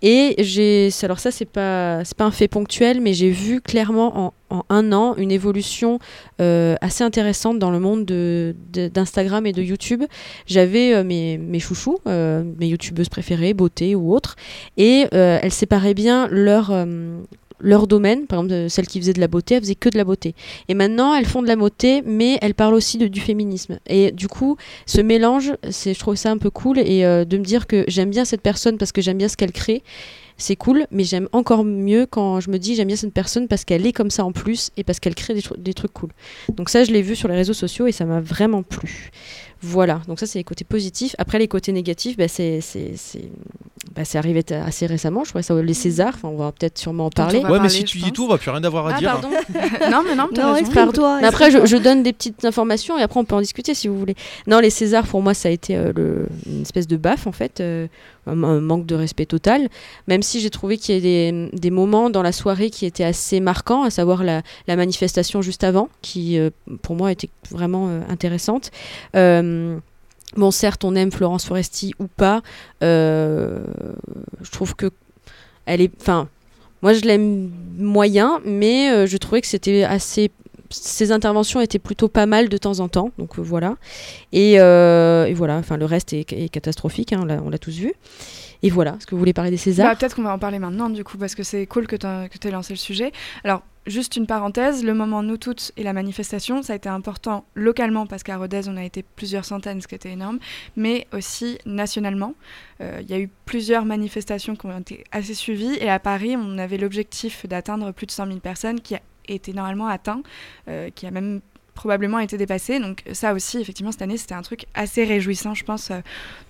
Et 0.00 0.34
j'ai 0.38 0.88
alors 1.02 1.18
ça 1.18 1.30
c'est 1.30 1.44
pas 1.44 2.02
c'est 2.04 2.16
pas 2.16 2.24
un 2.24 2.30
fait 2.30 2.48
ponctuel, 2.48 3.02
mais 3.02 3.12
j'ai 3.12 3.28
vu 3.30 3.60
clairement 3.60 4.32
en, 4.50 4.64
un 4.70 4.92
an 4.92 5.14
une 5.16 5.30
évolution 5.30 5.98
euh, 6.40 6.74
assez 6.80 7.04
intéressante 7.04 7.58
dans 7.58 7.70
le 7.70 7.80
monde 7.80 8.06
de- 8.06 8.54
d'Instagram 8.72 9.44
et 9.44 9.52
de 9.52 9.62
YouTube. 9.62 10.04
J'avais 10.46 11.04
mes, 11.04 11.36
mes 11.36 11.58
chouchous, 11.58 11.98
mes 12.06 12.66
youtubeuses 12.66 13.10
préférées, 13.10 13.52
beauté 13.52 13.94
ou 13.94 14.14
autres, 14.14 14.36
et 14.78 15.06
elles 15.12 15.52
séparaient 15.52 15.94
bien 15.94 16.28
leur, 16.28 16.72
leur 17.60 17.86
domaine. 17.86 18.26
Par 18.26 18.40
exemple, 18.40 18.70
celle 18.70 18.86
qui 18.86 19.00
faisait 19.00 19.12
de 19.12 19.20
la 19.20 19.28
beauté, 19.28 19.54
elle 19.54 19.62
faisait 19.62 19.74
que 19.74 19.88
de 19.88 19.96
la 19.96 20.04
beauté. 20.04 20.34
Et 20.68 20.74
maintenant, 20.74 21.14
elles 21.14 21.26
font 21.26 21.42
de 21.42 21.48
la 21.48 21.56
beauté, 21.56 22.02
mais 22.04 22.38
elles 22.42 22.54
parlent 22.54 22.74
aussi 22.74 22.98
de, 22.98 23.06
du 23.06 23.20
féminisme. 23.20 23.78
Et 23.86 24.12
du 24.12 24.28
coup, 24.28 24.56
ce 24.86 25.00
mélange, 25.00 25.54
je 25.64 25.98
trouve 25.98 26.16
ça 26.16 26.30
un 26.30 26.38
peu 26.38 26.50
cool. 26.50 26.78
Et 26.78 27.04
euh, 27.04 27.24
de 27.24 27.38
me 27.38 27.44
dire 27.44 27.66
que 27.66 27.84
j'aime 27.88 28.10
bien 28.10 28.24
cette 28.24 28.42
personne 28.42 28.78
parce 28.78 28.92
que 28.92 29.00
j'aime 29.02 29.18
bien 29.18 29.28
ce 29.28 29.36
qu'elle 29.36 29.52
crée, 29.52 29.82
c'est 30.36 30.56
cool. 30.56 30.86
Mais 30.90 31.04
j'aime 31.04 31.28
encore 31.32 31.64
mieux 31.64 32.06
quand 32.06 32.40
je 32.40 32.50
me 32.50 32.58
dis 32.58 32.74
j'aime 32.74 32.88
bien 32.88 32.96
cette 32.96 33.14
personne 33.14 33.48
parce 33.48 33.64
qu'elle 33.64 33.86
est 33.86 33.92
comme 33.92 34.10
ça 34.10 34.24
en 34.24 34.32
plus 34.32 34.70
et 34.76 34.84
parce 34.84 35.00
qu'elle 35.00 35.14
crée 35.14 35.34
des, 35.34 35.42
des 35.58 35.74
trucs 35.74 35.92
cool. 35.92 36.10
Donc 36.52 36.68
ça, 36.70 36.84
je 36.84 36.90
l'ai 36.90 37.02
vu 37.02 37.16
sur 37.16 37.28
les 37.28 37.36
réseaux 37.36 37.52
sociaux 37.52 37.86
et 37.86 37.92
ça 37.92 38.04
m'a 38.04 38.20
vraiment 38.20 38.62
plu. 38.62 39.10
Voilà, 39.66 40.00
donc 40.08 40.20
ça 40.20 40.26
c'est 40.26 40.38
les 40.38 40.44
côtés 40.44 40.64
positifs. 40.64 41.14
Après 41.18 41.38
les 41.38 41.48
côtés 41.48 41.72
négatifs, 41.72 42.16
bah, 42.18 42.28
c'est 42.28 42.60
c'est- 42.60 42.92
c'est- 42.96 43.30
bah, 43.94 44.04
c'est 44.04 44.18
arrivé 44.18 44.42
t- 44.42 44.54
assez 44.54 44.86
récemment, 44.86 45.24
je 45.24 45.30
crois, 45.30 45.42
ça, 45.42 45.54
les 45.60 45.74
Césars, 45.74 46.12
enfin, 46.14 46.28
on 46.28 46.36
va 46.36 46.52
peut-être 46.52 46.78
sûrement 46.78 47.06
en 47.06 47.10
parler. 47.10 47.38
Ouais, 47.40 47.60
mais 47.60 47.68
si 47.68 47.84
tu 47.84 47.98
dis 47.98 48.04
pense. 48.04 48.12
tout, 48.12 48.24
on 48.24 48.28
va 48.28 48.38
plus 48.38 48.50
rien 48.50 48.62
avoir 48.64 48.86
à 48.88 48.94
Ah 48.94 48.98
dire. 48.98 49.10
pardon. 49.12 49.28
non, 49.90 50.02
mais 50.06 50.14
non, 50.16 50.28
t'as 50.34 50.42
Non, 50.42 50.52
raison. 50.52 50.66
exprime-toi. 50.66 51.18
Mais 51.22 51.26
après, 51.26 51.50
je, 51.50 51.76
donne 51.76 52.02
des 52.02 52.12
petites 52.12 52.44
informations 52.44 52.98
et 52.98 53.02
après 53.02 53.20
on 53.20 53.24
peut 53.24 53.34
en 53.36 53.40
discuter 53.40 53.74
si 53.74 53.88
vous 53.88 53.98
voulez. 53.98 54.14
Non, 54.46 54.58
les 54.60 54.70
Césars, 54.70 55.06
pour 55.06 55.22
moi, 55.22 55.32
ça 55.34 55.48
a 55.48 55.52
été 55.52 55.76
euh, 55.76 55.92
le- 55.94 56.28
une 56.46 56.62
espèce 56.62 56.86
de 56.86 56.96
baffe, 56.96 57.26
en 57.26 57.32
fait, 57.32 57.60
euh, 57.60 57.86
un, 58.26 58.42
un 58.42 58.60
manque 58.60 58.86
de 58.86 58.94
respect 58.94 59.26
total. 59.26 59.68
Même 60.08 60.22
si 60.22 60.40
j'ai 60.40 60.50
trouvé 60.50 60.76
qu'il 60.78 60.94
y 60.94 60.98
a 60.98 61.00
des, 61.00 61.50
des 61.52 61.70
moments 61.70 62.10
dans 62.10 62.22
la 62.22 62.32
soirée 62.32 62.70
qui 62.70 62.86
étaient 62.86 63.04
assez 63.04 63.38
marquants, 63.40 63.82
à 63.84 63.90
savoir 63.90 64.24
la, 64.24 64.42
la 64.66 64.76
manifestation 64.76 65.40
juste 65.42 65.62
avant, 65.64 65.88
qui 66.02 66.38
euh, 66.38 66.50
pour 66.82 66.96
moi 66.96 67.12
était 67.12 67.28
vraiment 67.50 67.88
euh, 67.88 68.00
intéressante. 68.08 68.70
Euh, 69.14 69.53
Bon, 70.36 70.50
certes, 70.50 70.84
on 70.84 70.94
aime 70.94 71.12
Florence 71.12 71.44
Foresti 71.44 71.94
ou 71.98 72.06
pas. 72.06 72.42
euh, 72.82 73.64
je 74.42 74.50
trouve 74.50 74.74
que 74.74 74.90
elle 75.66 75.80
est. 75.80 75.90
Enfin, 76.00 76.28
moi, 76.82 76.92
je 76.92 77.00
l'aime 77.00 77.50
moyen, 77.78 78.40
mais 78.44 78.90
euh, 78.90 79.06
je 79.06 79.16
trouvais 79.16 79.40
que 79.40 79.46
c'était 79.46 79.84
assez. 79.84 80.30
Ses 80.70 81.12
interventions 81.12 81.60
étaient 81.60 81.78
plutôt 81.78 82.08
pas 82.08 82.26
mal 82.26 82.48
de 82.48 82.56
temps 82.56 82.80
en 82.80 82.88
temps, 82.88 83.10
donc 83.16 83.38
euh, 83.38 83.42
voilà. 83.42 83.76
Et, 84.32 84.56
euh, 84.58 85.30
voilà, 85.34 85.56
enfin 85.56 85.76
le 85.76 85.84
reste 85.84 86.12
est, 86.12 86.48
catastrophique, 86.50 87.12
hein, 87.12 87.26
on 87.44 87.48
l'a 87.48 87.58
tous 87.58 87.76
vu. 87.76 87.92
Et 88.62 88.70
voilà, 88.70 88.96
est-ce 88.96 89.06
que 89.06 89.14
vous 89.14 89.18
voulez 89.18 89.32
parler 89.32 89.50
des 89.50 89.56
Césars 89.56 89.86
Bah, 89.88 89.96
Peut-être 89.96 90.16
qu'on 90.16 90.22
va 90.22 90.34
en 90.34 90.38
parler 90.38 90.58
maintenant, 90.58 90.88
du 90.90 91.04
coup, 91.04 91.18
parce 91.18 91.34
que 91.34 91.42
c'est 91.42 91.66
cool 91.66 91.86
que 91.86 91.96
tu 91.96 92.06
aies 92.48 92.50
lancé 92.50 92.72
le 92.72 92.78
sujet. 92.78 93.12
Alors, 93.44 93.62
juste 93.86 94.16
une 94.16 94.26
parenthèse, 94.26 94.84
le 94.84 94.94
moment 94.94 95.22
Nous 95.22 95.36
Toutes 95.36 95.72
et 95.76 95.82
la 95.82 95.92
manifestation, 95.92 96.62
ça 96.62 96.72
a 96.72 96.76
été 96.76 96.88
important 96.88 97.44
localement, 97.54 98.06
parce 98.06 98.22
qu'à 98.22 98.36
Rodez, 98.36 98.62
on 98.68 98.76
a 98.76 98.84
été 98.84 99.02
plusieurs 99.02 99.44
centaines, 99.44 99.80
ce 99.80 99.88
qui 99.88 99.94
était 99.94 100.10
énorme, 100.10 100.38
mais 100.76 101.06
aussi 101.12 101.58
nationalement. 101.66 102.34
Euh, 102.80 103.00
Il 103.02 103.10
y 103.10 103.14
a 103.14 103.18
eu 103.18 103.28
plusieurs 103.44 103.84
manifestations 103.84 104.56
qui 104.56 104.66
ont 104.66 104.78
été 104.78 105.04
assez 105.12 105.34
suivies, 105.34 105.76
et 105.80 105.90
à 105.90 105.98
Paris, 105.98 106.36
on 106.38 106.58
avait 106.58 106.78
l'objectif 106.78 107.46
d'atteindre 107.46 107.92
plus 107.92 108.06
de 108.06 108.12
100 108.12 108.26
000 108.26 108.38
personnes, 108.38 108.80
qui 108.80 108.94
a 108.94 109.00
été 109.28 109.52
normalement 109.52 109.86
atteint, 109.86 110.22
euh, 110.68 110.90
qui 110.94 111.06
a 111.06 111.10
même 111.10 111.40
probablement 111.74 112.18
été 112.18 112.36
dépassé. 112.36 112.78
Donc 112.78 113.02
ça 113.12 113.34
aussi, 113.34 113.58
effectivement, 113.58 113.92
cette 113.92 114.02
année, 114.02 114.16
c'était 114.16 114.34
un 114.34 114.42
truc 114.42 114.66
assez 114.74 115.04
réjouissant, 115.04 115.54
je 115.54 115.64
pense, 115.64 115.90
euh, 115.90 116.00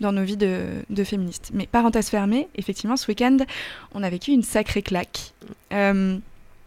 dans 0.01 0.13
nos 0.13 0.23
vies 0.23 0.37
de, 0.37 1.05
féministes. 1.05 1.51
Mais 1.53 1.67
parenthèse 1.67 2.09
fermée, 2.09 2.49
effectivement, 2.55 2.97
ce 2.97 3.09
week-end, 3.09 3.39
on 3.95 4.03
a 4.03 4.11
vécu 4.11 4.31
une 4.31 4.43
sacrée 4.43 4.83
claque. 4.83 5.33
Euh, 5.73 6.19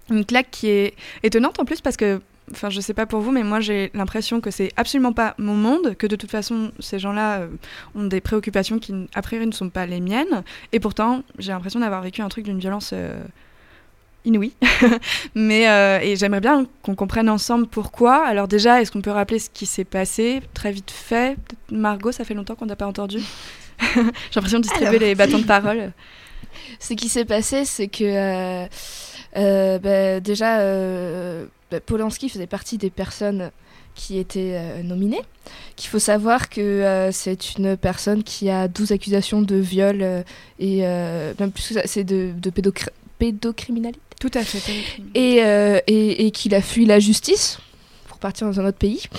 une 0.09 0.25
claque 0.25 0.47
qui 0.51 0.67
est 0.67 0.95
étonnante 1.23 1.59
en 1.59 1.65
plus 1.65 1.81
parce 1.81 1.97
que, 1.97 2.21
enfin, 2.51 2.69
je 2.69 2.79
sais 2.79 2.93
pas 2.93 3.05
pour 3.05 3.19
vous, 3.19 3.31
mais 3.31 3.43
moi 3.43 3.59
j'ai 3.59 3.91
l'impression 3.93 4.39
que 4.39 4.51
c'est 4.51 4.71
absolument 4.77 5.11
pas 5.11 5.35
mon 5.37 5.55
monde, 5.55 5.95
que 5.97 6.07
de 6.07 6.15
toute 6.15 6.31
façon, 6.31 6.71
ces 6.79 6.99
gens-là 6.99 7.39
euh, 7.39 7.47
ont 7.95 8.05
des 8.05 8.21
préoccupations 8.21 8.79
qui, 8.79 8.93
a 9.13 9.21
priori, 9.21 9.47
ne 9.47 9.51
sont 9.51 9.69
pas 9.69 9.85
les 9.85 9.99
miennes. 9.99 10.43
Et 10.71 10.79
pourtant, 10.79 11.23
j'ai 11.39 11.51
l'impression 11.51 11.79
d'avoir 11.79 12.01
vécu 12.01 12.21
un 12.21 12.29
truc 12.29 12.45
d'une 12.45 12.59
violence. 12.59 12.93
Inouïe. 14.25 14.53
Mais 15.35 15.69
euh, 15.69 15.99
et 16.01 16.15
j'aimerais 16.15 16.41
bien 16.41 16.65
qu'on 16.83 16.95
comprenne 16.95 17.29
ensemble 17.29 17.67
pourquoi. 17.67 18.25
Alors 18.25 18.47
déjà, 18.47 18.81
est-ce 18.81 18.91
qu'on 18.91 19.01
peut 19.01 19.11
rappeler 19.11 19.39
ce 19.39 19.49
qui 19.49 19.65
s'est 19.65 19.85
passé 19.85 20.41
très 20.53 20.71
vite 20.71 20.91
fait? 20.91 21.37
Margot, 21.71 22.11
ça 22.11 22.23
fait 22.23 22.33
longtemps 22.33 22.55
qu'on 22.55 22.65
n'a 22.65 22.75
pas 22.75 22.87
entendu. 22.87 23.19
J'ai 23.95 24.01
l'impression 24.35 24.59
de 24.59 24.63
distribuer 24.63 24.97
Alors. 24.97 25.07
les 25.07 25.15
bâtons 25.15 25.39
de 25.39 25.45
parole. 25.45 25.91
Ce 26.79 26.93
qui 26.93 27.09
s'est 27.09 27.25
passé, 27.25 27.65
c'est 27.65 27.87
que 27.87 28.03
euh, 28.03 28.67
euh, 29.37 29.79
bah, 29.79 30.19
déjà, 30.19 30.59
bah, 31.71 31.79
Polanski 31.79 32.29
faisait 32.29 32.47
partie 32.47 32.77
des 32.77 32.89
personnes 32.89 33.51
qui 33.95 34.19
étaient 34.19 34.83
nominées. 34.83 35.21
Qu'il 35.75 35.89
faut 35.89 35.99
savoir 35.99 36.49
que 36.49 37.09
c'est 37.11 37.55
une 37.55 37.77
personne 37.77 38.23
qui 38.23 38.49
a 38.49 38.67
12 38.67 38.91
accusations 38.91 39.41
de 39.41 39.55
viol 39.55 40.23
et 40.59 40.81
même 40.81 41.51
plus 41.51 41.69
que 41.69 41.73
ça, 41.75 41.81
c'est 41.85 42.03
de, 42.03 42.31
de 42.35 42.49
pédocriminalité. 43.17 43.99
Tout 44.19 44.31
à 44.33 44.43
fait. 44.43 44.61
Et, 45.13 45.43
euh, 45.43 45.79
et, 45.87 46.25
et 46.25 46.31
qu'il 46.31 46.55
a 46.55 46.61
fui 46.61 46.85
la 46.85 46.99
justice 46.99 47.59
pour 48.07 48.17
partir 48.17 48.47
dans 48.47 48.59
un 48.59 48.65
autre 48.65 48.77
pays. 48.77 49.03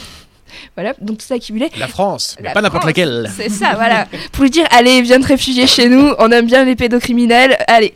Voilà, 0.77 0.95
donc 1.01 1.19
tout 1.19 1.27
ça 1.27 1.35
accumulé. 1.35 1.69
La 1.77 1.89
France, 1.89 2.37
mais 2.41 2.49
La 2.49 2.55
pas 2.55 2.63
n'importe 2.63 2.85
laquelle. 2.85 3.31
C'est 3.37 3.51
ça, 3.51 3.75
voilà. 3.75 4.07
Pour 4.33 4.45
lui 4.45 4.51
dire, 4.51 4.67
allez, 4.71 5.03
viens 5.03 5.21
te 5.21 5.27
réfugier 5.27 5.67
chez 5.67 5.89
nous, 5.89 6.15
on 6.19 6.31
aime 6.31 6.47
bien 6.47 6.65
les 6.65 6.75
pédocriminels, 6.75 7.57
allez. 7.67 7.93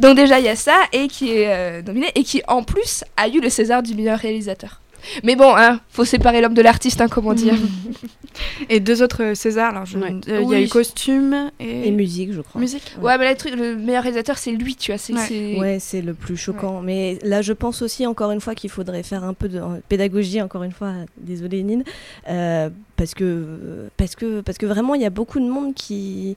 Donc 0.00 0.16
déjà, 0.16 0.38
il 0.38 0.44
y 0.44 0.48
a 0.48 0.56
ça, 0.56 0.76
et 0.92 1.08
qui 1.08 1.32
est 1.32 1.48
euh, 1.48 1.82
nominé, 1.82 2.06
et 2.14 2.22
qui 2.22 2.42
en 2.46 2.62
plus 2.62 3.02
a 3.16 3.28
eu 3.28 3.40
le 3.40 3.50
César 3.50 3.82
du 3.82 3.94
meilleur 3.94 4.18
réalisateur. 4.18 4.80
Mais 5.24 5.36
bon, 5.36 5.54
hein, 5.56 5.80
faut 5.88 6.04
séparer 6.04 6.40
l'homme 6.40 6.54
de 6.54 6.62
l'artiste, 6.62 7.00
hein, 7.00 7.08
comment 7.08 7.34
dire. 7.34 7.54
Et 8.68 8.80
deux 8.80 9.02
autres 9.02 9.22
euh, 9.22 9.34
Césars. 9.34 9.70
Alors, 9.70 9.86
je- 9.86 9.98
Ouais. 9.98 10.14
euh, 10.28 10.42
il 10.42 10.50
y 10.50 10.54
a 10.54 10.60
eu 10.60 10.68
costume 10.68 11.50
et, 11.58 11.88
Et 11.88 11.90
musique, 11.90 12.32
je 12.32 12.40
crois. 12.42 12.60
musique. 12.60 12.94
Ouais, 13.00 13.16
mais 13.18 13.30
le, 13.30 13.36
truc, 13.36 13.54
le 13.54 13.76
meilleur 13.76 14.02
réalisateur, 14.02 14.36
c'est 14.38 14.50
lui, 14.52 14.76
tu 14.76 14.90
vois. 14.92 14.98
C'est, 14.98 15.14
Ouais. 15.14 15.20
c'est- 15.26 15.58
Ouais, 15.58 15.78
c'est 15.80 16.02
le 16.02 16.12
plus 16.14 16.36
choquant. 16.36 16.80
Mais 16.82 17.18
là, 17.22 17.40
je 17.42 17.52
pense 17.54 17.80
aussi, 17.82 18.06
encore 18.06 18.30
une 18.30 18.40
fois, 18.40 18.54
qu'il 18.54 18.68
faudrait 18.70 19.02
faire 19.02 19.24
un 19.24 19.32
peu 19.34 19.48
de 19.48 19.58
euh, 19.58 19.80
pédagogie, 19.88 20.42
encore 20.42 20.62
une 20.64 20.72
fois, 20.72 20.92
désolé 21.18 21.62
Nine, 21.62 21.84
euh, 22.28 22.68
parce, 22.96 23.14
que, 23.14 23.88
parce, 23.96 24.14
que, 24.16 24.40
parce 24.42 24.58
que 24.58 24.66
vraiment, 24.66 24.94
il 24.94 25.02
y 25.02 25.06
a 25.06 25.10
beaucoup 25.10 25.40
de 25.40 25.48
monde 25.48 25.74
qui... 25.74 26.36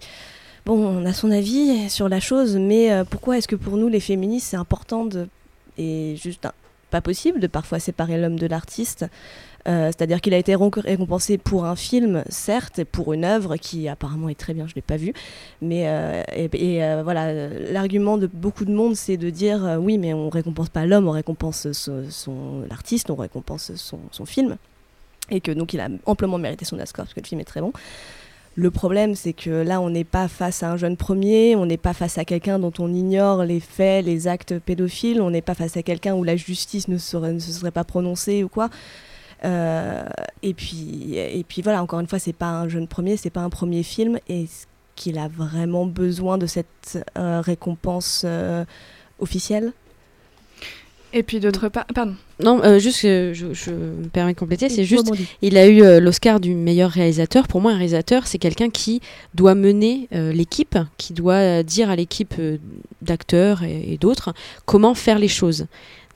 Bon, 0.65 0.77
on 0.77 1.05
a 1.05 1.13
son 1.13 1.31
avis 1.31 1.89
sur 1.89 2.07
la 2.09 2.19
chose, 2.19 2.55
mais 2.57 2.91
euh, 2.91 3.03
pourquoi 3.03 3.37
est-ce 3.37 3.47
que 3.47 3.55
pour 3.55 3.75
nous, 3.77 3.87
les 3.89 3.99
féministes, 3.99 4.47
c'est 4.51 4.57
important 4.57 5.05
de... 5.05 5.27
Et 5.77 6.15
juste 6.21 6.45
un- 6.45 6.51
pas 6.89 7.01
possible 7.01 7.39
de 7.39 7.47
parfois 7.47 7.79
séparer 7.79 8.17
l'homme 8.19 8.37
de 8.39 8.47
l'artiste 8.47 9.05
Euh, 9.67 9.87
C'est-à-dire 9.87 10.21
qu'il 10.21 10.33
a 10.33 10.37
été 10.37 10.55
récompensé 10.55 11.37
pour 11.37 11.65
un 11.65 11.75
film, 11.75 12.23
certes, 12.29 12.79
et 12.79 12.85
pour 12.85 13.11
une 13.11 13.25
œuvre 13.25 13.57
qui 13.57 13.89
apparemment 13.89 14.29
est 14.29 14.39
très 14.39 14.53
bien, 14.53 14.65
je 14.67 14.71
ne 14.71 14.75
l'ai 14.75 14.81
pas 14.81 14.95
vue. 14.95 15.13
Mais 15.61 15.83
euh, 15.89 16.23
et, 16.33 16.81
euh, 16.81 17.01
voilà, 17.03 17.49
l'argument 17.71 18.17
de 18.17 18.27
beaucoup 18.27 18.63
de 18.63 18.71
monde, 18.73 18.95
c'est 18.95 19.17
de 19.17 19.29
dire 19.29 19.77
oui, 19.81 19.97
mais 19.97 20.13
on 20.13 20.29
récompense 20.29 20.69
pas 20.69 20.85
l'homme, 20.85 21.07
on 21.09 21.11
récompense 21.11 21.67
son- 21.73 22.63
l'artiste, 22.69 23.09
on 23.09 23.15
récompense 23.15 23.73
son, 23.75 23.99
son 24.11 24.25
film. 24.25 24.55
Et 25.29 25.41
que 25.41 25.51
donc 25.51 25.73
il 25.73 25.81
a 25.81 25.89
amplement 26.05 26.37
mérité 26.39 26.63
son 26.63 26.79
Oscar 26.79 27.05
parce 27.05 27.13
que 27.13 27.19
le 27.19 27.27
film 27.27 27.41
est 27.41 27.45
très 27.53 27.59
bon. 27.61 27.73
Le 28.59 28.71
problème, 28.71 29.15
c'est 29.15 29.31
que 29.31 29.49
là, 29.49 29.79
on 29.79 29.89
n'est 29.89 30.03
pas 30.03 30.27
face 30.27 30.63
à 30.63 30.71
un 30.71 30.75
jeune 30.75 30.97
premier, 30.97 31.55
on 31.55 31.65
n'est 31.65 31.77
pas 31.77 31.93
face 31.93 32.17
à 32.17 32.25
quelqu'un 32.25 32.59
dont 32.59 32.73
on 32.77 32.93
ignore 32.93 33.45
les 33.45 33.61
faits, 33.61 34.03
les 34.03 34.27
actes 34.27 34.59
pédophiles, 34.59 35.21
on 35.21 35.29
n'est 35.29 35.41
pas 35.41 35.53
face 35.53 35.77
à 35.77 35.81
quelqu'un 35.81 36.13
où 36.13 36.25
la 36.25 36.35
justice 36.35 36.89
ne, 36.89 36.97
se 36.97 37.39
serait 37.39 37.71
pas 37.71 37.85
prononcée 37.85 38.43
ou 38.43 38.49
quoi. 38.49 38.69
Euh, 39.45 40.03
et 40.43 40.53
puis, 40.53 41.15
et 41.15 41.45
puis 41.47 41.61
voilà, 41.61 41.81
encore 41.81 42.01
une 42.01 42.07
fois, 42.07 42.19
c'est 42.19 42.33
pas 42.33 42.49
un 42.49 42.67
jeune 42.67 42.89
premier, 42.89 43.15
c'est 43.15 43.29
pas 43.29 43.39
un 43.39 43.49
premier 43.49 43.81
film, 43.81 44.19
et 44.27 44.49
qu'il 44.97 45.19
a 45.19 45.29
vraiment 45.29 45.85
besoin 45.85 46.37
de 46.37 46.45
cette 46.45 47.01
euh, 47.17 47.39
récompense 47.39 48.23
euh, 48.25 48.65
officielle. 49.19 49.71
Et 51.11 51.23
puis 51.23 51.39
d'autre 51.39 51.69
part, 51.69 51.85
pardon. 51.93 52.13
Non, 52.43 52.61
euh, 52.63 52.77
juste, 52.77 53.01
que 53.01 53.33
je, 53.33 53.53
je 53.53 53.71
me 53.71 54.07
permets 54.09 54.33
de 54.33 54.37
compléter, 54.39 54.69
c'est 54.69 54.83
juste, 54.83 55.11
il 55.41 55.57
a 55.57 55.67
eu 55.67 55.81
euh, 55.81 55.99
l'Oscar 55.99 56.39
du 56.39 56.53
meilleur 56.53 56.91
réalisateur. 56.91 57.47
Pour 57.47 57.61
moi, 57.61 57.71
un 57.71 57.75
réalisateur, 57.77 58.27
c'est 58.27 58.37
quelqu'un 58.37 58.69
qui 58.69 59.01
doit 59.33 59.55
mener 59.55 60.07
euh, 60.13 60.31
l'équipe, 60.31 60.77
qui 60.97 61.13
doit 61.13 61.33
euh, 61.33 61.63
dire 61.63 61.89
à 61.89 61.95
l'équipe 61.95 62.35
euh, 62.39 62.57
d'acteurs 63.01 63.63
et, 63.63 63.93
et 63.93 63.97
d'autres 63.97 64.33
comment 64.65 64.93
faire 64.93 65.19
les 65.19 65.27
choses. 65.27 65.65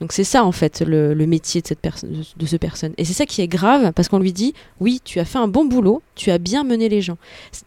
Donc 0.00 0.12
c'est 0.12 0.24
ça 0.24 0.44
en 0.44 0.52
fait 0.52 0.80
le, 0.80 1.14
le 1.14 1.26
métier 1.26 1.60
de 1.60 1.66
cette 1.66 1.78
personne, 1.80 2.10
de, 2.12 2.22
de 2.36 2.46
ce 2.46 2.56
personne. 2.56 2.92
Et 2.98 3.04
c'est 3.04 3.12
ça 3.12 3.26
qui 3.26 3.42
est 3.42 3.48
grave 3.48 3.92
parce 3.92 4.08
qu'on 4.08 4.18
lui 4.18 4.32
dit 4.32 4.54
oui, 4.80 5.00
tu 5.04 5.18
as 5.20 5.24
fait 5.24 5.38
un 5.38 5.48
bon 5.48 5.64
boulot, 5.64 6.02
tu 6.14 6.30
as 6.30 6.38
bien 6.38 6.64
mené 6.64 6.88
les 6.88 7.00
gens. 7.00 7.16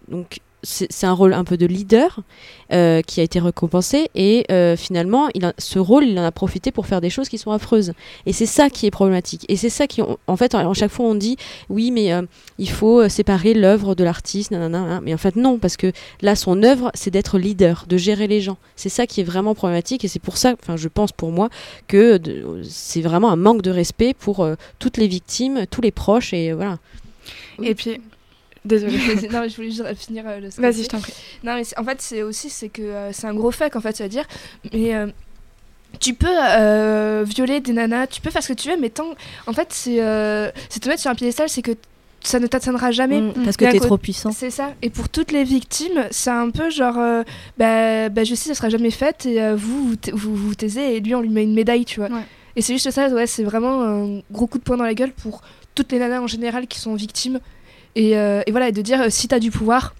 Donc 0.09 0.39
c'est 0.63 1.05
un 1.05 1.13
rôle 1.13 1.33
un 1.33 1.43
peu 1.43 1.55
de 1.55 1.65
leader 1.65 2.19
euh, 2.73 3.01
qui 3.01 3.19
a 3.19 3.23
été 3.23 3.39
récompensé 3.39 4.09
et 4.15 4.45
euh, 4.51 4.75
finalement 4.75 5.29
il 5.35 5.45
a, 5.45 5.53
ce 5.59 5.77
rôle 5.77 6.05
il 6.05 6.17
en 6.19 6.23
a 6.23 6.31
profité 6.31 6.71
pour 6.71 6.87
faire 6.87 6.99
des 6.99 7.09
choses 7.11 7.29
qui 7.29 7.37
sont 7.37 7.51
affreuses. 7.51 7.93
Et 8.25 8.33
c'est 8.33 8.47
ça 8.47 8.69
qui 8.69 8.87
est 8.87 8.91
problématique. 8.91 9.45
Et 9.49 9.55
c'est 9.55 9.69
ça 9.69 9.87
qui, 9.87 10.01
en 10.01 10.37
fait, 10.37 10.55
en, 10.55 10.65
en 10.65 10.73
chaque 10.73 10.91
fois, 10.91 11.05
on 11.05 11.15
dit 11.15 11.37
oui, 11.69 11.91
mais 11.91 12.11
euh, 12.11 12.23
il 12.57 12.69
faut 12.69 13.07
séparer 13.07 13.53
l'œuvre 13.53 13.93
de 13.93 14.03
l'artiste, 14.03 14.51
nanana, 14.51 14.79
nanana. 14.79 15.01
Mais 15.01 15.13
en 15.13 15.17
fait, 15.17 15.35
non, 15.35 15.59
parce 15.59 15.77
que 15.77 15.91
là, 16.21 16.35
son 16.35 16.63
œuvre, 16.63 16.91
c'est 16.95 17.11
d'être 17.11 17.37
leader, 17.37 17.85
de 17.87 17.97
gérer 17.97 18.27
les 18.27 18.41
gens. 18.41 18.57
C'est 18.75 18.89
ça 18.89 19.05
qui 19.05 19.21
est 19.21 19.25
vraiment 19.25 19.53
problématique. 19.53 20.03
Et 20.05 20.07
c'est 20.07 20.19
pour 20.19 20.37
ça, 20.37 20.55
enfin, 20.61 20.75
je 20.75 20.87
pense 20.87 21.11
pour 21.11 21.31
moi, 21.31 21.49
que 21.87 22.19
c'est 22.63 23.01
vraiment 23.01 23.29
un 23.29 23.35
manque 23.35 23.61
de 23.61 23.71
respect 23.71 24.13
pour 24.13 24.47
toutes 24.79 24.97
les 24.97 25.07
victimes, 25.07 25.65
tous 25.69 25.81
les 25.81 25.91
proches. 25.91 26.33
Et 26.33 26.51
voilà. 26.53 26.79
Et 27.61 27.75
puis, 27.75 28.01
désolée. 28.67 28.97
non, 29.31 29.41
mais 29.41 29.49
je 29.49 29.55
voulais 29.55 29.71
juste 29.71 29.95
finir 29.95 30.23
euh, 30.27 30.39
le 30.39 30.49
Vas-y, 30.49 30.83
je 30.83 30.89
t'en 30.89 30.99
prie. 30.99 31.13
Non, 31.43 31.55
mais 31.55 31.63
en 31.77 31.83
fait, 31.83 32.01
c'est 32.01 32.23
aussi 32.23 32.49
c'est 32.49 32.69
que 32.69 32.81
euh, 32.81 33.11
c'est 33.13 33.27
un 33.27 33.33
gros 33.33 33.51
fuck, 33.51 33.75
en 33.75 33.81
fait, 33.81 33.95
c'est-à-dire. 33.95 34.25
Mais 34.73 34.95
euh, 34.95 35.07
tu 35.99 36.13
peux 36.13 36.27
euh, 36.29 37.25
violer 37.27 37.59
des 37.59 37.73
nanas, 37.73 38.07
tu 38.07 38.21
peux 38.21 38.29
faire 38.29 38.43
ce 38.43 38.49
que 38.49 38.59
tu 38.59 38.69
veux, 38.69 38.77
mais 38.77 38.89
tant. 38.89 39.15
En 39.47 39.53
fait, 39.53 39.67
c'est 39.71 39.95
te 39.95 40.89
mettre 40.89 41.01
sur 41.01 41.11
un 41.11 41.15
piédestal, 41.15 41.49
c'est 41.49 41.61
que 41.61 41.73
ça 42.27 42.39
ne 42.39 42.47
t'atteindra 42.47 42.91
jamais. 42.91 43.21
Mm, 43.21 43.33
parce 43.45 43.57
que 43.57 43.65
Mais 43.65 43.69
à 43.69 43.73
t'es 43.73 43.79
trop 43.79 43.97
puissant. 43.97 44.31
C'est 44.31 44.49
ça. 44.49 44.73
Et 44.81 44.89
pour 44.89 45.09
toutes 45.09 45.31
les 45.31 45.43
victimes, 45.43 46.05
c'est 46.11 46.29
un 46.29 46.49
peu 46.49 46.69
genre, 46.69 46.97
euh, 46.97 47.23
bah, 47.57 48.09
bah, 48.09 48.23
je 48.23 48.35
sais, 48.35 48.49
ça 48.49 48.55
sera 48.55 48.69
jamais 48.69 48.91
fait, 48.91 49.25
et 49.25 49.41
euh, 49.41 49.55
vous, 49.55 49.95
vous 50.13 50.35
vous 50.35 50.55
taisez, 50.55 50.97
et 50.97 50.99
lui, 50.99 51.15
on 51.15 51.21
lui 51.21 51.29
met 51.29 51.43
une 51.43 51.53
médaille, 51.53 51.85
tu 51.85 51.99
vois. 51.99 52.09
Ouais. 52.09 52.23
Et 52.55 52.61
c'est 52.61 52.73
juste 52.73 52.89
ça, 52.91 53.07
ouais, 53.09 53.27
c'est 53.27 53.43
vraiment 53.43 53.83
un 53.83 54.21
gros 54.31 54.47
coup 54.47 54.57
de 54.57 54.63
poing 54.63 54.77
dans 54.77 54.83
la 54.83 54.95
gueule 54.95 55.11
pour 55.11 55.41
toutes 55.75 55.91
les 55.91 55.99
nanas 55.99 56.21
en 56.21 56.27
général 56.27 56.67
qui 56.67 56.79
sont 56.79 56.95
victimes. 56.95 57.39
Et, 57.95 58.17
euh, 58.17 58.41
et 58.45 58.51
voilà, 58.51 58.69
et 58.69 58.71
de 58.71 58.81
dire, 58.81 59.01
euh, 59.01 59.09
si 59.09 59.27
t'as 59.27 59.39
du 59.39 59.51
pouvoir, 59.51 59.95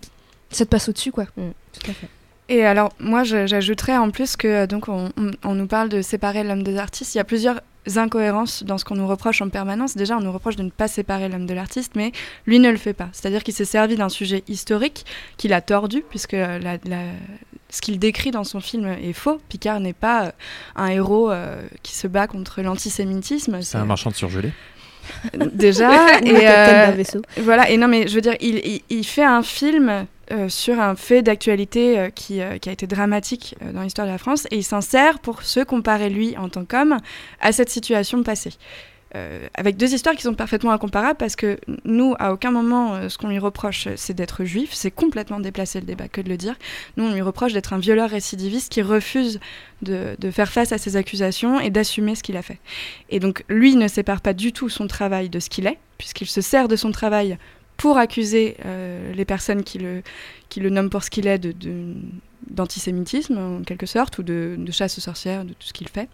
ça 0.51 0.65
te 0.65 0.69
passe 0.69 0.87
au-dessus, 0.89 1.11
quoi. 1.11 1.25
Tout 1.35 1.91
à 1.91 1.93
fait. 1.93 2.07
Et 2.49 2.63
alors, 2.65 2.93
moi, 2.99 3.23
j'ajouterais 3.23 3.97
en 3.97 4.09
plus 4.09 4.37
que 4.37 4.47
euh, 4.47 4.67
donc 4.67 4.87
on, 4.87 5.11
on- 5.17 5.31
on 5.43 5.53
nous 5.55 5.67
parle 5.67 5.89
de 5.89 6.01
séparer 6.01 6.43
l'homme 6.45 6.63
des 6.63 6.77
artistes. 6.77 7.13
Il 7.13 7.17
y 7.17 7.21
a 7.21 7.25
plusieurs 7.25 7.59
incohérences 7.97 8.63
dans 8.63 8.77
ce 8.77 8.85
qu'on 8.85 8.95
nous 8.95 9.07
reproche 9.07 9.41
en 9.41 9.49
permanence. 9.49 9.95
Déjà, 9.97 10.17
on 10.17 10.21
nous 10.21 10.31
reproche 10.31 10.55
de 10.55 10.63
ne 10.63 10.69
pas 10.69 10.87
séparer 10.87 11.27
l'homme 11.27 11.45
de 11.45 11.53
l'artiste, 11.53 11.93
mais 11.95 12.11
lui 12.45 12.59
ne 12.59 12.69
le 12.69 12.77
fait 12.77 12.93
pas. 12.93 13.09
C'est-à-dire 13.11 13.43
qu'il 13.43 13.53
s'est 13.53 13.65
servi 13.65 13.95
d'un 13.97 14.07
sujet 14.09 14.43
historique 14.47 15.05
qu'il 15.37 15.51
a 15.53 15.59
tordu, 15.61 16.03
puisque 16.09 16.33
la- 16.33 16.57
la- 16.59 17.11
ce 17.69 17.81
qu'il 17.81 17.99
décrit 17.99 18.31
dans 18.31 18.45
son 18.45 18.61
film 18.61 18.85
est 18.87 19.11
faux. 19.13 19.41
Picard 19.49 19.81
n'est 19.81 19.91
pas 19.93 20.31
un 20.77 20.87
héros 20.87 21.29
euh, 21.31 21.61
qui 21.83 21.95
se 21.95 22.07
bat 22.07 22.27
contre 22.27 22.61
l'antisémitisme. 22.61 23.61
C'est 23.61 23.77
un 23.77 23.83
marchand 23.85 24.09
de 24.09 24.15
surgelé. 24.15 24.51
Déjà, 25.53 26.19
et, 26.25 26.47
euh, 26.47 26.91
vaisseau. 26.95 27.21
voilà, 27.41 27.69
et 27.69 27.77
non, 27.77 27.87
mais 27.87 28.07
je 28.07 28.15
veux 28.15 28.21
dire, 28.21 28.35
il, 28.41 28.57
il- 28.65 28.81
il 28.89 29.03
fait 29.05 29.23
un 29.23 29.41
film 29.43 30.05
euh, 30.31 30.49
sur 30.49 30.79
un 30.79 30.95
fait 30.95 31.21
d'actualité 31.21 31.97
euh, 31.99 32.09
qui, 32.09 32.41
euh, 32.41 32.57
qui 32.57 32.69
a 32.69 32.71
été 32.71 32.85
dramatique 32.87 33.55
dans 33.73 33.81
l'histoire 33.81 34.07
de 34.07 34.11
la 34.11 34.17
France, 34.17 34.45
et 34.51 34.57
il 34.57 34.63
s'en 34.63 34.81
sert 34.81 35.19
pour 35.19 35.41
se 35.43 35.61
comparer, 35.61 36.09
lui, 36.09 36.35
en 36.37 36.49
tant 36.49 36.65
qu'homme, 36.65 36.97
à 37.41 37.51
cette 37.51 37.69
situation 37.69 38.21
passée. 38.23 38.51
Euh, 39.15 39.47
avec 39.53 39.77
deux 39.77 39.93
histoires 39.93 40.15
qui 40.15 40.21
sont 40.21 40.33
parfaitement 40.33 40.71
incomparables 40.71 41.17
parce 41.17 41.37
que 41.37 41.57
nous, 41.85 42.13
à 42.19 42.33
aucun 42.33 42.51
moment, 42.51 42.95
euh, 42.95 43.07
ce 43.07 43.17
qu'on 43.17 43.29
lui 43.29 43.39
reproche, 43.39 43.87
c'est 43.95 44.13
d'être 44.13 44.43
juif. 44.43 44.71
C'est 44.73 44.91
complètement 44.91 45.39
déplacé 45.39 45.79
le 45.79 45.85
débat 45.85 46.09
que 46.09 46.19
de 46.19 46.27
le 46.27 46.35
dire. 46.35 46.55
Nous, 46.97 47.05
on 47.05 47.13
lui 47.13 47.21
reproche 47.21 47.53
d'être 47.53 47.71
un 47.71 47.79
violeur 47.79 48.09
récidiviste 48.09 48.69
qui 48.69 48.81
refuse 48.81 49.39
de, 49.81 50.17
de 50.19 50.29
faire 50.29 50.51
face 50.51 50.73
à 50.73 50.77
ces 50.77 50.97
accusations 50.97 51.59
et 51.61 51.69
d'assumer 51.69 52.15
ce 52.15 52.23
qu'il 52.23 52.35
a 52.35 52.41
fait. 52.41 52.59
Et 53.09 53.21
donc, 53.21 53.45
lui 53.47 53.77
ne 53.77 53.87
sépare 53.87 54.19
pas 54.19 54.33
du 54.33 54.51
tout 54.51 54.67
son 54.67 54.87
travail 54.87 55.29
de 55.29 55.39
ce 55.39 55.49
qu'il 55.49 55.67
est, 55.67 55.77
puisqu'il 55.97 56.27
se 56.27 56.41
sert 56.41 56.67
de 56.67 56.75
son 56.75 56.91
travail 56.91 57.37
pour 57.77 57.97
accuser 57.97 58.57
euh, 58.65 59.13
les 59.13 59.23
personnes 59.23 59.63
qui 59.63 59.77
le, 59.77 60.01
nomment 60.69 60.89
pour 60.89 61.03
ce 61.03 61.09
qu'il 61.09 61.27
est 61.27 61.39
de- 61.39 61.53
de- 61.53 61.93
d'antisémitisme, 62.49 63.37
en 63.37 63.61
quelque 63.63 63.85
sorte, 63.85 64.17
ou 64.17 64.23
de, 64.23 64.55
de 64.57 64.71
chasse 64.71 64.97
aux 64.97 65.01
sorcières, 65.01 65.45
de 65.45 65.53
tout 65.53 65.67
ce 65.67 65.73
qu'il 65.73 65.87
fait. 65.87 66.09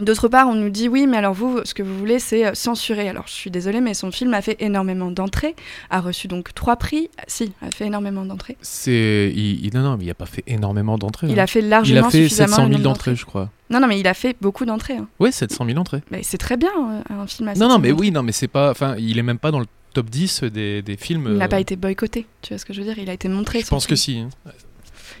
Euh, 0.00 0.04
D'autre 0.04 0.28
part, 0.28 0.48
on 0.48 0.54
nous 0.54 0.70
dit 0.70 0.88
oui, 0.88 1.06
mais 1.06 1.16
alors 1.16 1.34
vous, 1.34 1.60
ce 1.64 1.74
que 1.74 1.82
vous 1.82 1.96
voulez, 1.96 2.18
c'est 2.18 2.46
euh, 2.46 2.54
censurer. 2.54 3.08
Alors, 3.08 3.24
je 3.26 3.32
suis 3.32 3.50
désolée, 3.50 3.80
mais 3.80 3.94
son 3.94 4.10
film 4.10 4.32
a 4.34 4.42
fait 4.42 4.56
énormément 4.60 5.10
d'entrées, 5.10 5.54
a 5.90 6.00
reçu 6.00 6.28
donc 6.28 6.54
trois 6.54 6.76
prix. 6.76 7.10
Si, 7.26 7.52
a 7.62 7.70
fait 7.70 7.86
énormément 7.86 8.24
d'entrées. 8.24 8.56
C'est, 8.62 9.32
il, 9.34 9.64
il- 9.66 9.74
non, 9.74 9.82
non, 9.82 9.96
mais 9.96 10.04
il 10.04 10.10
a 10.10 10.14
pas 10.14 10.26
fait 10.26 10.44
énormément 10.46 10.98
d'entrées. 10.98 11.28
Il 11.28 11.38
hein. 11.38 11.42
a 11.44 11.46
fait 11.46 11.60
Il 11.60 11.68
largement 11.68 12.06
a 12.08 12.10
fait 12.10 12.22
suffisamment 12.24 12.48
700 12.56 12.62
le 12.62 12.68
000 12.68 12.78
nombre 12.78 12.84
d'entrées, 12.94 13.16
je 13.16 13.24
crois. 13.24 13.50
Non, 13.70 13.80
non, 13.80 13.86
mais 13.86 14.00
il 14.00 14.06
a 14.06 14.14
fait 14.14 14.36
beaucoup 14.40 14.64
d'entrées. 14.64 14.96
hein. 14.96 15.08
Ouais, 15.20 15.30
700 15.32 15.64
000 15.66 15.78
entrées. 15.78 16.02
Mais 16.10 16.22
c'est 16.22 16.38
très 16.38 16.56
bien, 16.56 16.70
euh, 17.10 17.14
un 17.22 17.26
film 17.26 17.48
à 17.48 17.54
Non, 17.54 17.60
non, 17.60 17.66
700 17.76 17.78
mais 17.80 17.88
000 17.88 18.00
oui, 18.00 18.10
non, 18.10 18.22
mais 18.22 18.32
c'est 18.32 18.48
pas. 18.48 18.70
Enfin, 18.70 18.96
il 18.98 19.18
est 19.18 19.22
même 19.22 19.38
pas 19.38 19.50
dans 19.50 19.60
le 19.60 19.66
top 19.94 20.08
10 20.10 20.44
des, 20.44 20.82
des 20.82 20.96
films. 20.96 21.26
Il 21.30 21.36
n'a 21.36 21.44
euh, 21.44 21.48
pas 21.48 21.60
été 21.60 21.76
boycotté, 21.76 22.26
tu 22.42 22.52
vois 22.54 22.58
ce 22.58 22.64
que 22.64 22.72
je 22.72 22.80
veux 22.80 22.86
dire 22.86 22.98
Il 22.98 23.10
a 23.10 23.12
été 23.12 23.28
montré. 23.28 23.60
Je 23.60 23.66
pense 23.66 23.86
que 23.86 23.96
si. 23.96 24.18
hein. 24.18 24.28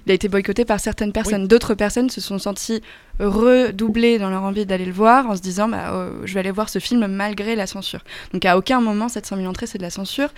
Il 0.06 0.12
a 0.12 0.14
été 0.14 0.28
boycotté 0.28 0.64
par 0.64 0.80
certaines 0.80 1.12
personnes. 1.12 1.46
D'autres 1.46 1.74
personnes 1.74 2.10
se 2.10 2.20
sont 2.20 2.38
senties 2.38 2.82
redoublées 3.18 4.18
dans 4.18 4.30
leur 4.30 4.42
envie 4.42 4.64
d'aller 4.64 4.86
le 4.86 4.92
voir 4.92 5.28
en 5.28 5.36
se 5.36 5.42
disant 5.42 5.68
bah, 5.68 5.92
euh, 5.92 6.22
je 6.24 6.34
vais 6.34 6.40
aller 6.40 6.50
voir 6.50 6.68
ce 6.68 6.78
film 6.78 7.06
malgré 7.06 7.54
la 7.54 7.66
censure. 7.66 8.00
Donc 8.32 8.44
à 8.44 8.56
aucun 8.56 8.80
moment 8.80 9.08
700 9.08 9.36
000 9.36 9.48
entrées 9.48 9.66
c'est 9.66 9.78
de 9.78 9.82
la 9.82 9.90
censure. 9.90 10.30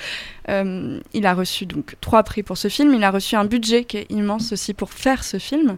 Euh, 0.49 0.99
il 1.13 1.27
a 1.27 1.35
reçu 1.35 1.67
donc 1.67 1.97
trois 2.01 2.23
prix 2.23 2.43
pour 2.43 2.57
ce 2.57 2.69
film. 2.69 2.93
Il 2.95 3.05
a 3.05 3.11
reçu 3.11 3.37
un 3.37 3.45
budget 3.45 3.85
qui 3.85 3.99
est 3.99 4.07
immense 4.11 4.53
aussi 4.53 4.75
pour 4.75 4.93
faire 4.93 5.23
ce 5.23 5.39
film. 5.39 5.77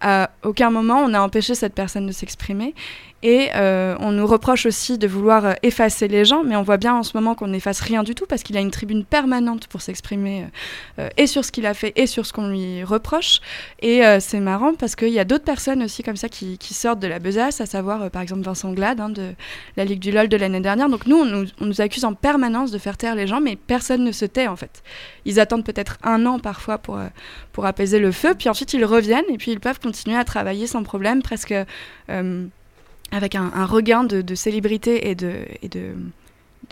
À 0.00 0.30
aucun 0.44 0.70
moment 0.70 1.02
on 1.04 1.14
a 1.14 1.20
empêché 1.20 1.54
cette 1.54 1.74
personne 1.74 2.06
de 2.06 2.12
s'exprimer. 2.12 2.74
Et 3.22 3.50
euh, 3.54 3.96
on 4.00 4.12
nous 4.12 4.26
reproche 4.26 4.64
aussi 4.64 4.96
de 4.96 5.06
vouloir 5.06 5.44
euh, 5.44 5.52
effacer 5.62 6.08
les 6.08 6.24
gens, 6.24 6.42
mais 6.42 6.56
on 6.56 6.62
voit 6.62 6.78
bien 6.78 6.94
en 6.94 7.02
ce 7.02 7.14
moment 7.14 7.34
qu'on 7.34 7.48
n'efface 7.48 7.80
rien 7.80 8.02
du 8.02 8.14
tout 8.14 8.24
parce 8.26 8.42
qu'il 8.42 8.56
a 8.56 8.60
une 8.60 8.70
tribune 8.70 9.04
permanente 9.04 9.66
pour 9.66 9.82
s'exprimer 9.82 10.46
euh, 10.98 11.08
et 11.18 11.26
sur 11.26 11.44
ce 11.44 11.52
qu'il 11.52 11.66
a 11.66 11.74
fait 11.74 11.92
et 11.96 12.06
sur 12.06 12.24
ce 12.24 12.32
qu'on 12.32 12.48
lui 12.48 12.82
reproche. 12.82 13.40
Et 13.80 14.02
c'est 14.20 14.40
marrant 14.40 14.74
parce 14.74 14.96
qu'il 14.96 15.10
y 15.10 15.18
a 15.18 15.24
d'autres 15.24 15.44
personnes 15.44 15.82
aussi 15.82 16.02
comme 16.02 16.16
ça 16.16 16.28
qui, 16.28 16.58
sortent 16.72 17.00
de 17.00 17.06
la 17.06 17.18
besace, 17.18 17.60
à 17.60 17.66
savoir 17.66 18.10
par 18.10 18.22
exemple 18.22 18.42
Vincent 18.42 18.72
Glade 18.72 19.00
hein, 19.00 19.10
de 19.10 19.32
la 19.76 19.84
Ligue 19.84 19.98
du 19.98 20.12
LOL 20.12 20.28
de 20.28 20.36
l'année 20.36 20.60
dernière. 20.60 20.88
Donc 20.88 21.06
nous 21.06 21.16
on, 21.16 21.66
nous, 21.66 21.80
accuse 21.80 22.04
en 22.04 22.14
permanence 22.14 22.70
de 22.70 22.78
faire 22.78 22.96
taire 22.96 23.14
les 23.14 23.26
gens, 23.26 23.40
mais 23.40 23.56
personne 23.56 24.04
ne 24.04 24.12
se 24.12 24.24
tait 24.24 24.46
en 24.46 24.56
fait. 24.56 24.82
Ils 25.24 25.40
attendent 25.40 25.64
peut-être 25.64 25.98
un 26.02 26.24
an 26.26 26.38
parfois 26.38 26.78
pour, 26.78 26.98
pour 27.52 27.66
apaiser 27.66 27.98
le 27.98 28.12
feu, 28.12 28.34
puis 28.38 28.48
ensuite 28.48 28.72
ils 28.72 28.84
reviennent 28.84 29.24
et 29.28 29.36
puis 29.36 29.52
ils 29.52 29.60
peuvent 29.60 29.80
continuer 29.80 30.16
à 30.16 30.24
travailler 30.24 30.66
sans 30.66 30.82
problème, 30.82 31.22
presque 31.22 31.54
avec 33.12 33.34
un, 33.34 33.50
un 33.54 33.66
regain 33.66 34.04
de, 34.04 34.34
célébrité 34.34 35.10
et 35.10 35.14
de... 35.14 35.44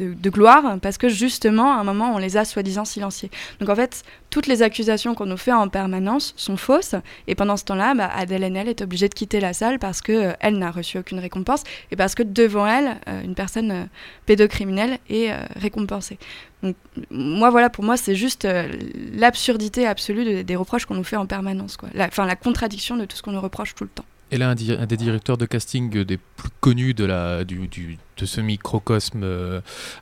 Gloire 0.01 0.79
parce 0.81 0.97
que 0.97 1.09
justement 1.09 1.73
à 1.73 1.81
un 1.81 1.83
moment 1.83 2.15
on 2.15 2.19
les 2.19 2.37
a 2.37 2.45
soi-disant 2.45 2.85
silenciés. 2.85 3.33
Donc 3.59 3.69
en 3.69 3.75
fait 3.75 4.05
toutes 4.31 4.47
les 4.47 4.63
accusations 4.63 5.17
qu'on 5.17 5.27
nous 5.27 5.37
fait 5.37 5.53
en 5.53 5.69
permanence 5.69 6.35
sont 6.37 6.57
fausses 6.57 6.95
et 7.27 7.35
pendant 7.35 7.57
ce 7.57 7.65
temps-là 7.65 7.95
bah, 7.95 8.09
Adèle 8.15 8.45
Haenel 8.45 8.69
est 8.69 8.81
obligée 8.81 9.09
de 9.09 9.15
quitter 9.15 9.41
la 9.41 9.53
salle 9.55 9.81
parce 9.81 10.01
que 10.01 10.13
euh, 10.13 10.33
elle 10.39 10.57
n'a 10.59 10.71
reçu 10.71 10.99
aucune 10.99 11.19
récompense 11.19 11.65
et 11.91 11.97
parce 11.97 12.15
que 12.15 12.23
devant 12.23 12.69
elle 12.69 12.99
euh, 13.09 13.23
une 13.25 13.35
personne 13.35 13.71
euh, 13.73 13.85
pédocriminelle 14.27 14.99
est 15.11 15.33
euh, 15.33 15.39
récompensée. 15.57 16.19
Donc 16.63 16.77
moi 17.11 17.51
voilà 17.51 17.69
pour 17.69 17.83
moi 17.83 17.97
c'est 17.97 18.15
juste 18.15 18.45
euh, 18.45 18.69
l'absurdité 19.13 19.85
absolue 19.85 20.25
de- 20.25 20.43
des 20.43 20.55
reproches 20.55 20.87
qu'on 20.87 20.95
nous 20.95 21.03
fait 21.03 21.17
en 21.17 21.27
permanence 21.27 21.77
Enfin 21.99 22.25
la 22.27 22.37
contradiction 22.37 22.97
de 22.97 23.05
tout 23.05 23.17
ce 23.17 23.23
qu'on 23.23 23.33
nous 23.33 23.41
reproche 23.41 23.75
tout 23.75 23.83
le 23.83 23.91
temps. 23.91 24.05
Et 24.31 24.37
là, 24.37 24.51
un, 24.51 24.55
des 24.55 24.97
directeurs 24.97 25.39
de 25.39 25.47
casting 25.47 26.05
des 26.05 26.19
plus 26.19 26.51
connus 26.61 26.93
de, 26.95 27.05
la, 27.05 27.45
du, 27.45 27.67
du- 27.69 27.99
de 28.19 28.27
ce 28.27 28.41
microcosme 28.41 29.23
euh, 29.25 29.61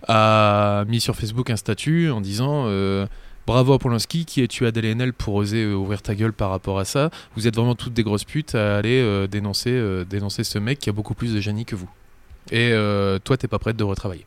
a 0.08 0.84
mis 0.88 1.00
sur 1.00 1.14
Facebook 1.14 1.48
un 1.50 1.56
statut 1.56 2.10
en 2.10 2.20
disant 2.20 2.64
euh, 2.66 3.06
Bravo 3.46 3.74
à 3.74 3.78
Polanski 3.78 4.24
qui 4.24 4.42
a 4.42 4.48
tué 4.48 4.66
Adèle 4.66 5.12
pour 5.12 5.34
oser 5.34 5.62
euh, 5.62 5.74
ouvrir 5.74 6.02
ta 6.02 6.14
gueule 6.16 6.32
par 6.32 6.50
rapport 6.50 6.78
à 6.80 6.84
ça? 6.84 7.10
Vous 7.36 7.46
êtes 7.46 7.54
vraiment 7.54 7.76
toutes 7.76 7.92
des 7.94 8.02
grosses 8.02 8.24
putes 8.24 8.56
à 8.56 8.78
aller 8.78 9.28
dénoncer, 9.28 10.04
dénoncer 10.10 10.42
ce 10.42 10.58
mec 10.58 10.80
qui 10.80 10.90
a 10.90 10.92
beaucoup 10.92 11.14
plus 11.14 11.32
de 11.32 11.40
génie 11.40 11.64
que 11.64 11.76
vous. 11.76 11.88
Et 12.50 12.72
toi, 13.24 13.36
t'es 13.36 13.48
pas 13.48 13.58
prête 13.58 13.76
de 13.76 13.84
retravailler. 13.84 14.26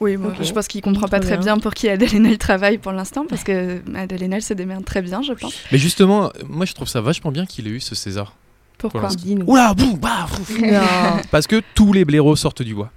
Oui, 0.00 0.16
moi, 0.16 0.32
je 0.40 0.52
pense 0.52 0.66
qu'il 0.66 0.82
comprend 0.82 1.06
pas 1.08 1.20
Très 1.20 1.36
bien. 1.36 1.54
bien 1.54 1.58
pour 1.58 1.72
qui 1.72 1.88
Adèle 1.88 2.36
travaille 2.38 2.78
pour 2.78 2.92
l'instant 2.92 3.24
parce 3.28 3.44
que 3.44 3.80
Adèle 3.94 4.42
se 4.42 4.52
démerde 4.54 4.84
très 4.84 5.02
bien 5.02 5.22
je 5.22 5.32
pense. 5.32 5.54
Mais 5.72 5.78
justement, 5.78 6.30
moi 6.48 6.66
je 6.66 6.72
trouve 6.74 6.88
ça 6.88 7.00
vachement 7.00 7.30
bien 7.30 7.46
qu'il 7.46 7.66
ait 7.68 7.70
eu 7.70 7.80
ce 7.80 7.94
César. 7.94 8.34
Pourquoi. 8.76 9.08
Oula, 9.46 9.72
boum, 9.72 9.96
bah. 9.96 10.26
Parce 11.30 11.46
que 11.46 11.62
tous 11.74 11.92
les 11.92 12.04
blaireaux 12.04 12.36
sortent 12.36 12.62
du 12.62 12.74
bois. 12.74 12.90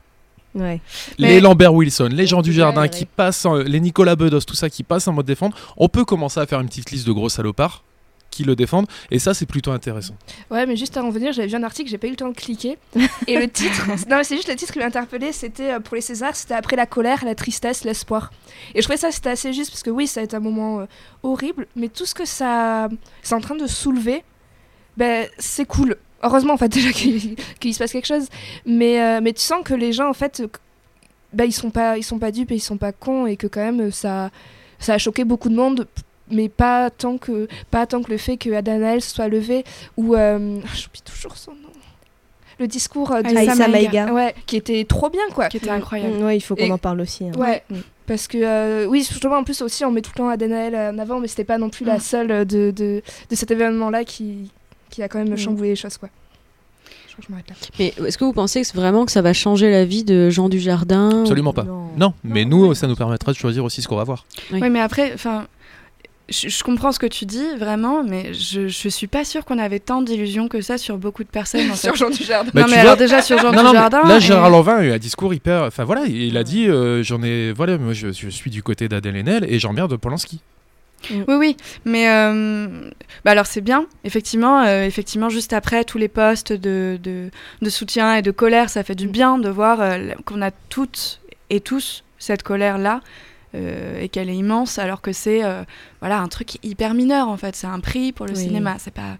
Ouais. 0.55 0.81
Mais- 1.19 1.27
Les 1.35 1.39
Lambert 1.39 1.73
Wilson, 1.73 2.09
les 2.11 2.25
gens 2.25 2.41
du 2.41 2.51
jardin 2.51 2.81
Ouais, 2.81 2.89
qui 2.89 3.05
passent, 3.05 3.45
en- 3.45 3.55
les 3.57 3.79
Nicolas 3.79 4.15
Bedos, 4.15 4.41
tout 4.41 4.55
ça 4.55 4.69
qui 4.69 4.81
passe 4.83 5.07
en 5.07 5.13
mode 5.13 5.27
défendre, 5.27 5.55
on 5.77 5.87
peut 5.87 6.03
commencer 6.03 6.39
à 6.39 6.45
faire 6.47 6.59
une 6.59 6.67
petite 6.67 6.89
liste 6.91 7.05
de 7.07 7.11
gros 7.11 7.29
salopards 7.29 7.83
qui 8.37 8.43
le 8.43 8.55
défendent 8.55 8.85
et 9.09 9.17
ça 9.17 9.33
c'est 9.33 9.47
plutôt 9.47 9.71
intéressant. 9.71 10.13
Ouais, 10.51 10.65
mais 10.67 10.75
juste 10.75 10.95
avant 10.95 11.09
de 11.09 11.13
venir, 11.13 11.33
j'avais 11.33 11.47
vu 11.47 11.55
un 11.55 11.63
article, 11.63 11.89
j'ai 11.89 11.97
pas 11.97 12.07
eu 12.07 12.11
le 12.11 12.15
temps 12.15 12.29
de 12.29 12.35
cliquer. 12.35 12.77
Et 13.25 13.37
le 13.37 13.49
titre, 13.49 13.87
non, 14.09 14.17
mais 14.17 14.23
c'est 14.23 14.35
juste 14.35 14.47
le 14.47 14.55
titre 14.55 14.73
qui 14.73 14.79
m'a 14.79 14.85
interpellé, 14.85 15.31
c'était 15.31 15.73
euh, 15.73 15.79
pour 15.79 15.95
les 15.95 16.01
Césars, 16.01 16.35
c'était 16.35 16.53
après 16.53 16.75
la 16.75 16.85
colère, 16.85 17.25
la 17.25 17.33
tristesse, 17.33 17.83
l'espoir. 17.83 18.31
Et 18.75 18.81
je 18.81 18.83
trouvais 18.83 18.97
ça, 18.97 19.11
c'était 19.11 19.31
assez 19.31 19.53
juste, 19.53 19.71
parce 19.71 19.81
que 19.81 19.89
oui, 19.89 20.05
ça 20.05 20.19
a 20.19 20.23
été 20.23 20.35
un 20.35 20.39
moment 20.39 20.81
euh, 20.81 20.85
horrible, 21.23 21.67
mais 21.75 21.89
tout 21.89 22.05
ce 22.05 22.13
que 22.13 22.25
ça 22.25 22.89
c'est 23.23 23.35
en 23.35 23.41
train 23.41 23.55
de 23.55 23.67
soulever, 23.67 24.23
ben, 24.95 25.27
c'est 25.39 25.65
cool. 25.65 25.95
Heureusement, 26.21 26.53
en 26.53 26.57
fait, 26.57 26.69
déjà 26.71 26.91
qu'il 26.91 27.73
se 27.73 27.79
passe 27.79 27.91
quelque 27.91 28.07
chose. 28.07 28.27
Mais, 28.65 29.01
euh, 29.01 29.19
mais 29.21 29.33
tu 29.33 29.41
sens 29.41 29.61
que 29.63 29.73
les 29.73 29.93
gens, 29.93 30.09
en 30.09 30.13
fait, 30.13 30.43
ben, 31.33 31.45
ils, 31.45 31.53
sont 31.53 31.71
pas, 31.71 31.97
ils 31.97 32.03
sont 32.03 32.19
pas 32.19 32.31
dupes 32.31 32.51
et 32.51 32.55
ils 32.55 32.59
sont 32.59 32.77
pas 32.77 32.91
cons, 32.91 33.25
et 33.25 33.35
que 33.35 33.47
quand 33.47 33.63
même, 33.63 33.91
ça, 33.91 34.29
ça 34.79 34.93
a 34.93 34.97
choqué 34.97 35.23
beaucoup 35.23 35.49
de 35.49 35.55
monde. 35.55 35.87
Mais 36.31 36.49
pas 36.49 36.89
tant 36.89 37.17
que, 37.17 37.47
pas 37.71 37.85
tant 37.87 38.01
que 38.03 38.11
le 38.11 38.17
fait 38.17 38.37
que 38.37 38.49
Adanael 38.51 39.01
soit 39.01 39.27
levé 39.27 39.63
ou 39.95 40.15
euh, 40.15 40.59
j'oublie 40.75 41.01
toujours 41.05 41.37
son 41.37 41.51
nom. 41.51 41.57
Le 42.59 42.67
discours 42.67 43.11
euh, 43.11 43.21
de 43.21 43.27
Aïssa 43.27 43.51
Aïssa 43.51 43.67
Maïga. 43.67 44.05
Maïga. 44.05 44.13
ouais, 44.13 44.35
qui 44.45 44.55
était 44.57 44.83
trop 44.83 45.09
bien 45.09 45.21
quoi. 45.33 45.47
Qui 45.47 45.57
était 45.57 45.69
incroyable. 45.69 46.17
Mm, 46.17 46.23
Ouais, 46.23 46.37
il 46.37 46.41
faut 46.41 46.55
qu'on 46.55 46.71
en 46.71 46.77
parle 46.79 47.01
aussi. 47.01 47.25
hein. 47.25 47.31
Ouais. 47.37 47.63
Mm. 47.69 47.75
Parce 48.07 48.27
que 48.27 48.37
euh, 48.41 48.85
oui, 48.87 49.05
justement 49.09 49.37
en 49.37 49.43
plus 49.43 49.61
aussi 49.61 49.85
on 49.85 49.91
met 49.91 50.01
tout 50.01 50.11
le 50.15 50.17
temps 50.19 50.29
Adanael 50.29 50.75
en 50.75 50.97
avant, 50.97 51.19
mais 51.19 51.27
c'était 51.27 51.43
pas 51.43 51.57
non 51.57 51.69
plus 51.69 51.85
la 51.85 51.97
Mm. 51.97 52.01
seule 52.01 52.27
de, 52.45 52.71
de, 52.71 53.01
de 53.29 53.35
cet 53.35 53.51
événement-là 53.51 54.03
qui, 54.05 54.51
qui 54.89 55.03
a 55.03 55.07
quand 55.07 55.19
même 55.23 55.37
chamboulé 55.37 55.69
les 55.69 55.75
choses 55.75 55.97
quoi. 55.97 56.09
Je 57.07 57.13
crois 57.13 57.21
que 57.21 57.25
je 57.27 57.31
m'arrête 57.31 57.49
là. 57.49 57.55
Mais 57.79 58.07
est-ce 58.07 58.17
que 58.17 58.23
vous 58.25 58.33
pensez 58.33 58.61
que 58.61 58.67
c'est 58.67 58.75
vraiment 58.75 59.05
que 59.05 59.11
ça 59.11 59.21
va 59.21 59.33
changer 59.33 59.69
la 59.71 59.85
vie 59.85 60.03
de 60.03 60.29
Jean 60.29 60.49
Dujardin 60.49 61.21
Absolument 61.21 61.53
pas. 61.53 61.63
Non. 61.63 61.89
Non, 61.97 62.13
mais 62.23 62.43
Non, 62.45 62.57
nous 62.57 62.65
ouais. 62.67 62.75
ça 62.75 62.87
nous 62.87 62.95
permettra 62.95 63.31
de 63.31 63.37
choisir 63.37 63.63
aussi 63.65 63.81
ce 63.81 63.87
qu'on 63.87 63.95
va 63.95 64.03
voir. 64.03 64.25
Oui. 64.51 64.59
Oui, 64.61 64.69
mais 64.69 64.79
après, 64.79 65.11
enfin, 65.13 65.47
je, 66.29 66.49
je 66.49 66.63
comprends 66.63 66.91
ce 66.91 66.99
que 66.99 67.05
tu 67.05 67.25
dis 67.25 67.45
vraiment, 67.57 68.03
mais 68.03 68.33
je, 68.33 68.67
je 68.67 68.89
suis 68.89 69.07
pas 69.07 69.23
sûre 69.23 69.45
qu'on 69.45 69.59
avait 69.59 69.79
tant 69.79 70.01
d'illusions 70.01 70.47
que 70.47 70.61
ça 70.61 70.77
sur 70.77 70.97
beaucoup 70.97 71.23
de 71.23 71.29
personnes. 71.29 71.69
En 71.71 71.73
fait. 71.75 71.87
Sur 71.87 71.95
Jean 71.95 72.09
Dujardin. 72.09 72.51
Bah, 72.53 72.61
non 72.61 72.67
mais 72.67 72.73
vois- 72.73 72.81
alors 72.81 72.97
déjà 72.97 73.21
sur 73.21 73.37
Jean 73.39 73.51
Non, 73.51 73.63
non, 73.63 73.71
mais 73.71 73.77
Dujardin. 73.79 74.03
là, 74.07 74.17
et- 74.17 74.21
Gérard 74.21 74.49
Lanvin 74.49 74.75
a 74.77 74.83
eu 74.83 74.91
un 74.91 74.97
discours 74.97 75.33
hyper. 75.33 75.63
Enfin 75.63 75.83
voilà, 75.85 76.03
il 76.05 76.35
a 76.37 76.43
dit 76.43 76.67
euh, 76.67 77.01
j'en 77.03 77.21
ai. 77.23 77.51
Voilà, 77.53 77.77
moi 77.77 77.93
je, 77.93 78.11
je 78.11 78.29
suis 78.29 78.51
du 78.51 78.61
côté 78.63 78.87
d'Adèle 78.89 79.15
Haenel 79.15 79.45
et 79.49 79.59
j'emmerde 79.59 79.95
Polanski. 79.97 80.41
Oui, 81.11 81.35
oui, 81.35 81.57
mais 81.85 82.09
euh, 82.09 82.89
bah 83.23 83.29
alors 83.31 83.45
c'est 83.45 83.61
bien, 83.61 83.85
effectivement, 84.03 84.63
euh, 84.63 84.83
effectivement, 84.83 85.29
juste 85.29 85.53
après 85.53 85.83
tous 85.83 85.99
les 85.99 86.07
postes 86.07 86.51
de, 86.53 86.97
de, 87.01 87.29
de 87.61 87.69
soutien 87.69 88.15
et 88.15 88.23
de 88.23 88.31
colère, 88.31 88.71
ça 88.71 88.83
fait 88.83 88.95
du 88.95 89.07
bien 89.07 89.37
de 89.37 89.47
voir 89.47 89.79
euh, 89.79 90.09
qu'on 90.25 90.41
a 90.41 90.49
toutes 90.69 91.21
et 91.51 91.59
tous 91.61 92.03
cette 92.17 92.41
colère-là 92.41 93.01
euh, 93.55 93.99
et 94.01 94.09
qu'elle 94.09 94.29
est 94.29 94.35
immense, 94.35 94.77
alors 94.79 95.01
que 95.01 95.13
c'est 95.13 95.43
euh, 95.43 95.63
voilà 96.01 96.19
un 96.19 96.27
truc 96.27 96.57
hyper 96.63 96.93
mineur 96.93 97.27
en 97.29 97.37
fait, 97.37 97.55
c'est 97.55 97.67
un 97.67 97.79
prix 97.79 98.11
pour 98.11 98.25
le 98.25 98.33
Oui. 98.33 98.39
cinéma, 98.43 98.75
c'est 98.79 98.93
pas 98.93 99.17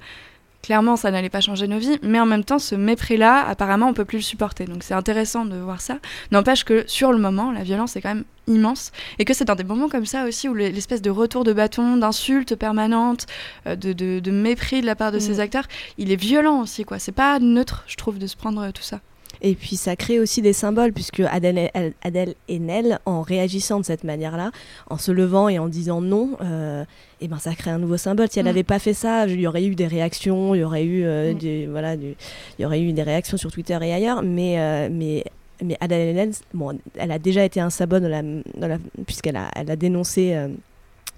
clairement 0.64 0.98
ça 0.98 1.12
n'allait 1.12 1.30
pas 1.30 1.40
changer 1.40 1.68
nos 1.68 1.78
vies, 1.78 1.98
mais 2.02 2.20
en 2.20 2.26
même 2.26 2.44
temps 2.44 2.60
ce 2.60 2.76
mépris-là, 2.76 3.46
apparemment 3.48 3.88
on 3.88 3.94
peut 3.94 4.04
plus 4.04 4.18
le 4.18 4.24
supporter, 4.24 4.66
donc 4.66 4.84
c'est 4.84 4.94
intéressant 4.96 5.46
de 5.46 5.56
voir 5.56 5.80
ça. 5.80 6.00
N'empêche 6.32 6.66
que 6.66 6.84
sur 6.88 7.14
le 7.14 7.20
moment, 7.20 7.52
la 7.52 7.64
violence 7.64 7.96
est 7.96 8.02
quand 8.02 8.14
même 8.16 8.26
immense 8.48 8.92
et 9.20 9.24
que 9.24 9.34
c'est 9.34 9.46
dans 9.46 9.56
des 9.56 9.64
moments 9.64 9.88
comme 9.88 10.06
ça 10.06 10.26
aussi 10.26 10.50
où 10.50 10.54
le- 10.54 10.68
l'espèce 10.70 11.02
de 11.02 11.10
retour 11.10 11.44
de 11.46 11.54
bâton, 11.54 11.96
d'insultes 11.96 12.56
permanentes, 12.56 13.28
euh, 13.66 13.76
de, 13.78 13.94
de- 13.94 14.20
de 14.20 14.32
mépris 14.32 14.82
de 14.82 14.86
la 14.86 14.96
part 14.96 15.12
de 15.14 15.20
ces 15.20 15.36
Mm. 15.38 15.40
acteurs, 15.42 15.68
il 15.98 16.12
est 16.12 16.16
violent 16.20 16.60
aussi 16.62 16.84
quoi. 16.84 17.00
C'est 17.00 17.12
pas 17.14 17.40
neutre, 17.40 17.84
je 17.88 17.96
trouve, 17.96 18.18
de 18.20 18.28
se 18.28 18.36
prendre 18.36 18.70
tout 18.72 18.84
ça. 18.84 19.00
Et 19.42 19.56
puis 19.56 19.76
ça 19.76 19.96
crée 19.96 20.20
aussi 20.20 20.42
des 20.42 20.54
symboles, 20.54 20.94
puisque 20.94 21.20
Adèle, 21.22 21.70
Adèle 22.04 22.36
Haenel, 22.50 23.00
en 23.06 23.22
réagissant 23.22 23.80
de 23.80 23.86
cette 23.86 24.04
manière-là, 24.04 24.52
en 24.90 24.98
se 24.98 25.12
levant 25.12 25.48
et 25.50 25.60
en 25.60 25.68
disant 25.68 26.02
non, 26.02 26.32
euh, 26.42 26.84
eh 27.22 27.28
ben 27.28 27.38
ça 27.38 27.54
crée 27.56 27.72
un 27.72 27.78
nouveau 27.80 27.98
symbole. 27.98 28.28
Si 28.32 28.40
elle 28.40 28.46
Mm. 28.46 28.50
n'avait 28.50 28.64
pas 28.64 28.80
fait 28.80 28.94
ça, 28.94 29.26
il 29.28 29.40
y 29.40 29.48
aurait 29.48 29.66
eu 29.66 29.76
des 29.76 29.88
réactions, 29.88 30.56
il 30.56 30.60
y 30.62 30.64
aurait 30.64 30.84
eu, 30.86 31.04
euh, 31.06 31.34
Mm. 31.34 31.38
des, 31.38 31.68
voilà, 31.68 31.96
du- 31.98 32.16
il 32.58 32.62
y 32.62 32.66
aurait 32.66 32.82
eu 32.82 32.94
des 32.94 33.04
réactions 33.04 33.38
sur 33.38 33.52
Twitter 33.52 33.78
et 33.82 33.94
ailleurs, 33.94 34.24
mais, 34.24 34.60
euh, 34.60 34.90
mais, 34.92 35.24
mais 35.64 35.78
Adèle 35.80 36.10
Haenel, 36.10 36.32
bon, 36.54 36.78
elle 36.96 37.12
a 37.12 37.20
déjà 37.20 37.44
été 37.44 37.60
un 37.60 37.70
symbole 37.70 38.02
dans 38.02 38.10
la, 38.10 38.22
dans 38.22 38.68
la- 38.68 38.78
puisqu'elle 39.06 39.36
a, 39.38 39.50
elle 39.56 39.70
a 39.72 39.76
dénoncé. 39.76 40.34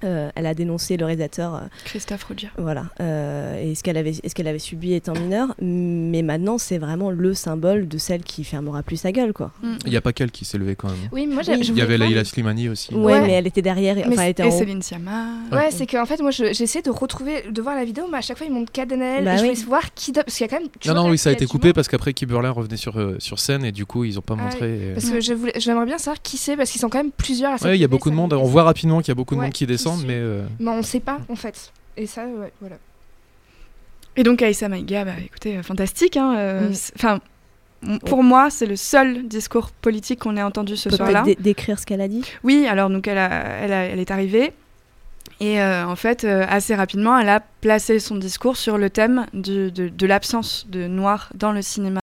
Euh, 0.04 0.30
elle 0.36 0.45
a 0.45 0.54
dénoncé 0.54 0.97
le 0.97 1.06
réalisateur 1.06 1.56
euh, 1.56 1.60
Christophe 1.86 2.24
Rougier. 2.24 2.50
voilà, 2.58 2.86
euh, 3.02 3.62
et 3.72 3.76
ce 3.76 3.84
qu'elle 3.84 3.97
avait, 3.97 4.14
ce 4.14 4.34
qu'elle 4.34 4.47
avait 4.47 4.60
subi 4.60 4.93
étant 4.93 5.14
mineure. 5.14 5.54
Mais 5.62 6.22
maintenant, 6.22 6.58
c'est 6.58 6.78
vraiment 6.78 7.12
le 7.12 7.34
symbole 7.34 7.88
de 7.88 7.97
celle 7.97 8.24
qui 8.24 8.43
fermera 8.43 8.84
plus 8.84 8.97
sa 8.97 9.12
gueule, 9.12 9.34
quoi. 9.34 9.52
Il 9.86 9.89
n'y 9.91 9.97
a 9.97 10.02
pas 10.02 10.14
qu'elle 10.14 10.32
qui 10.32 10.45
s'est 10.45 10.58
levée 10.58 10.76
quand 10.76 10.88
même. 10.89 10.97
Oui, 11.12 11.28
moi, 11.28 11.38
Oui. 11.39 11.43
j'ai- 11.45 11.64
je 11.64 11.72
Il 11.72 11.78
y 11.78 11.82
avait 11.82 11.97
Laïla 11.97 12.24
Slimani 12.26 12.70
aussi. 12.70 12.93
Ouais, 12.93 13.14
Ouais. 13.14 13.22
mais 13.22 13.32
elle 13.34 13.47
était 13.47 13.62
derrière, 13.62 13.97
et- 13.97 14.04
Mais 14.06 14.14
enfin, 14.14 14.24
elle 14.24 14.30
était 14.32 14.43
en 14.43 14.47
Et 14.47 14.54
haut. 14.54 14.58
Céline 14.58 14.82
Sciamma. 14.82 15.26
Ouais, 15.52 15.70
c'est 15.72 15.86
qu'en 15.86 16.06
fait, 16.06 16.22
moi, 16.22 16.32
je- 16.32 16.54
j'essaie 16.54 16.82
de 16.82 16.89
retrouver, 16.89 17.43
de 17.50 17.62
voir 17.62 17.76
la 17.76 17.86
vidéo, 17.86 18.06
mais 18.12 18.18
à 18.18 18.22
chaque 18.22 18.38
fois, 18.38 18.47
ils 18.47 18.54
montrent 18.54 18.72
Cadenel. 18.72 19.24
Bah 19.26 19.36
et 19.36 19.38
je 19.38 19.43
oui. 19.43 19.50
voulais 19.54 19.66
voir 19.66 19.93
qui. 19.93 20.12
Parce 20.12 20.36
qu'il 20.36 20.45
y 20.45 20.50
a 20.50 20.52
quand 20.52 20.60
même. 20.62 20.70
Non, 20.86 21.04
non, 21.04 21.10
oui, 21.10 21.18
ça 21.18 21.30
a 21.30 21.34
été 21.34 21.45
coupé 21.45 21.74
parce 21.74 21.88
qu'après 21.88 22.14
Kiberlin 22.14 22.52
revenait 22.52 22.78
sur, 22.78 22.97
euh, 23.00 23.16
sur 23.20 23.39
scène 23.39 23.64
et 23.66 23.72
du 23.72 23.86
coup 23.86 24.04
ils 24.04 24.18
ont 24.18 24.22
pas 24.22 24.36
Ah 24.39 24.43
montré. 24.43 24.89
et- 24.89 24.93
Parce 24.93 25.10
que 25.10 25.22
je 25.22 25.34
voulais, 25.34 25.54
j'aimerais 25.58 25.86
bien 25.86 25.97
savoir 25.97 26.22
qui 26.22 26.38
c'est, 26.38 26.56
parce 26.58 26.70
qu'ils 26.72 26.82
sont 26.82 26.89
quand 26.89 26.97
même 27.00 27.12
plusieurs 27.12 27.54
à 27.54 27.58
cette 27.58 27.68
Ouais, 27.68 27.78
il 27.78 27.82
y 27.82 27.84
a 27.84 27.88
beaucoup 27.88 28.10
de 28.10 28.16
monde. 28.16 28.34
On 28.34 28.43
voit 28.43 28.64
rapidement 28.64 29.00
qu'il 29.00 29.10
y 29.10 29.12
a 29.12 29.16
beaucoup 29.16 29.36
de 29.36 29.39
monde 29.41 29.52
qui 29.52 29.60
qui 29.60 29.66
mais 29.98 30.14
euh, 30.18 30.46
Mais 30.60 30.72
on 30.72 30.82
sait 30.84 31.00
pas, 31.00 31.20
en 31.30 31.36
fait. 31.36 31.72
Et 31.98 32.08
ça, 32.08 32.26
ouais, 32.26 32.52
voilà. 32.62 32.78
Et 34.16 34.24
donc 34.24 34.42
Aïssa 34.42 34.68
Maïga, 34.70 35.06
bah, 35.06 35.14
écoutez, 35.24 35.58
euh, 35.58 35.64
fantastique. 35.64 36.18
hein, 36.18 36.36
euh, 36.38 36.70
Mm. 36.70 36.74
Enfin, 36.96 37.20
pour 38.06 38.24
moi, 38.24 38.50
c'est 38.50 38.66
le 38.66 38.76
seul 38.76 39.28
discours 39.28 39.72
politique 39.72 40.20
qu'on 40.20 40.36
ait 40.36 40.44
entendu 40.44 40.76
ce 40.76 40.90
soir-là. 40.90 41.24
peut-être 41.24 41.38
dé- 41.38 41.42
décrire 41.44 41.80
ce 41.80 41.86
qu'elle 41.86 42.02
a 42.02 42.08
dit? 42.10 42.24
Oui, 42.44 42.68
alors 42.68 42.90
donc 42.90 43.08
elle, 43.08 43.18
a- 43.18 43.30
elle, 43.62 43.72
a- 43.72 43.86
elle 43.86 44.00
est 44.00 44.12
arrivée 44.12 44.52
et 45.40 45.62
euh, 45.62 45.86
en 45.86 45.96
fait 45.96 46.26
euh, 46.26 46.46
assez 46.50 46.76
rapidement 46.76 47.18
elle 47.18 47.30
a 47.30 47.40
placé 47.62 48.00
son 48.00 48.18
discours 48.18 48.58
sur 48.58 48.78
le 48.78 48.90
thème 48.90 49.26
du- 49.34 49.72
de, 49.72 49.88
de 49.88 50.06
l'absence 50.06 50.66
de 50.68 50.88
noirs 50.88 51.30
dans 51.36 51.54
le 51.54 51.62
cinéma 51.62 52.02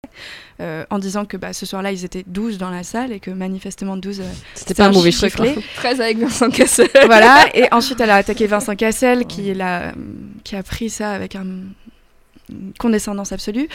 euh, 0.62 0.84
en 0.89 0.99
disant 0.99 1.26
que 1.26 1.38
bah, 1.38 1.53
ce 1.53 1.66
soir-là 1.66 1.91
ils 1.91 2.03
étaient 2.05 2.24
12 2.28 2.57
dans 2.57 2.70
la 2.70 2.84
salle 2.84 3.12
et 3.12 3.20
que 3.20 3.32
manifestement 3.32 3.95
12 3.97 4.20
euh, 4.20 4.24
C'était 4.55 4.74
pas 4.74 4.88
un 4.88 4.91
mauvais 4.91 5.12
chiffre 5.12 5.28
chiffre. 5.28 5.41
hein. 5.41 5.53
clé. 5.53 5.64
13 5.76 6.01
avec 6.01 6.18
Vincent 6.18 6.49
Cassel. 6.49 6.89
voilà 7.05 7.45
et 7.53 7.68
ensuite 7.72 7.99
elle 8.01 8.10
a 8.10 8.16
attaqué 8.16 8.45
Vincent 8.47 8.76
Cassel 8.76 9.26
qui, 9.26 9.53
l'a- 9.53 9.93
qui 10.43 10.55
a 10.55 10.64
pris 10.64 10.89
ça 10.89 11.12
avec 11.12 11.36
un 11.36 11.45
une 12.51 12.74
condescendance 12.80 13.32
absolue 13.32 13.70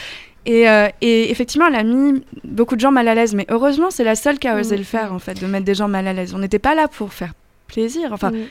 et, 0.45 0.69
euh, 0.69 0.89
et 0.99 1.31
effectivement 1.31 1.67
elle 1.67 1.75
a 1.75 1.83
mis 1.83 2.21
beaucoup 2.43 2.75
de 2.75 2.81
gens 2.81 2.91
mal 2.91 3.07
à 3.07 3.15
l'aise 3.15 3.33
mais 3.33 3.45
heureusement 3.49 3.89
c'est 3.89 4.03
la 4.03 4.15
seule 4.15 4.37
qui 4.37 4.49
a 4.49 4.57
osé 4.57 4.75
Mm. 4.75 4.79
le 4.79 4.83
faire 4.83 5.13
en 5.13 5.19
fait 5.19 5.39
de 5.39 5.47
mettre 5.47 5.63
des 5.63 5.75
gens 5.75 5.87
mal 5.87 6.05
à 6.09 6.11
l'aise 6.13 6.33
on 6.35 6.39
n'était 6.39 6.59
pas 6.59 6.75
là 6.75 6.89
pour 6.89 7.13
faire 7.13 7.31
plaisir 7.67 8.09
enfin 8.11 8.31
Mm. 8.31 8.43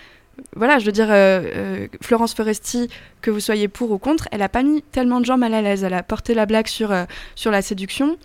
Voilà, 0.57 0.79
je 0.79 0.87
veux 0.87 0.93
dire, 0.93 1.11
euh, 1.11 1.41
euh, 1.45 1.89
Florence 2.01 2.35
Foresti, 2.35 2.89
que 3.23 3.31
vous 3.31 3.41
soyez 3.41 3.69
pour 3.69 3.91
ou 3.91 3.99
contre, 3.99 4.29
elle 4.33 4.43
a 4.43 4.49
pas 4.49 4.63
mis 4.63 4.83
tellement 4.83 5.21
de 5.21 5.25
gens 5.25 5.39
mal 5.39 5.55
à 5.55 5.63
l'aise. 5.63 5.85
Elle 5.85 5.95
a 5.95 6.03
porté 6.03 6.35
la 6.35 6.47
blague 6.47 6.67
sur, 6.69 6.93
euh, 6.93 7.05
sur 7.35 7.51
la 7.51 7.63
séduction. 7.63 8.17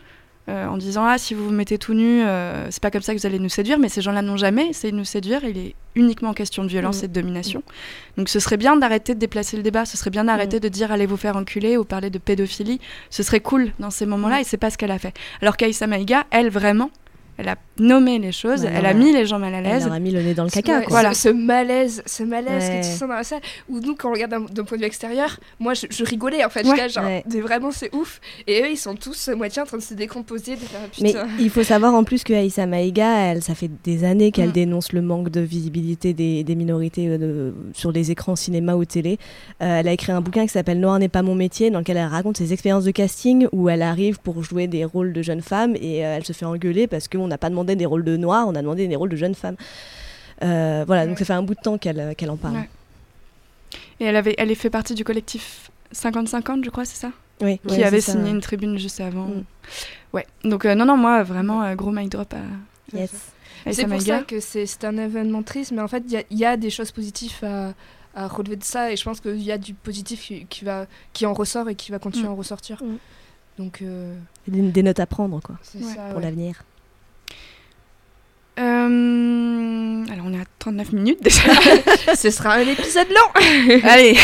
euh, 0.48 0.66
en 0.66 0.78
disant 0.78 1.06
ah 1.06 1.20
si 1.20 1.36
vous 1.36 1.44
vous 1.46 1.52
mettez 1.52 1.78
tout 1.78 1.94
nu 1.94 2.24
c'est 2.72 2.82
pas 2.82 2.90
comme 2.90 3.04
ça 3.04 3.14
que 3.14 3.20
vous 3.20 3.28
allez 3.28 3.38
nous 3.38 3.50
séduire 3.50 3.78
mais 3.78 3.88
ces 3.88 4.02
gens-là 4.02 4.24
n'ont 4.24 4.38
jamais 4.38 4.70
essayé 4.70 4.92
de 4.92 4.98
nous 4.98 5.06
séduire 5.06 5.44
il 5.44 5.58
est 5.60 5.76
uniquement 5.94 6.34
question 6.34 6.64
de 6.64 6.70
violence 6.70 7.02
Mm. 7.02 7.06
et 7.06 7.08
de 7.08 7.14
domination 7.14 7.64
donc 8.18 8.30
ce 8.30 8.40
serait 8.40 8.58
bien 8.58 8.76
d'arrêter 8.76 9.14
de 9.14 9.20
déplacer 9.20 9.58
le 9.58 9.64
débat 9.64 9.86
ce 9.86 9.96
serait 9.96 10.10
bien 10.10 10.24
d'arrêter 10.24 10.60
de 10.60 10.68
dire 10.68 10.92
allez 10.92 11.06
vous 11.06 11.18
faire 11.18 11.36
enculer 11.36 11.78
ou 11.78 11.84
parler 11.84 12.10
de 12.10 12.18
pédophilie 12.18 12.80
ce 13.12 13.22
serait 13.22 13.42
cool 13.42 13.74
dans 13.78 13.92
ces 13.92 14.08
moments-là 14.08 14.42
et 14.42 14.44
c'est 14.44 14.58
pas 14.58 14.72
ce 14.72 14.78
qu'elle 14.80 14.90
a 14.90 14.98
fait 14.98 15.14
alors 15.44 15.56
qu'Aïssa 15.56 15.86
Maïga 15.86 16.26
elle 16.32 16.50
vraiment 16.50 16.90
elle 17.40 17.48
a 17.50 17.56
nommé 17.80 18.20
les 18.20 18.32
choses 18.34 18.64
Ouais, 18.64 18.72
elle 18.76 18.86
a 18.86 18.94
mis 18.94 19.14
les 19.14 19.26
gens 19.26 19.40
mal 19.40 19.54
à 19.54 19.60
Elle 19.60 19.64
l'aise 19.64 19.86
leur 19.86 19.94
a 19.94 20.00
mis 20.00 20.12
le 20.12 20.22
nez 20.22 20.34
dans 20.34 20.44
le 20.44 20.50
caca, 20.50 20.82
quoi. 20.82 20.88
Voilà. 20.90 21.14
Ce, 21.14 21.30
ce 21.30 21.30
malaise, 21.30 22.04
ce 22.06 22.24
malaise 22.24 22.70
Ouais. 22.70 22.80
que 22.82 22.86
tu 22.86 22.92
sens 22.92 23.08
dans 23.08 23.16
la 23.16 23.24
salle, 23.24 23.42
où 23.70 23.80
nous, 23.80 23.96
quand 23.96 24.10
on 24.10 24.14
regarde 24.14 24.32
d'un 24.52 24.64
point 24.64 24.78
de 24.78 24.82
vue 24.82 24.88
extérieur, 24.88 25.40
moi, 25.60 25.74
je, 25.74 25.86
je 25.90 26.04
rigolais, 26.04 26.44
en 26.44 26.50
fait. 26.50 26.62
Ouais. 26.66 26.72
J'étais 26.72 26.82
là, 26.82 26.88
genre, 26.90 27.04
Ouais. 27.06 27.24
mais 27.34 27.40
vraiment, 27.42 27.72
c'est 27.72 27.94
ouf. 27.96 28.20
Et 28.48 28.62
eux, 28.62 28.70
ils 28.72 28.78
sont 28.78 28.96
tous 28.96 29.30
euh, 29.30 29.36
moitié 29.36 29.62
en 29.62 29.66
train 29.66 29.78
de 29.78 29.82
se 29.84 29.94
décomposer, 29.94 30.56
de 30.56 30.60
faire 30.62 30.80
Mais 31.02 31.14
il 31.40 31.50
faut 31.50 31.64
savoir 31.64 31.94
en 31.94 32.04
plus 32.04 32.24
que 32.24 32.34
Aïssa 32.34 32.66
Maïga, 32.66 33.08
elle, 33.32 33.42
ça 33.42 33.56
fait 33.56 33.72
des 33.84 34.04
années 34.04 34.32
qu'elle 34.32 34.50
Mm. 34.50 34.54
dénonce 34.54 34.92
le 34.94 35.02
manque 35.02 35.30
de 35.30 35.40
visibilité 35.42 36.14
des, 36.14 36.44
des 36.44 36.56
minorités 36.56 37.08
euh, 37.08 37.18
de- 37.18 37.54
sur 37.74 37.92
les 37.92 38.12
écrans 38.12 38.36
cinéma 38.36 38.76
ou 38.76 38.84
télé. 38.86 39.18
Euh, 39.62 39.80
elle 39.80 39.88
a 39.88 39.92
écrit 39.94 40.12
un 40.12 40.22
bouquin 40.22 40.44
qui 40.46 40.50
s'appelle 40.52 40.80
Noir 40.80 41.00
n'est 41.00 41.08
pas 41.10 41.22
mon 41.22 41.36
métier, 41.36 41.70
dans 41.72 41.80
lequel 41.80 41.98
elle 41.98 42.08
raconte 42.08 42.38
ses 42.38 42.52
expériences 42.54 42.84
de 42.84 42.92
casting 42.92 43.48
où 43.52 43.70
elle 43.70 43.82
arrive 43.82 44.20
pour 44.20 44.44
jouer 44.44 44.68
des 44.68 44.84
rôles 44.86 45.14
de 45.14 45.22
jeunes 45.22 45.42
femmes 45.42 45.76
et 45.76 46.06
euh, 46.06 46.18
elle 46.18 46.26
se 46.26 46.34
fait 46.34 46.46
engueuler 46.46 46.88
parce 46.88 47.08
qu'on 47.08 47.29
n'a 47.30 47.38
pas 47.38 47.50
demandé 47.50 47.76
des 47.76 47.86
rôles 47.86 48.04
de 48.04 48.18
noirs, 48.18 48.48
on 48.48 48.56
a 48.56 48.62
demandé 48.62 48.88
des 48.88 48.96
rôles 48.96 49.10
de 49.10 49.16
jeunes 49.16 49.36
femmes. 49.36 49.56
Euh, 50.44 50.84
voilà, 50.88 51.06
donc 51.08 51.18
ça 51.20 51.26
fait 51.26 51.34
un 51.34 51.42
bout 51.44 51.56
de 51.56 51.60
temps 51.62 51.78
qu'elle 51.78 52.00
euh, 52.00 52.30
en 52.30 52.38
parle. 52.38 52.56
Ouais. 52.56 52.70
Et 54.00 54.06
elle, 54.06 54.16
avait, 54.16 54.36
elle 54.38 54.52
est 54.52 54.56
fait 54.56 54.70
partie 54.70 54.96
du 54.96 55.04
collectif 55.04 55.70
50-50, 55.94 56.64
je 56.64 56.70
crois, 56.70 56.86
c'est 56.86 56.98
ça? 57.00 57.12
Oui, 57.42 57.60
Qui 57.68 57.76
ouais, 57.78 57.84
avait 57.84 58.02
ça, 58.02 58.14
signé 58.14 58.32
une 58.32 58.42
tribune 58.42 58.78
juste 58.78 59.00
avant. 59.02 59.26
Mm. 59.28 59.44
Ouais. 60.14 60.26
Donc, 60.44 60.66
euh, 60.66 60.76
non, 60.76 60.86
non, 60.86 60.98
moi, 60.98 61.24
vraiment, 61.24 61.64
euh, 61.64 61.76
gros 61.76 61.92
mic 61.92 62.10
drop 62.10 62.34
à, 62.34 62.38
Yes. 62.98 63.12
C'est 63.72 63.86
pour 63.88 64.02
ça 64.02 64.22
que 64.24 64.40
c'est 64.40 64.84
un 64.86 64.98
événement 64.98 65.44
triste, 65.44 65.72
mais 65.74 65.82
en 65.82 65.88
fait, 65.88 66.04
il 66.08 66.12
y 66.14 66.18
a- 66.18 66.24
il 66.32 66.38
y, 66.38 66.46
a 66.46 66.56
des 66.58 66.70
choses 66.70 66.92
positives 66.92 67.36
à, 67.44 67.74
à 68.16 68.28
relever 68.28 68.56
de 68.56 68.64
ça, 68.64 68.92
et 68.92 68.96
je 68.96 69.04
pense 69.04 69.20
qu'il 69.20 69.42
y 69.44 69.52
a 69.52 69.58
du 69.58 69.74
positif 69.74 70.22
qui, 70.26 70.46
qui 70.46 70.64
va, 70.66 70.86
qui 71.14 71.26
en 71.26 71.34
ressort 71.34 71.68
et 71.70 71.76
qui 71.76 71.92
va 71.92 72.00
continuer 72.00 72.26
Mm. 72.28 72.30
à 72.30 72.34
en 72.34 72.36
ressortir. 72.36 72.82
Mm. 72.84 72.98
Donc, 73.62 73.82
euh, 73.82 74.16
Des, 74.48 74.62
des 74.62 74.84
notes 74.84 75.00
à 75.02 75.06
prendre 75.06 75.40
quoi, 75.42 75.56
c'est 75.62 75.78
Ouais. 75.80 75.84
ça. 75.94 76.02
pour 76.08 76.18
ouais. 76.18 76.24
l'avenir. 76.24 76.64
Euh, 78.60 80.06
Alors, 80.12 80.26
on 80.26 80.34
est 80.34 80.40
à 80.42 80.46
39 80.60 80.94
minutes 80.94 81.24
déjà. 81.24 81.42
Ce 82.16 82.30
sera 82.30 82.56
un 82.56 82.68
épisode 82.68 83.08
long 83.10 83.80
Allez. 83.84 84.18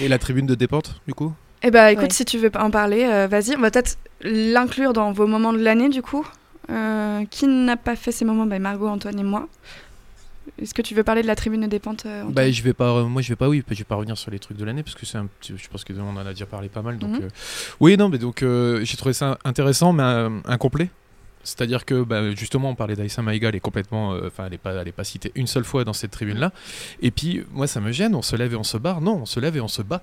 et 0.00 0.08
la 0.08 0.18
tribune 0.18 0.46
de 0.46 0.54
dépente 0.54 1.00
du 1.06 1.14
coup? 1.14 1.32
Eh 1.62 1.70
ben, 1.70 1.88
écoute, 1.88 2.04
Ouais. 2.04 2.10
si 2.12 2.24
tu 2.24 2.38
veux 2.38 2.50
en 2.58 2.70
parler, 2.70 3.04
euh, 3.04 3.26
vas-y. 3.26 3.56
On 3.56 3.60
va 3.60 3.70
peut-être 3.70 3.96
l'inclure 4.22 4.92
dans 4.92 5.12
vos 5.12 5.26
moments 5.26 5.52
de 5.52 5.58
l'année, 5.58 5.88
du 5.88 6.02
coup. 6.02 6.26
Euh, 6.70 7.24
qui 7.30 7.46
n'a 7.46 7.76
pas 7.76 7.96
fait 7.96 8.12
ces 8.12 8.24
moments? 8.24 8.46
Ben, 8.46 8.60
Margot, 8.60 8.86
Antoine 8.88 9.18
et 9.18 9.22
moi. 9.24 9.48
Est-ce 10.60 10.74
que 10.74 10.82
tu 10.82 10.94
veux 10.94 11.02
parler 11.04 11.22
de 11.22 11.26
la 11.26 11.36
tribune 11.36 11.66
des 11.66 11.78
pentes 11.78 12.04
euh, 12.06 12.20
Antoine? 12.20 12.34
Bah, 12.34 12.50
je 12.50 12.62
vais 12.62 12.74
pas, 12.74 13.02
moi 13.04 13.22
je 13.22 13.30
vais 13.30 13.36
pas, 13.36 13.48
oui, 13.48 13.62
je 13.70 13.74
vais 13.76 13.84
pas 13.84 13.94
revenir 13.94 14.16
sur 14.18 14.30
les 14.30 14.38
trucs 14.38 14.58
de 14.58 14.64
l'année 14.64 14.82
parce 14.82 14.94
que 14.94 15.06
c'est 15.06 15.16
un 15.18 15.26
petit, 15.26 15.54
je 15.56 15.68
pense 15.68 15.84
que 15.84 15.92
on 15.94 16.08
en 16.10 16.16
a 16.18 16.30
déjà 16.30 16.44
parlé 16.46 16.68
pas 16.68 16.82
mal. 16.82 16.98
Donc, 16.98 17.10
Mhm. 17.12 17.22
euh, 17.24 17.28
oui, 17.80 17.96
non, 17.96 18.08
mais 18.10 18.18
donc 18.18 18.42
euh, 18.42 18.80
j'ai 18.84 18.96
trouvé 18.98 19.14
ça 19.14 19.38
intéressant, 19.44 19.92
mais 19.94 20.02
euh, 20.02 20.28
incomplet. 20.46 20.90
C'est-à-dire 21.44 21.84
que 21.84 22.02
bah, 22.02 22.34
justement, 22.34 22.70
on 22.70 22.74
parlait 22.74 22.96
d'Aïssa 22.96 23.22
Maïga, 23.22 23.50
elle 23.50 23.56
est 23.56 23.60
complètement, 23.60 24.14
euh, 24.14 24.28
enfin, 24.28 24.44
elle 24.46 24.54
est 24.54 24.58
pas, 24.58 24.72
elle 24.72 24.88
est 24.88 24.92
pas 24.92 25.04
citée 25.04 25.30
une 25.34 25.46
seule 25.46 25.64
fois 25.64 25.84
dans 25.84 25.92
cette 25.92 26.10
tribune-là. 26.10 26.50
Et 27.02 27.10
puis, 27.10 27.44
moi, 27.52 27.66
ça 27.66 27.80
me 27.80 27.92
gêne. 27.92 28.14
On 28.14 28.22
se 28.22 28.34
lève 28.34 28.52
et 28.54 28.56
on 28.56 28.64
se 28.64 28.78
barre. 28.78 29.00
Non, 29.00 29.20
on 29.22 29.26
se 29.26 29.38
lève 29.40 29.56
et 29.56 29.60
on 29.60 29.68
se 29.68 29.82
bat. 29.82 30.02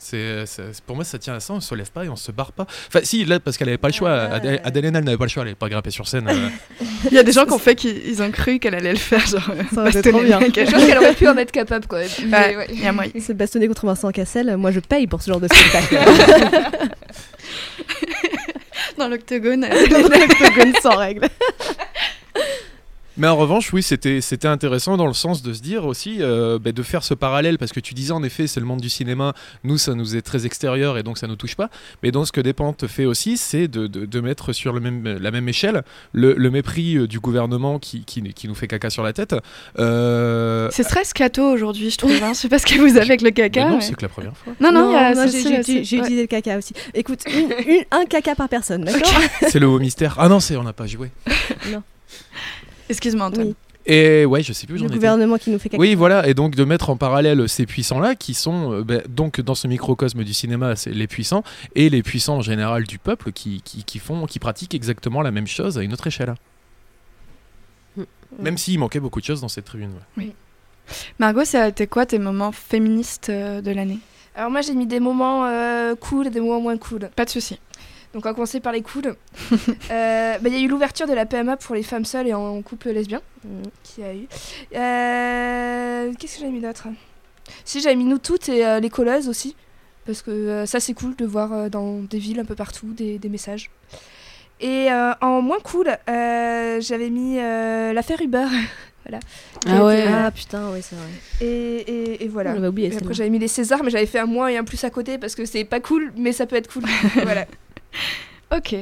C'est, 0.00 0.46
c'est- 0.46 0.80
pour 0.82 0.94
moi, 0.94 1.04
ça 1.04 1.18
tient 1.18 1.34
à 1.34 1.40
ça. 1.40 1.54
On 1.54 1.60
se 1.60 1.74
lève 1.74 1.90
pas 1.90 2.04
et 2.04 2.08
on 2.08 2.14
se 2.14 2.30
barre 2.30 2.52
pas. 2.52 2.66
Enfin, 2.86 3.00
si, 3.02 3.24
là, 3.24 3.40
parce 3.40 3.56
qu'elle 3.56 3.68
avait 3.68 3.78
pas 3.78 3.88
le 3.88 3.94
choix. 3.94 4.10
Ouais. 4.10 4.30
Adèle 4.32 4.60
Adèle 4.62 4.84
Haenel 4.86 5.02
n'avait 5.04 5.16
pas 5.16 5.24
le 5.24 5.28
choix. 5.30 5.42
Elle 5.42 5.46
n'avait 5.48 5.54
pas 5.56 5.68
grimpé 5.68 5.90
sur 5.90 6.06
scène. 6.06 6.28
euh, 6.28 6.48
Il 7.10 7.14
y 7.14 7.18
a 7.18 7.24
des 7.24 7.32
gens 7.32 7.44
qui 7.46 7.52
ont 7.52 7.58
fait 7.58 7.74
qu'ils 7.74 8.06
ils 8.06 8.22
ont 8.22 8.30
cru 8.30 8.60
qu'elle 8.60 8.76
allait 8.76 8.92
le 8.92 8.98
faire, 8.98 9.26
genre. 9.26 9.42
euh, 9.50 9.62
Ça 9.74 9.80
aurait 9.80 9.90
été 9.90 10.02
bastonner 10.12 10.30
trop 10.30 10.38
bien. 10.38 10.64
Je 10.66 10.70
pense 10.70 10.84
qu'elle 10.86 10.98
aurait 10.98 11.14
pu 11.14 11.26
en 11.26 11.36
être 11.36 11.50
capable 11.50 11.86
quand 11.88 11.96
même. 11.96 12.08
Mais 12.26 12.36
Ouais, 12.36 12.56
ouais. 12.58 12.66
il 12.72 12.80
y 12.80 12.86
a 12.86 12.92
moyen. 12.92 13.10
Se 13.20 13.32
bastonner 13.32 13.66
contre 13.66 13.86
Vincent 13.86 14.10
Cassel, 14.12 14.56
moi 14.56 14.70
je 14.70 14.78
paye 14.80 15.06
pour 15.08 15.20
ce 15.20 15.30
genre 15.32 15.40
de 15.40 15.48
spectacle. 15.48 15.98
Dans 18.98 19.08
l'octogone. 19.08 19.60
Dans 19.90 20.08
l'octogone 20.08 20.74
sans 20.82 20.96
règle. 20.96 21.28
Mais 23.18 23.26
en 23.26 23.36
revanche, 23.36 23.72
oui, 23.72 23.82
c'était 23.82 24.20
c'était 24.20 24.46
intéressant 24.48 24.96
dans 24.96 25.06
le 25.08 25.12
sens 25.12 25.42
de 25.42 25.52
se 25.52 25.60
dire 25.60 25.84
aussi, 25.86 26.18
euh, 26.20 26.58
bah, 26.58 26.70
de 26.72 26.82
faire 26.84 27.02
ce 27.02 27.14
parallèle, 27.14 27.58
parce 27.58 27.72
que 27.72 27.80
tu 27.80 27.92
disais 27.94 28.12
en 28.12 28.22
effet, 28.22 28.46
c'est 28.46 28.60
le 28.60 28.66
monde 28.66 28.80
du 28.80 28.88
cinéma, 28.88 29.34
nous, 29.64 29.76
ça 29.76 29.94
nous 29.94 30.14
est 30.16 30.22
très 30.22 30.46
extérieur 30.46 30.96
et 30.98 31.02
donc 31.02 31.18
ça 31.18 31.26
nous 31.26 31.34
touche 31.36 31.56
pas. 31.56 31.68
Mais 32.02 32.12
donc, 32.12 32.26
ce 32.28 32.32
que 32.32 32.40
Despentes 32.40 32.86
fait 32.86 33.04
aussi, 33.06 33.36
c'est 33.36 33.66
de, 33.68 33.86
de, 33.88 34.06
de 34.06 34.20
mettre 34.20 34.52
sur 34.52 34.72
le 34.72 34.78
même, 34.80 35.18
la 35.20 35.30
même 35.32 35.48
échelle 35.48 35.82
le, 36.12 36.32
le 36.34 36.50
mépris 36.50 36.96
euh, 36.96 37.06
du 37.08 37.18
gouvernement 37.18 37.78
qui, 37.80 38.04
qui, 38.04 38.22
qui 38.32 38.46
nous 38.48 38.54
fait 38.54 38.68
caca 38.68 38.88
sur 38.88 39.02
la 39.02 39.12
tête. 39.12 39.34
Euh, 39.80 40.68
C'est 40.70 40.84
très 40.84 41.04
scato 41.04 41.42
aujourd'hui, 41.42 41.90
je 41.90 41.98
trouve. 41.98 42.12
Hein. 42.22 42.32
Je 42.34 42.38
sais 42.38 42.48
pas 42.48 42.58
ce 42.60 42.66
que 42.66 42.78
vous 42.78 42.96
avez 42.96 43.08
avec 43.08 43.20
le 43.22 43.26
mais 43.28 43.32
caca. 43.32 43.68
non, 43.68 43.76
mais- 43.78 43.80
c'est 43.82 43.94
que 43.96 44.02
la 44.02 44.08
première 44.08 44.36
fois. 44.36 44.52
Non, 44.60 44.70
non, 44.70 44.92
y 44.92 44.96
a 44.96 45.26
j'ai- 45.26 45.40
j'ai 45.84 45.96
Ouais. 45.96 46.02
utilisé 46.04 46.20
le 46.22 46.26
caca 46.28 46.56
aussi. 46.58 46.72
Écoute, 46.94 47.22
une- 47.26 47.52
une- 47.66 47.84
un 47.90 48.04
caca 48.06 48.34
par 48.36 48.48
personne, 48.48 48.84
d'accord? 48.84 49.10
C'est 49.48 49.58
le 49.58 49.66
haut 49.66 49.78
mystère. 49.80 50.14
Ah 50.18 50.28
non, 50.28 50.38
c'est 50.40 50.56
on 50.56 50.62
n'a 50.62 50.72
pas 50.72 50.86
joué. 50.86 51.10
Excuse-moi, 52.88 53.26
Antoine. 53.26 53.48
Oui. 53.48 53.54
Et 53.90 54.26
ouais, 54.26 54.42
je 54.42 54.52
sais 54.52 54.66
plus 54.66 54.74
où 54.74 54.78
j'en 54.78 54.84
Le 54.84 54.90
étais. 54.90 54.96
gouvernement 54.96 55.38
qui 55.38 55.50
nous 55.50 55.58
fait 55.58 55.70
caca. 55.70 55.80
Oui, 55.80 55.94
voilà, 55.94 56.28
et 56.28 56.34
donc 56.34 56.54
de 56.54 56.64
mettre 56.64 56.90
en 56.90 56.96
parallèle 56.98 57.48
ces 57.48 57.64
puissants-là, 57.64 58.16
qui 58.16 58.34
sont 58.34 58.72
euh, 58.72 58.82
ben, 58.84 59.02
donc 59.08 59.40
dans 59.40 59.54
ce 59.54 59.66
microcosme 59.66 60.24
du 60.24 60.34
cinéma, 60.34 60.76
c'est 60.76 60.90
les 60.90 61.06
puissants, 61.06 61.42
et 61.74 61.88
les 61.88 62.02
puissants 62.02 62.36
en 62.36 62.42
général 62.42 62.84
du 62.84 62.98
peuple 62.98 63.32
qui, 63.32 63.62
qui, 63.62 63.84
qui 63.84 63.98
font, 63.98 64.26
qui 64.26 64.38
pratiquent 64.40 64.74
exactement 64.74 65.22
la 65.22 65.30
même 65.30 65.46
chose 65.46 65.78
à 65.78 65.82
une 65.82 65.94
autre 65.94 66.06
échelle. 66.06 66.34
Mm. 67.96 68.02
Même 68.40 68.58
s'il 68.58 68.78
manquait 68.78 69.00
beaucoup 69.00 69.20
de 69.20 69.24
choses 69.24 69.40
dans 69.40 69.48
cette 69.48 69.64
tribune. 69.64 69.92
ouais. 70.18 70.32
Margot, 71.18 71.44
ça 71.44 71.64
a 71.64 71.68
été 71.68 71.86
quoi 71.86 72.04
tes 72.06 72.18
moments 72.18 72.52
féministes 72.52 73.28
euh, 73.30 73.60
de 73.62 73.70
l'année? 73.70 73.98
Alors 74.34 74.50
moi 74.50 74.60
j'ai 74.60 74.74
mis 74.74 74.86
des 74.86 75.00
moments 75.00 75.44
euh, 75.46 75.94
cool 75.96 76.26
et 76.28 76.30
des 76.30 76.40
moments 76.40 76.60
moins 76.60 76.78
cool. 76.78 77.10
Pas 77.16 77.24
de 77.24 77.30
souci. 77.30 77.58
Donc 78.14 78.24
on 78.24 78.28
va 78.30 78.34
commencer 78.34 78.60
par 78.60 78.72
les 78.72 78.82
cools. 78.82 79.14
Euh, 79.90 80.38
bah, 80.38 80.48
Il 80.48 80.54
y 80.54 80.56
a 80.56 80.60
eu 80.60 80.68
l'ouverture 80.68 81.06
de 81.06 81.12
la 81.14 81.24
PMA 81.26 81.56
pour 81.56 81.74
les 81.74 81.82
femmes 81.82 82.04
seules 82.04 82.26
et 82.28 82.34
en 82.34 82.60
couple 82.62 82.90
lesbien. 82.90 83.20
Mm. 83.44 83.48
Qui 83.82 84.02
a 84.02 84.14
eu. 84.14 84.26
Euh, 84.74 86.12
Qu'est-ce 86.18 86.34
que 86.34 86.40
j'avais 86.40 86.52
mis 86.52 86.60
d'autre? 86.60 86.88
Si 87.64 87.80
j'avais 87.80 87.96
mis 87.96 88.04
nous 88.04 88.18
toutes 88.18 88.48
et 88.48 88.64
euh, 88.66 88.80
les 88.80 88.90
colleuses 88.90 89.28
aussi. 89.28 89.56
Parce 90.06 90.22
que 90.22 90.64
ça 90.66 90.80
c'est 90.80 90.94
cool 90.94 91.16
de 91.16 91.26
voir 91.26 91.68
dans 91.68 91.98
des 92.00 92.18
villes 92.18 92.40
un 92.40 92.44
peu 92.46 92.54
partout 92.54 92.86
des, 92.94 93.18
des 93.18 93.28
messages. 93.28 93.70
Et 94.60 94.88
en 95.20 95.42
moins 95.42 95.58
cool, 95.62 95.86
j'avais 96.06 97.10
mis 97.10 97.36
l'affaire 97.36 98.20
Uber. 98.22 98.46
voilà. 99.06 99.20
Ah 99.66 99.84
ouais. 99.84 100.00
été- 100.00 100.08
Ah 100.10 100.30
putain, 100.30 100.70
oui, 100.72 100.80
c'est 100.82 100.96
vrai. 100.96 101.06
Et, 101.42 101.76
et, 101.80 102.24
et 102.24 102.28
voilà. 102.28 102.54
On 102.56 102.64
oublié, 102.64 102.88
Et 102.92 102.96
après 102.96 103.12
j'avais 103.12 103.28
mis 103.28 103.38
les 103.38 103.48
Césars, 103.48 103.84
mais 103.84 103.90
j'avais 103.90 104.06
fait 104.06 104.18
un 104.18 104.26
moins 104.26 104.48
et 104.48 104.56
un 104.56 104.64
plus 104.64 104.82
à 104.84 104.88
côté 104.90 105.18
parce 105.18 105.34
que 105.34 105.44
c'est 105.44 105.64
pas 105.64 105.80
cool, 105.80 106.10
mais 106.16 106.32
ça 106.32 106.46
peut 106.46 106.56
être 106.56 106.72
cool. 106.72 106.84
voilà. 107.22 107.44
Ok. 108.56 108.74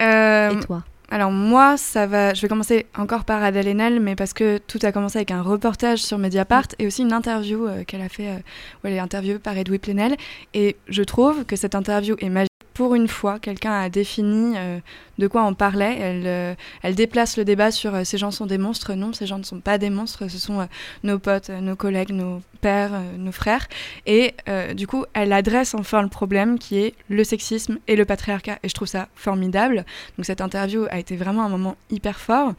Euh, 0.00 0.50
Et 0.50 0.60
toi 0.60 0.84
alors 1.10 1.30
moi, 1.30 1.78
ça 1.78 2.06
va. 2.06 2.34
Je 2.34 2.42
vais 2.42 2.48
commencer 2.48 2.86
encore 2.96 3.24
par 3.24 3.42
Adèle 3.42 3.66
Haenel, 3.68 3.98
mais 3.98 4.14
parce 4.14 4.34
que 4.34 4.58
tout 4.58 4.78
a 4.82 4.92
commencé 4.92 5.16
avec 5.16 5.30
un 5.30 5.40
reportage 5.40 6.00
sur 6.00 6.18
Mediapart 6.18 6.66
et 6.78 6.86
aussi 6.86 7.02
une 7.02 7.14
interview 7.14 7.66
euh, 7.66 7.82
qu'elle 7.84 8.02
a 8.02 8.10
fait, 8.10 8.28
euh, 8.28 8.36
où 8.84 8.86
elle 8.86 8.92
est 8.92 8.98
interviewée 8.98 9.38
par 9.38 9.56
Edoui 9.56 9.78
Plenel. 9.78 10.16
Et 10.52 10.76
je 10.88 11.02
trouve 11.02 11.46
que 11.46 11.56
cette 11.56 11.74
interview 11.74 12.16
est 12.20 12.28
magique. 12.28 12.48
Pour 12.78 12.94
une 12.94 13.08
fois, 13.08 13.40
quelqu'un 13.40 13.72
a 13.72 13.88
défini 13.88 14.54
euh, 14.56 14.78
de 15.18 15.26
quoi 15.26 15.42
on 15.42 15.52
parlait. 15.52 15.98
Elle, 15.98 16.22
euh, 16.28 16.54
elle 16.84 16.94
déplace 16.94 17.36
le 17.36 17.44
débat 17.44 17.72
sur 17.72 17.92
euh, 17.92 18.04
ces 18.04 18.18
gens 18.18 18.30
sont 18.30 18.46
des 18.46 18.56
monstres. 18.56 18.94
Non, 18.94 19.12
ces 19.12 19.26
gens 19.26 19.38
ne 19.38 19.42
sont 19.42 19.58
pas 19.58 19.78
des 19.78 19.90
monstres. 19.90 20.28
Ce 20.28 20.38
sont 20.38 20.68
nos 21.02 21.18
potes, 21.18 21.48
nos 21.48 21.74
collègues, 21.74 22.10
nos 22.10 22.40
pères, 22.60 22.92
nos 23.16 23.32
frères. 23.32 23.66
Et 24.06 24.32
du 24.76 24.86
coup, 24.86 25.04
elle 25.12 25.32
adresse 25.32 25.74
enfin 25.74 26.02
le 26.02 26.08
problème 26.08 26.56
qui 26.56 26.78
est 26.78 26.94
le 27.08 27.24
sexisme 27.24 27.78
et 27.88 27.96
le 27.96 28.04
patriarcat. 28.04 28.60
Et 28.62 28.68
je 28.68 28.74
trouve 28.74 28.86
ça 28.86 29.08
formidable. 29.16 29.84
Donc 30.16 30.26
cette 30.26 30.40
interview 30.40 30.86
a 30.88 31.00
été 31.00 31.16
vraiment 31.16 31.44
un 31.44 31.48
moment 31.48 31.74
hyper 31.90 32.20
fort. 32.20 32.52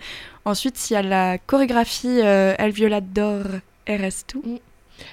Ensuite, 0.44 0.90
il 0.90 0.96
y 0.96 0.98
a 0.98 1.02
la 1.02 1.38
chorégraphie 1.38 2.20
El 2.20 2.72
Violador 2.72 3.46
RS2 3.88 4.60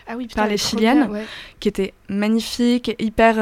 Ah 0.08 0.16
oui, 0.16 0.26
Par 0.34 0.48
les 0.48 0.56
Chiliennes. 0.56 1.04
bien, 1.04 1.10
ouais. 1.10 1.26
qui 1.60 1.68
était 1.68 1.94
magnifique, 2.08 2.96
hyper 2.98 3.38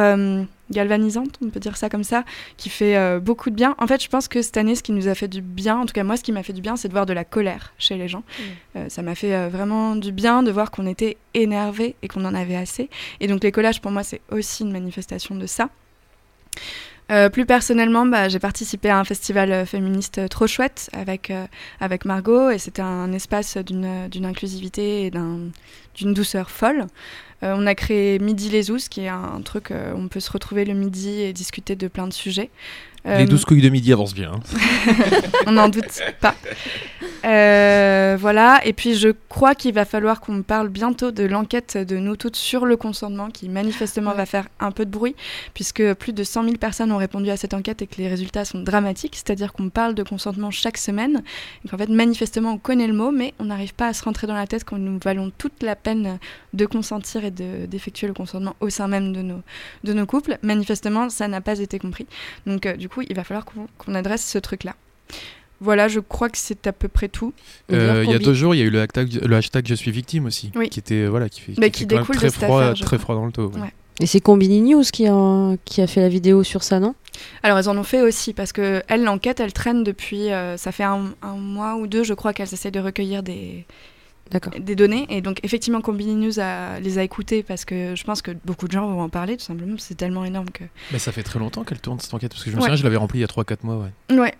galvanisante, 0.71 1.39
on 1.45 1.51
peut 1.51 1.61
dire 1.61 1.77
ça 1.77 1.89
comme 1.89 2.05
ça, 2.05 2.25
qui 2.57 2.69
fait 2.69 2.97
euh, 2.97 3.21
beaucoup 3.21 3.51
de 3.51 3.55
bien. 3.55 3.75
En 3.79 3.87
fait, 3.87 4.03
je 4.03 4.09
pense 4.09 4.29
que 4.29 4.43
cette 4.43 4.57
année, 4.57 4.75
ce 4.75 4.83
qui 4.83 4.93
nous 4.93 5.09
a 5.09 5.15
fait 5.15 5.29
du 5.29 5.43
bien, 5.43 5.79
en 5.79 5.87
tout 5.87 5.93
cas 5.93 6.05
moi, 6.05 6.17
ce 6.17 6.23
qui 6.23 6.33
m'a 6.33 6.43
fait 6.43 6.53
du 6.53 6.61
bien, 6.61 6.77
c'est 6.77 6.89
de 6.89 6.93
voir 6.93 7.07
de 7.07 7.12
la 7.12 7.25
colère 7.25 7.73
chez 7.79 7.97
les 7.97 8.09
gens. 8.09 8.23
Euh, 8.77 8.89
ça 8.89 9.03
m'a 9.03 9.15
fait 9.15 9.35
euh, 9.35 9.49
vraiment 9.49 9.97
du 9.97 10.12
bien 10.12 10.43
de 10.43 10.51
voir 10.51 10.71
qu'on 10.71 10.87
était 10.87 11.17
énervé 11.35 11.95
et 12.03 12.09
qu'on 12.09 12.25
en 12.25 12.35
avait 12.35 12.57
assez. 12.57 12.89
Et 13.21 13.27
donc 13.27 13.43
les 13.43 13.53
collages, 13.53 13.81
pour 13.81 13.91
moi, 13.91 14.03
c'est 14.03 14.21
aussi 14.31 14.62
une 14.62 14.73
manifestation 14.73 15.35
de 15.35 15.47
ça. 15.47 15.69
Euh, 17.11 17.29
plus 17.29 17.45
personnellement, 17.45 18.07
bah, 18.07 18.29
j'ai 18.29 18.39
participé 18.39 18.89
à 18.89 18.99
un 18.99 19.05
festival 19.05 19.53
euh, 19.53 19.67
féministe 19.67 20.19
euh, 20.19 20.29
trop 20.29 20.47
chouette 20.47 20.89
avec, 20.95 21.31
Margot 22.07 22.49
et 22.51 22.59
c'était 22.59 22.83
un 22.83 23.13
espace 23.13 23.59
d'une 23.59 24.25
inclusivité 24.25 25.07
et 25.07 25.11
d'un- 25.11 25.51
d'une 25.95 26.15
douceur 26.15 26.51
folle. 26.51 26.87
On 27.43 27.67
a 27.67 27.75
créé 27.75 28.19
Midi 28.21 28.49
les 28.49 28.71
Ous, 28.71 28.89
qui 28.89 29.03
est 29.03 29.09
un, 29.09 29.43
truc 29.45 29.69
où 29.71 29.99
on 29.99 30.09
peut 30.09 30.21
se 30.21 30.31
retrouver 30.31 30.65
le 30.65 30.73
midi 30.73 31.21
et 31.21 31.35
discuter 31.35 31.77
de 31.77 31.89
plein 31.89 32.07
de 32.07 32.13
sujets. 32.15 32.49
Euh, 33.07 33.19
Les 33.19 33.27
12 33.27 33.45
couilles 33.45 33.61
de 33.61 33.69
midi 33.69 33.93
avancent 33.93 34.15
bien. 34.15 34.33
hein. 34.33 34.41
on 35.47 35.53
n'en 35.53 35.69
doute 35.69 36.01
pas. 36.21 36.35
Euh, 37.25 38.17
voilà, 38.19 38.61
et 38.65 38.73
puis 38.73 38.95
je 38.95 39.09
crois 39.29 39.55
qu'il 39.55 39.73
va 39.75 39.85
falloir 39.85 40.21
qu'on 40.21 40.43
parle 40.43 40.69
bientôt 40.69 41.11
de 41.11 41.25
l'enquête 41.25 41.77
de 41.79 41.97
nous 41.97 42.17
toutes 42.17 42.37
sur 42.37 42.67
le 42.67 42.77
consentement, 42.77 43.31
qui 43.31 43.49
manifestement 43.49 44.11
Ouais. 44.11 44.17
va 44.17 44.27
faire 44.27 44.47
un 44.61 44.71
peu 44.71 44.85
de 44.85 44.91
bruit, 44.91 45.17
puisque 45.55 45.95
plus 45.95 46.13
de 46.13 46.23
100 46.23 46.45
000 46.45 46.57
personnes 46.57 46.93
ont 46.93 46.99
répondu 46.99 47.31
à 47.31 47.37
cette 47.39 47.55
enquête 47.55 47.81
et 47.83 47.87
que 47.87 47.97
les 47.97 48.09
résultats 48.09 48.45
sont 48.45 48.61
dramatiques, 48.61 49.15
c'est-à-dire 49.17 49.53
qu'on 49.55 49.71
parle 49.71 49.95
de 49.95 50.03
consentement 50.03 50.51
chaque 50.51 50.77
semaine, 50.77 51.23
et 51.65 51.69
qu'en 51.69 51.79
fait 51.79 51.89
manifestement 51.89 52.53
on 52.53 52.59
connaît 52.59 52.87
le 52.87 52.93
mot, 52.95 53.11
mais 53.11 53.33
on 53.39 53.45
n'arrive 53.47 53.75
pas 53.75 53.89
à 53.89 53.93
se 53.95 54.05
rentrer 54.05 54.27
dans 54.27 54.35
la 54.35 54.47
tête 54.47 54.65
quand 54.65 54.77
nous 54.79 54.99
valons 55.03 55.31
toute 55.39 55.63
la 55.63 55.77
peine 55.77 56.19
de 56.53 56.67
consentir 56.67 57.25
et 57.25 57.31
de- 57.31 57.67
d'effectuer 57.67 58.07
le 58.07 58.15
consentement 58.15 58.55
au 58.61 58.69
sein 58.71 58.87
même 58.89 59.13
de 59.13 59.23
nos, 59.23 59.41
de 59.85 59.93
nos 59.95 60.07
couples. 60.07 60.39
Manifestement, 60.43 61.09
ça 61.09 61.27
n'a 61.29 61.41
pas 61.41 61.59
été 61.59 61.79
compris. 61.79 62.07
Donc 62.47 62.67
euh, 62.67 62.77
du 62.77 62.89
coup, 62.89 62.94
il 63.03 63.15
va 63.15 63.25
falloir 63.25 63.45
qu'on 63.79 63.95
adresse 63.95 64.25
ce 64.27 64.39
truc-là. 64.39 64.75
Voilà, 65.61 65.89
je 65.89 66.01
crois 66.01 66.29
que 66.29 66.37
c'est 66.39 66.67
à 66.67 66.73
peu 66.73 66.89
près 66.89 67.09
tout. 67.09 67.33
Euh, 67.73 68.03
il 68.05 68.11
y 68.11 68.15
a 68.15 68.19
deux 68.19 68.35
jours, 68.35 68.55
il 68.55 68.59
y 68.59 68.63
a 68.63 68.65
eu 68.65 68.71
le 68.71 68.81
hashtag, 68.83 69.21
le 69.25 69.37
hashtag 69.37 69.67
Je 69.67 69.75
suis 69.75 69.91
victime 69.93 70.27
aussi, 70.27 70.51
Oui. 70.57 70.69
qui 70.69 70.81
était 70.81 71.07
voilà, 71.07 71.29
qui 71.29 71.41
fait, 71.41 71.53
qui 71.53 71.87
quand 71.87 71.95
même 71.95 72.01
découle 72.03 72.15
de 72.17 72.21
très 72.21 72.31
cette 72.31 72.45
froid, 72.45 72.63
affaire, 72.63 72.85
très 72.85 72.99
froid 72.99 73.15
dans 73.15 73.25
le 73.27 73.33
taux. 73.33 73.49
ouais. 73.51 73.61
Ouais. 73.61 73.73
Et 74.01 74.07
c'est 74.07 74.19
Combini 74.21 74.61
News 74.61 74.83
qui 74.93 75.07
a, 75.07 75.57
qui 75.65 75.81
a 75.81 75.87
fait 75.87 76.01
la 76.01 76.09
vidéo 76.09 76.43
sur 76.43 76.65
ça, 76.65 76.81
non? 76.81 76.97
Alors, 77.45 77.59
elles 77.59 77.69
en 77.69 77.79
ont 77.79 77.85
fait 77.85 78.03
aussi, 78.03 78.33
parce 78.33 78.53
que 78.53 78.83
elle, 78.89 79.05
l'enquête, 79.05 79.39
elle 79.39 79.53
traîne 79.53 79.85
depuis. 79.85 80.33
euh, 80.33 80.57
ça 80.57 80.73
fait 80.73 80.83
un, 80.83 81.15
un 81.23 81.37
mois 81.37 81.77
ou 81.77 81.87
deux, 81.87 82.03
je 82.03 82.13
crois, 82.13 82.33
qu'elles 82.33 82.53
essaient 82.53 82.73
de 82.73 82.81
recueillir 82.81 83.23
des. 83.23 83.65
Des 84.59 84.75
données. 84.75 85.07
Et 85.11 85.20
donc, 85.20 85.39
effectivement, 85.43 85.81
Combini 85.81 86.14
News 86.14 86.41
a- 86.41 86.81
les 86.81 86.99
a 86.99 87.03
écoutées, 87.03 87.43
parce 87.43 87.64
que 87.64 87.95
je 87.95 88.05
pense 88.05 88.20
que 88.22 88.33
beaucoup 88.45 88.66
de 88.66 88.72
gens 88.72 88.87
vont 88.89 89.03
en 89.03 89.09
parler, 89.09 89.37
tout 89.37 89.45
simplement. 89.45 89.77
C'est 89.79 89.95
tellement 89.97 90.25
énorme 90.25 90.51
que. 90.51 90.64
Mais 90.93 90.99
ça 90.99 91.12
fait 91.12 91.22
très 91.22 91.39
longtemps 91.39 91.62
qu'elle 91.64 91.81
tourne 91.81 92.01
cette 92.01 92.12
enquête, 92.14 92.33
parce 92.33 92.43
que 92.45 92.51
je 92.51 92.57
me 92.57 92.61
Ouais. 92.61 92.66
souviens, 92.66 92.77
je 92.77 92.85
l'avais 92.85 92.97
remplie 92.97 93.18
il 93.18 93.22
y 93.22 93.25
a 93.25 93.29
3-4 93.29 93.62
mois. 93.64 93.77
Ouais. 94.11 94.16
Ouais. 94.18 94.35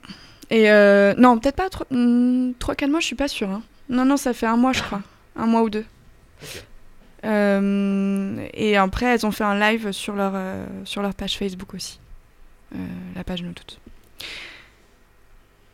Et 0.51 0.70
euh, 0.70 1.14
non, 1.16 1.39
peut-être 1.39 1.57
pas 1.57 1.68
3-4 1.68 2.91
mois, 2.91 3.01
je 3.01 3.07
suis 3.07 3.14
pas 3.16 3.28
sûre. 3.28 3.51
hein. 3.51 3.62
Non, 3.89 4.05
non, 4.05 4.16
ça 4.16 4.32
fait 4.32 4.47
un 4.47 4.57
mois, 4.57 4.72
je 4.72 4.82
crois. 4.82 5.03
Un 5.37 5.47
mois 5.47 5.62
ou 5.62 5.70
deux. 5.70 5.85
Euh, 7.24 8.47
et 8.53 8.76
après, 8.76 9.07
elles 9.07 9.24
ont 9.26 9.30
fait 9.30 9.45
un 9.45 9.59
live 9.59 9.93
sur 9.93 10.14
leur, 10.14 10.32
euh, 10.35 10.66
sur 10.85 11.03
leur 11.03 11.14
page 11.14 11.39
Facebook 11.39 11.74
aussi. 11.74 11.99
Euh, 12.74 12.78
la 13.14 13.24
page 13.24 13.43
Nous 13.43 13.53
Toutes. 13.53 13.78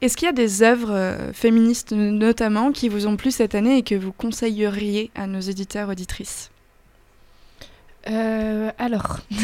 Est-ce 0.02 0.16
qu'il 0.16 0.26
y 0.26 0.28
a 0.28 0.32
des 0.32 0.62
œuvres 0.62 0.92
euh, 0.92 1.32
féministes 1.32 1.92
notamment 1.92 2.72
qui 2.72 2.88
vous 2.88 3.06
ont 3.06 3.16
plu 3.16 3.30
cette 3.30 3.54
année 3.54 3.78
et 3.78 3.82
que 3.82 3.94
vous 3.94 4.12
conseilleriez 4.12 5.10
à 5.14 5.26
nos 5.26 5.40
éditeurs 5.40 5.88
auditrices? 5.90 6.50
Euh, 8.08 8.70
alors. 8.78 9.18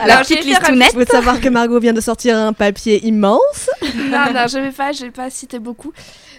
Alors, 0.00 0.20
petite 0.20 0.38
rapide. 0.38 0.46
listounette. 0.46 0.92
Il 0.94 1.04
faut 1.04 1.12
savoir 1.12 1.40
que 1.40 1.50
Margot 1.50 1.78
vient 1.78 1.92
de 1.92 2.00
sortir 2.00 2.36
un 2.36 2.54
papier 2.54 3.04
immense. 3.06 3.68
non, 3.94 4.32
non, 4.32 4.46
je 4.48 4.58
vais 4.58 4.72
pas, 4.72 4.92
je 4.92 5.04
vais 5.04 5.10
pas 5.10 5.28
citer 5.28 5.58
beaucoup. 5.58 5.92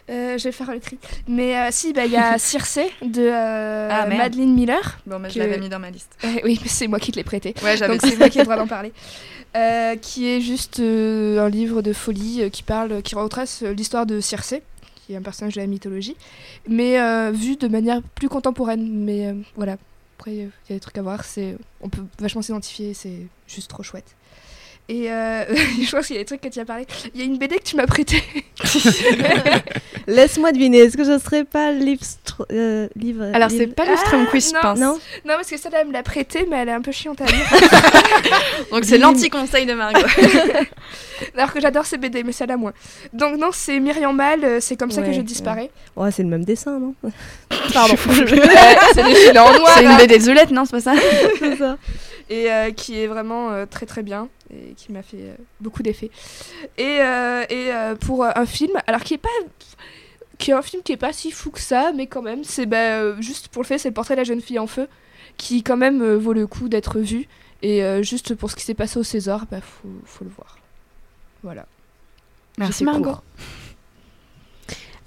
Euh, 0.10 0.38
je 0.38 0.44
vais 0.46 0.52
faire 0.52 0.72
le 0.72 0.80
tri. 0.80 0.98
Mais 1.28 1.56
euh, 1.58 1.68
si, 1.72 1.94
bah, 1.94 2.06
il 2.06 2.12
y 2.12 2.18
a 2.18 2.38
Circe 2.40 2.80
de 3.02 3.22
euh, 3.22 3.90
Ah. 3.92 4.06
Madeleine 4.08 4.54
Miller. 4.54 5.00
Bon, 5.06 5.20
mais 5.20 5.30
je 5.30 5.40
l'avais 5.40 5.58
mis 5.58 5.70
dans 5.70 5.80
ma 5.80 5.90
liste. 5.90 6.18
Euh, 6.24 6.28
oui, 6.44 6.60
mais 6.62 6.68
c'est 6.68 6.88
moi 6.88 7.00
qui 7.00 7.12
te 7.12 7.18
l'ai 7.18 7.24
prêté. 7.24 7.54
Ouais, 7.64 7.78
j'avais 7.78 7.98
Donc 7.98 8.02
c'est 8.10 8.16
moi 8.20 8.30
qui 8.30 8.38
ai 8.40 8.42
le 8.42 8.46
droit 8.46 8.58
d'en 8.58 8.68
parler. 8.68 8.92
Euh, 9.56 9.96
qui 9.98 10.28
est 10.30 10.40
juste 10.42 10.80
euh, 10.80 11.46
un 11.46 11.50
livre 11.50 11.82
de 11.82 11.92
folie 11.92 12.42
euh, 12.44 12.50
qui 12.50 12.64
parle, 12.64 13.02
qui 13.02 13.16
retrace 13.16 13.64
euh, 13.64 13.74
l'histoire 13.74 14.06
de 14.06 14.22
Circe, 14.22 14.56
qui 14.96 15.12
est 15.14 15.18
un 15.18 15.22
personnage 15.22 15.56
de 15.56 15.60
la 15.62 15.68
mythologie, 15.68 16.16
mais 16.70 16.98
euh, 17.00 17.32
vu 17.34 17.58
de 17.58 17.68
manière 17.68 18.02
plus 18.16 18.30
contemporaine. 18.30 18.88
Mais 18.90 19.28
euh, 19.28 19.34
voilà, 19.58 19.76
après 20.18 20.32
il 20.32 20.38
y 20.40 20.44
a 20.44 20.74
des 20.76 20.80
trucs 20.80 20.98
à 20.98 21.02
voir. 21.02 21.26
C'est, 21.26 21.58
on 21.82 21.90
peut 21.90 22.02
vachement 22.20 22.42
s'identifier. 22.42 22.94
C'est 22.94 23.28
juste 23.46 23.70
trop 23.70 23.84
chouette. 23.84 24.16
Et 24.92 25.10
euh, 25.10 25.46
je 25.82 25.90
pense 25.90 26.08
qu'il 26.08 26.18
y 26.18 26.20
a 26.20 26.22
des 26.22 26.26
trucs 26.26 26.42
que 26.42 26.50
tu 26.50 26.60
as 26.60 26.66
parlé. 26.66 26.86
Il 27.16 27.22
y 27.22 27.24
a 27.24 27.26
une 27.26 27.38
BD 27.38 27.56
que 27.56 27.64
tu 27.64 27.78
m'as 27.78 27.88
prêtée. 27.88 28.22
Laisse-moi 30.08 30.52
deviner, 30.52 30.80
est-ce 30.80 30.98
que 30.98 31.06
je 31.06 31.18
serais 31.18 31.46
pas 31.46 31.72
euh, 31.72 32.88
livre 32.98 33.32
Alors, 33.34 33.50
c'est 33.50 33.68
pas 33.68 33.86
le 33.86 33.96
Strum 33.96 34.28
Quiz, 34.28 34.50
je 34.50 34.56
non, 34.56 34.62
pense. 34.62 34.80
Non 34.80 35.00
Non, 35.26 35.36
parce 35.36 35.50
que 35.50 35.58
ça, 35.58 35.70
elle 35.80 35.88
me 35.88 35.94
l'a 35.94 36.04
prêté, 36.04 36.46
mais 36.50 36.58
elle 36.58 36.70
est 36.70 36.74
un 36.74 36.82
peu 36.82 36.92
chiante 36.92 37.22
à 37.22 37.26
lire. 37.26 37.46
Donc, 38.72 38.84
c'est 38.84 38.98
l'anti-conseil 38.98 39.66
de 39.66 39.76
Margot. 39.76 40.02
Alors 41.36 41.54
que 41.54 41.62
j'adore 41.62 41.86
ces 41.86 41.98
BD, 41.98 42.24
mais 42.24 42.32
celle-là 42.32 42.58
moins. 42.58 42.74
Donc 43.14 43.38
non, 43.38 43.50
c'est 43.54 43.80
Myriam 43.80 44.16
Mal, 44.16 44.44
euh, 44.44 44.60
c'est 44.60 44.76
comme 44.76 44.92
ça 44.92 45.02
que 45.02 45.14
je 45.14 45.22
disparais. 45.22 45.70
Ouais, 45.96 46.12
c'est 46.12 46.24
le 46.24 46.30
même 46.30 46.44
dessin, 46.44 46.80
non? 46.80 46.96
Pardon. 47.74 47.96
c'est 47.98 49.84
une. 49.84 49.98
BD 49.98 50.18
de 50.18 50.24
Zoulette, 50.24 50.52
non 50.52 50.66
C'est 50.66 50.72
pas 50.72 50.82
ça? 50.82 50.94
C'est 51.40 51.58
ça. 51.58 51.78
Et 52.32 52.50
euh, 52.50 52.72
qui 52.72 52.98
est 52.98 53.08
vraiment 53.08 53.52
euh, 53.52 53.66
très 53.66 53.86
très 53.86 54.04
bien 54.04 54.30
et 54.50 54.74
qui 54.76 54.94
m'a 54.94 55.04
fait 55.04 55.18
euh, 55.18 55.36
beaucoup 55.60 55.84
d'effets. 55.84 56.10
Et, 56.78 57.00
et 57.50 57.72
pour 58.00 58.24
un 58.26 58.46
film, 58.46 58.72
alors 58.88 59.02
qui 59.02 59.16
est 59.16 59.20
pas 59.20 59.30
qui 60.38 60.50
est 60.50 60.54
un 60.56 60.62
film 60.62 60.82
qui 60.82 60.94
est 60.94 60.98
pas 60.98 61.14
si 61.14 61.30
fou 61.30 61.52
que 61.52 61.60
ça, 61.60 61.92
mais 61.94 62.08
quand 62.08 62.24
même, 62.24 62.44
c'est 62.44 62.66
bah, 62.66 63.20
juste 63.22 63.50
pour 63.50 63.62
le 63.62 63.68
fait, 63.68 63.78
c'est 63.78 63.90
le 63.90 63.94
portrait 63.94 64.16
de 64.16 64.22
la 64.22 64.24
jeune 64.24 64.42
fille 64.42 64.58
en 64.58 64.66
feu, 64.66 64.88
qui 65.38 65.62
quand 65.62 65.78
même 65.78 66.02
euh, 66.02 66.18
vaut 66.18 66.34
le 66.34 66.48
coup 66.48 66.68
d'être 66.70 67.00
vu. 67.00 67.28
Et 67.62 67.84
euh, 67.84 68.02
juste 68.02 68.34
pour 68.34 68.50
ce 68.50 68.56
qui 68.56 68.64
s'est 68.64 68.74
passé 68.74 68.98
au 68.98 69.04
César, 69.04 69.46
bah 69.52 69.62
faut, 69.62 69.90
faut 70.06 70.24
le 70.24 70.32
voir. 70.32 70.58
Voilà. 71.44 71.68
Merci 72.58 72.84
Margot. 72.84 73.18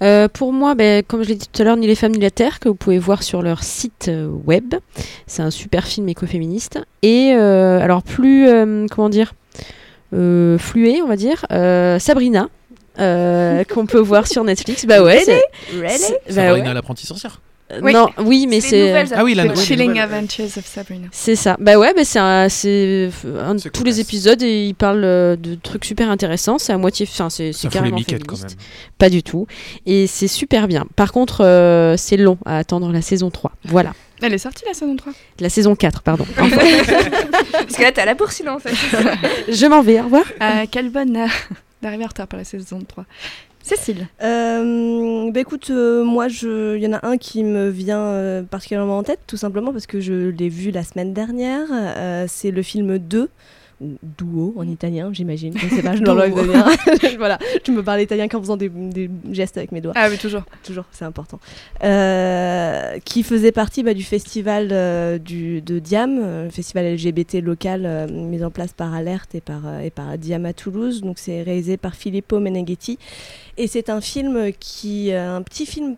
Euh, 0.03 0.27
pour 0.27 0.51
moi, 0.53 0.75
ben, 0.75 1.03
comme 1.03 1.23
je 1.23 1.29
l'ai 1.29 1.35
dit 1.35 1.47
tout 1.51 1.61
à 1.61 1.65
l'heure, 1.65 1.77
Ni 1.77 1.87
les 1.87 1.95
femmes 1.95 2.11
ni 2.11 2.19
la 2.19 2.31
terre, 2.31 2.59
que 2.59 2.67
vous 2.69 2.75
pouvez 2.75 2.99
voir 2.99 3.23
sur 3.23 3.41
leur 3.41 3.63
site 3.63 4.07
euh, 4.09 4.27
web. 4.45 4.75
C'est 5.27 5.41
un 5.41 5.51
super 5.51 5.85
film 5.87 6.09
écoféministe. 6.09 6.79
Et 7.01 7.33
euh, 7.33 7.79
alors 7.79 8.03
plus, 8.03 8.47
euh, 8.47 8.87
comment 8.91 9.09
dire, 9.09 9.33
flué, 10.11 11.01
on 11.01 11.07
va 11.07 11.15
dire, 11.15 11.45
Sabrina, 11.99 12.49
qu'on 12.97 13.85
peut 13.85 13.99
voir 13.99 14.27
sur 14.27 14.43
Netflix. 14.43 14.85
Bah 14.85 15.01
ouais, 15.03 15.19
c'est- 15.25 15.43
c'est- 15.97 16.19
bah 16.27 16.33
Sabrina 16.33 16.67
ouais. 16.69 16.73
l'apprentie 16.73 17.05
sorcière. 17.05 17.41
Euh, 17.71 17.79
Oui. 17.81 17.93
Non, 17.93 18.09
oui, 18.19 18.45
mais 18.47 18.61
C'est 18.61 18.93
Ah 19.15 19.23
oui, 19.23 19.33
la 19.33 19.43
The 19.45 19.47
nouvelle- 19.49 19.65
Chilling 19.65 19.99
Adventures 19.99 20.45
of 20.57 20.65
Sabrina. 20.65 21.07
C'est 21.11 21.35
ça. 21.35 21.57
Bah 21.59 21.79
ouais, 21.79 21.93
bah 21.95 22.03
c'est 22.03 22.19
un, 22.19 22.47
c'est 22.47 23.09
un 23.39 23.55
tous 23.55 23.83
les 23.83 23.99
épisodes 23.99 24.41
et 24.43 24.67
il 24.67 24.75
parle 24.75 25.03
euh, 25.03 25.35
de 25.35 25.55
trucs 25.55 25.83
super 25.83 26.09
intéressants. 26.11 26.59
C'est 26.59 26.73
à 26.73 26.77
moitié, 26.77 27.07
enfin 27.09 27.29
c'est 27.31 27.51
carrément 27.71 27.97
quand 27.97 28.11
même. 28.37 28.47
Pas 28.99 29.09
du 29.09 29.23
tout. 29.23 29.47
Et 29.87 30.05
c'est 30.05 30.27
super 30.27 30.67
bien. 30.67 30.85
Par 30.95 31.11
contre, 31.11 31.43
euh, 31.43 31.97
c'est 31.97 32.17
long 32.17 32.37
à 32.45 32.57
attendre 32.59 32.91
la 32.91 33.01
saison 33.01 33.31
3. 33.31 33.51
Voilà. 33.65 33.93
Elle 34.21 34.33
est 34.33 34.37
sortie 34.37 34.63
la 34.67 34.73
saison 34.73 34.95
3 34.95 35.11
La 35.39 35.49
saison 35.49 35.75
4, 35.75 36.01
pardon. 36.03 36.25
Parce 36.37 37.75
que 37.75 37.81
là, 37.81 37.91
t'es 37.91 38.01
à 38.01 38.05
la 38.05 38.13
bourse, 38.13 38.41
en 38.47 38.59
fait. 38.59 38.73
Je 39.49 39.65
m'en 39.65 39.81
vais, 39.81 39.99
au 39.99 40.03
revoir. 40.03 40.23
Euh, 40.41 40.65
Quel 40.71 40.89
bonheur 40.89 41.29
d'arriver 41.81 42.05
en 42.05 42.07
retard 42.07 42.27
pour 42.27 42.37
la 42.37 42.45
saison 42.45 42.79
3. 42.87 43.05
Cécile. 43.65 44.07
Euh, 44.21 45.31
bah 45.31 45.39
écoute, 45.39 45.71
euh, 45.71 46.03
moi, 46.03 46.27
il 46.27 46.77
y 46.77 46.85
en 46.85 46.93
a 46.93 47.03
un 47.03 47.17
qui 47.17 47.43
me 47.43 47.69
vient 47.69 47.99
euh, 47.99 48.43
particulièrement 48.43 48.99
en 48.99 49.01
tête, 49.01 49.21
tout 49.25 49.37
simplement 49.37 49.71
parce 49.71 49.87
que 49.87 49.99
je 49.99 50.29
l'ai 50.29 50.49
vu 50.49 50.69
la 50.69 50.83
semaine 50.83 51.13
dernière. 51.13 51.65
C'est 52.27 52.51
le 52.51 52.61
film 52.61 52.99
2, 52.99 53.27
ou 53.81 53.97
Duo 54.17 54.53
en 54.57 54.67
italien, 54.67 55.09
j'imagine. 55.11 55.57
Je 55.57 55.65
ne 55.65 55.69
sais 55.75 55.81
pas, 55.81 55.95
je 55.95 56.03
Duo. 56.03 56.15
bien. 56.15 56.65
voilà, 57.17 57.37
je 57.65 57.71
me 57.71 57.83
parle 57.83 58.01
italien 58.01 58.27
qu'en 58.27 58.39
faisant 58.39 58.57
des, 58.57 58.69
des 58.69 59.09
gestes 59.31 59.57
avec 59.57 59.71
mes 59.71 59.81
doigts. 59.81 59.93
Ah 59.95 60.07
oui, 60.09 60.17
toujours. 60.17 60.43
Toujours, 60.63 60.85
c'est 60.91 61.05
important. 61.05 61.39
Euh, 61.83 62.99
qui 62.99 63.23
faisait 63.23 63.51
partie 63.51 63.83
bah, 63.83 63.93
du 63.93 64.03
festival 64.03 64.69
euh, 64.71 65.17
du, 65.17 65.61
de 65.61 65.79
Diam, 65.79 66.19
euh, 66.21 66.45
le 66.45 66.49
festival 66.49 66.93
LGBT 66.93 67.35
local 67.35 67.83
euh, 67.85 68.07
mis 68.07 68.43
en 68.43 68.51
place 68.51 68.73
par 68.73 68.93
Alerte 68.93 69.35
et 69.35 69.41
par, 69.41 69.81
et 69.81 69.89
par 69.89 70.17
Diam 70.17 70.45
à 70.45 70.53
Toulouse. 70.53 71.01
Donc 71.01 71.19
c'est 71.19 71.43
réalisé 71.43 71.77
par 71.77 71.95
Filippo 71.95 72.39
Meneghetti. 72.39 72.97
Et 73.57 73.67
c'est 73.67 73.89
un 73.89 74.01
film 74.01 74.51
qui, 74.59 75.11
un 75.13 75.41
petit 75.41 75.65
film 75.65 75.95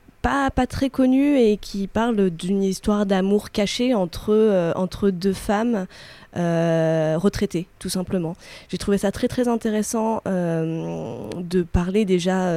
pas, 0.54 0.68
très 0.68 0.90
connu 0.90 1.38
et 1.38 1.56
qui 1.58 1.88
parle 1.88 2.30
d'une 2.30 2.64
histoire 2.64 3.06
d'amour 3.06 3.52
caché 3.52 3.94
entre, 3.94 4.34
euh, 4.34 4.74
entre 4.76 5.10
deux 5.10 5.32
femmes 5.34 5.86
euh, 6.36 7.16
retraitées, 7.18 7.68
tout 7.80 7.88
simplement. 7.90 8.36
J'ai 8.70 8.78
trouvé 8.78 8.98
ça 8.98 9.12
très 9.12 9.28
très 9.30 9.48
intéressant 9.48 10.22
euh, 10.28 11.30
de 11.38 11.64
parler 11.64 12.04
déjà 12.06 12.52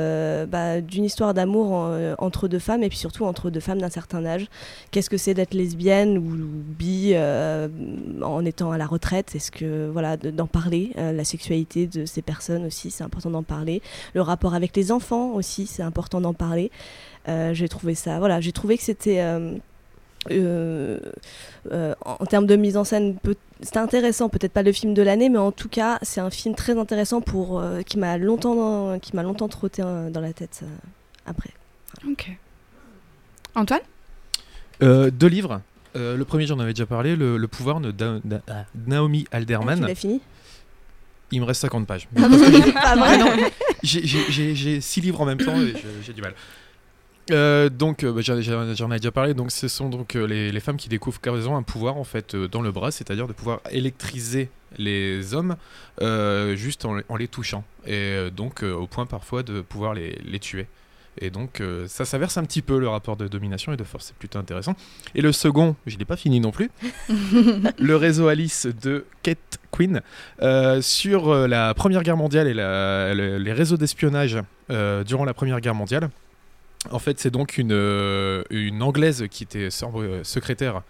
bah, 0.47 0.81
d'une 0.81 1.05
histoire 1.05 1.33
d'amour 1.33 1.73
en- 1.73 2.15
entre 2.19 2.49
deux 2.49 2.59
femmes 2.59 2.83
et 2.83 2.89
puis 2.89 2.99
surtout 2.99 3.25
entre 3.25 3.49
deux 3.51 3.61
femmes 3.61 3.81
d'un 3.81 3.89
certain 3.91 4.27
âge. 4.27 4.47
Qu'est-ce 4.91 5.09
que 5.09 5.17
c'est 5.17 5.35
d'être 5.35 5.55
lesbienne 5.55 6.19
ou, 6.19 6.23
ou 6.33 6.63
bi 6.79 7.15
en 7.17 8.45
étant 8.45 8.73
à 8.73 8.79
la 8.79 8.87
retraite? 8.87 9.35
Est-ce 9.37 9.51
que 9.53 9.89
voilà 9.91 10.17
de- 10.17 10.31
d'en 10.31 10.47
parler 10.49 10.93
La 10.97 11.25
sexualité 11.25 11.87
de 11.87 12.05
ces 12.05 12.23
personnes 12.23 12.67
aussi, 12.67 12.91
c'est 12.91 13.05
important 13.05 13.31
d'en 13.31 13.45
parler. 13.45 13.81
Le 14.15 14.21
rapport 14.23 14.55
avec 14.55 14.77
les 14.77 14.91
enfants 14.93 15.31
aussi, 15.31 15.67
c'est 15.67 15.83
important 15.85 16.21
d'en 16.21 16.35
parler. 16.35 16.71
Euh, 17.29 17.53
j'ai 17.55 17.69
trouvé 17.69 17.95
ça, 17.95 18.19
voilà, 18.19 18.41
j'ai 18.41 18.53
trouvé 18.53 18.77
que 18.79 18.83
c'était 18.83 19.21
euh, 19.21 19.55
euh, 20.31 20.99
euh, 21.71 21.95
en, 22.05 22.25
termes 22.27 22.47
de 22.47 22.57
mise 22.57 22.77
en 22.77 22.85
scène, 22.85 23.17
c'était 23.61 23.79
intéressant, 23.79 24.29
peut-être 24.31 24.53
pas 24.53 24.63
le 24.63 24.73
film 24.73 24.95
de 24.95 25.03
l'année, 25.03 25.29
mais 25.29 25.39
en 25.39 25.53
tout 25.53 25.69
cas, 25.69 25.99
c'est 26.03 26.21
un 26.21 26.31
film 26.31 26.55
très 26.55 26.79
intéressant 26.79 27.21
pour 27.21 27.61
euh, 27.61 27.83
qui 27.83 27.99
m'a 27.99 28.17
longtemps, 28.19 28.99
qui 29.01 29.15
m'a 29.15 29.23
longtemps 29.23 29.49
trotté 29.49 29.83
euh, 29.85 30.09
dans 30.11 30.21
la 30.21 30.33
tête 30.33 30.61
euh, 30.63 30.67
après. 31.27 31.51
Ok. 32.11 32.31
Antoine? 33.55 33.81
Euh, 34.83 35.11
deux 35.11 35.27
livres. 35.27 35.61
Euh, 35.97 36.17
le 36.17 36.25
premier, 36.25 36.47
j'en 36.47 36.59
avais 36.59 36.73
déjà 36.73 36.87
parlé, 36.87 37.17
Le, 37.17 37.37
Le 37.37 37.49
pouvoir 37.49 37.81
de 37.81 37.91
Da- 37.91 38.19
Da- 38.25 38.41
ah, 38.49 38.65
Naomi 38.87 39.25
Ah, 39.27 39.31
tu 39.33 39.37
Alderman. 39.39 39.81
l'as 39.87 39.95
fini? 39.95 40.21
Il 41.33 41.41
me 41.41 41.45
reste 41.47 41.61
50 41.61 41.87
pages. 41.87 42.09
Ah, 42.17 42.29
j'ai- 42.31 42.73
Ah, 42.77 42.95
Ouais, 42.95 43.01
vrai 43.01 43.19
non, 43.19 43.31
j'ai- 43.83 44.07
j'ai 44.07 44.25
j'ai- 44.31 44.55
j'ai 44.55 44.81
six 44.81 45.01
livres 45.01 45.21
en 45.21 45.27
même 45.27 45.39
temps 45.39 45.61
et 45.61 45.75
j'ai 46.03 46.13
du 46.13 46.23
mal. 46.23 46.35
Euh, 47.31 47.69
donc, 47.69 48.05
euh, 48.05 48.13
bah, 48.13 48.21
j'en 48.23 48.91
ai 48.93 48.97
déjà 48.97 49.11
parlé. 49.11 49.35
Donc, 49.35 49.51
ce 49.51 49.69
sont 49.69 49.89
donc 49.89 50.17
euh, 50.17 50.27
les, 50.27 50.53
les 50.53 50.61
femmes 50.61 50.77
qui 50.77 50.89
découvrent 50.89 51.21
qu'elles 51.21 51.49
ont 51.49 51.57
un 51.57 51.63
pouvoir 51.63 51.97
en 51.97 52.05
fait 52.05 52.35
dans 52.37 52.63
le 52.63 52.73
bras, 52.73 52.91
c'est-à-dire 52.91 53.27
de 53.27 53.33
pouvoir 53.33 53.61
électriser 53.71 54.49
les 54.79 55.35
hommes 55.35 55.57
euh, 56.01 56.55
juste 56.57 56.85
en, 56.85 56.99
en 57.09 57.17
les 57.17 57.27
touchant, 57.29 57.65
et 57.87 58.31
donc 58.35 58.63
euh, 58.63 58.73
au 58.73 58.87
point 58.87 59.05
parfois 59.07 59.43
de 59.43 59.61
pouvoir 59.63 59.95
les, 59.95 60.19
les 60.25 60.39
tuer. 60.39 60.67
Et 61.21 61.29
donc, 61.31 61.61
euh, 61.61 61.87
ça 61.89 62.05
s'inverse 62.05 62.39
un 62.39 62.45
petit 62.45 62.63
peu 62.63 62.79
le 62.79 62.89
rapport 62.89 63.17
de 63.17 63.27
domination 63.27 63.73
et 63.73 63.77
de 63.77 63.83
force. 63.85 64.07
C'est 64.07 64.17
plutôt 64.17 64.39
intéressant. 64.39 64.75
Et 65.17 65.21
le 65.23 65.33
second, 65.33 65.75
je 65.87 65.99
l'ai 65.99 66.05
pas 66.05 66.17
fini 66.17 66.39
non 66.39 66.53
plus. 66.53 66.71
le 67.79 67.97
réseau 67.97 68.29
Alice 68.29 68.69
de 68.81 69.05
Kate 69.23 69.59
Quinn 69.73 70.01
euh, 70.41 70.81
sur 70.81 71.35
la 71.49 71.75
Première 71.75 72.05
Guerre 72.05 72.17
mondiale 72.17 72.47
et 72.47 72.55
la- 72.55 73.13
le- 73.13 73.39
les 73.39 73.53
réseaux 73.53 73.77
d'espionnage 73.77 74.39
euh, 74.71 75.03
durant 75.03 75.25
la 75.25 75.35
Première 75.35 75.61
Guerre 75.61 75.75
mondiale. 75.75 76.11
En 76.91 76.99
fait, 76.99 77.21
c'est 77.21 77.31
donc 77.31 77.59
une, 77.59 77.73
euh, 77.73 78.43
Anglaise 78.81 79.27
qui 79.31 79.43
était 79.43 79.69
euh, 79.71 80.25
secrétaire 80.25 80.81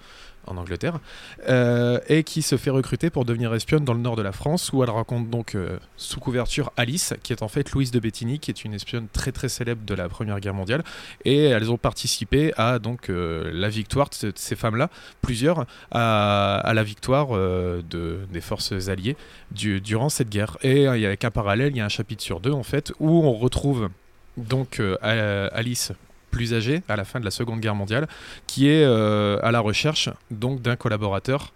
en 0.46 0.56
Angleterre 0.56 1.00
euh, 1.48 1.98
et 2.08 2.22
qui 2.24 2.42
se 2.42 2.56
fait 2.56 2.70
recruter 2.70 3.10
pour 3.10 3.24
devenir 3.24 3.52
espionne 3.54 3.84
dans 3.84 3.92
le 3.92 4.00
nord 4.00 4.16
de 4.16 4.22
la 4.22 4.32
France 4.32 4.72
où 4.72 4.82
elle 4.82 4.88
rencontre 4.90 5.28
donc 5.28 5.56
sous 5.96 6.18
couverture 6.18 6.72
Alice 6.76 7.12
qui 7.22 7.32
est 7.32 7.42
en 7.42 7.48
fait 7.48 7.70
Louise 7.72 7.90
de 7.90 7.98
Bettigny 8.00 8.38
qui 8.38 8.50
est 8.50 8.64
une 8.64 8.72
espionne 8.72 9.06
très 9.12 9.32
très 9.32 9.48
célèbre 9.48 9.84
de 9.84 9.94
la 9.94 10.08
Première 10.08 10.40
Guerre 10.40 10.54
mondiale. 10.54 10.82
Et 11.24 11.44
elles 11.44 11.70
ont 11.70 11.76
participé 11.76 12.52
à 12.56 12.78
donc 12.78 13.08
la 13.08 13.68
victoire 13.68 14.08
de, 14.08 14.14
ce- 14.14 14.26
de 14.28 14.32
ces 14.36 14.56
femmes-là 14.56 14.88
plusieurs 15.20 15.66
à, 15.90 16.72
la 16.74 16.82
victoire 16.84 17.32
de, 17.36 18.20
des 18.32 18.40
forces 18.40 18.72
alliées 18.88 19.16
du- 19.50 19.80
durant 19.80 20.08
cette 20.08 20.30
guerre. 20.30 20.56
Et 20.62 20.84
il 20.84 21.00
y 21.00 21.06
a 21.06 21.16
qu'un 21.16 21.30
parallèle 21.30 21.72
il 21.72 21.76
y 21.76 21.80
a 21.80 21.84
un 21.84 21.88
chapitre 21.90 22.22
sur 22.22 22.40
deux 22.40 22.52
en 22.52 22.62
fait 22.62 22.92
où 22.98 23.10
on 23.24 23.32
retrouve 23.34 23.88
donc 24.36 24.80
euh, 24.80 25.48
Alice 25.52 25.92
plus 26.30 26.54
âgée 26.54 26.82
à 26.88 26.96
la 26.96 27.04
fin 27.04 27.20
de 27.20 27.24
la 27.24 27.30
Seconde 27.30 27.60
Guerre 27.60 27.74
mondiale 27.74 28.08
qui 28.46 28.68
est 28.68 28.84
euh, 28.84 29.38
à 29.42 29.50
la 29.50 29.60
recherche 29.60 30.08
donc 30.30 30.62
d'un 30.62 30.76
collaborateur 30.76 31.52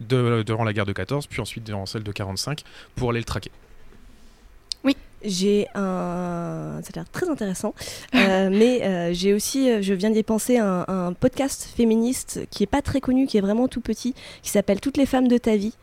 de, 0.00 0.42
durant 0.42 0.64
la 0.64 0.72
guerre 0.72 0.86
de 0.86 0.92
14 0.92 1.26
puis 1.26 1.40
ensuite 1.40 1.64
durant 1.64 1.86
celle 1.86 2.02
de 2.02 2.12
45 2.12 2.62
pour 2.94 3.10
aller 3.10 3.20
le 3.20 3.24
traquer. 3.24 3.50
J'ai 5.26 5.66
un. 5.74 6.80
Ça 6.82 6.90
a 6.94 6.96
l'air 6.96 7.08
très 7.10 7.28
intéressant. 7.28 7.74
Euh, 8.14 8.48
mais 8.52 8.82
euh, 8.82 9.12
j'ai 9.12 9.34
aussi, 9.34 9.70
euh, 9.70 9.82
je 9.82 9.94
viens 9.94 10.10
d'y 10.10 10.22
penser, 10.22 10.58
un, 10.58 10.84
un 10.88 11.12
podcast 11.12 11.68
féministe 11.76 12.40
qui 12.50 12.62
est 12.62 12.68
pas 12.68 12.82
très 12.82 13.00
connu, 13.00 13.26
qui 13.26 13.38
est 13.38 13.40
vraiment 13.40 13.66
tout 13.68 13.80
petit, 13.80 14.14
qui 14.42 14.50
s'appelle 14.50 14.80
Toutes 14.80 14.96
les 14.96 15.06
femmes 15.06 15.28
de 15.28 15.38
ta 15.38 15.56
vie. 15.56 15.74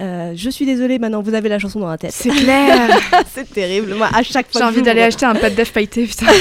Euh, 0.00 0.32
je 0.36 0.50
suis 0.50 0.64
désolée, 0.64 0.98
maintenant 0.98 1.22
vous 1.22 1.34
avez 1.34 1.48
la 1.48 1.58
chanson 1.58 1.80
dans 1.80 1.88
la 1.88 1.98
tête. 1.98 2.12
C'est 2.12 2.30
clair 2.30 2.88
C'est 3.34 3.50
terrible. 3.52 3.94
Moi, 3.94 4.08
à 4.14 4.22
chaque 4.22 4.50
fois. 4.50 4.60
J'ai 4.60 4.66
envie 4.66 4.82
d'aller 4.82 5.02
acheter 5.02 5.26
un 5.26 5.34
pâte 5.34 5.54
d'œuf 5.54 5.72
pailleté, 5.72 6.06
putain. 6.06 6.26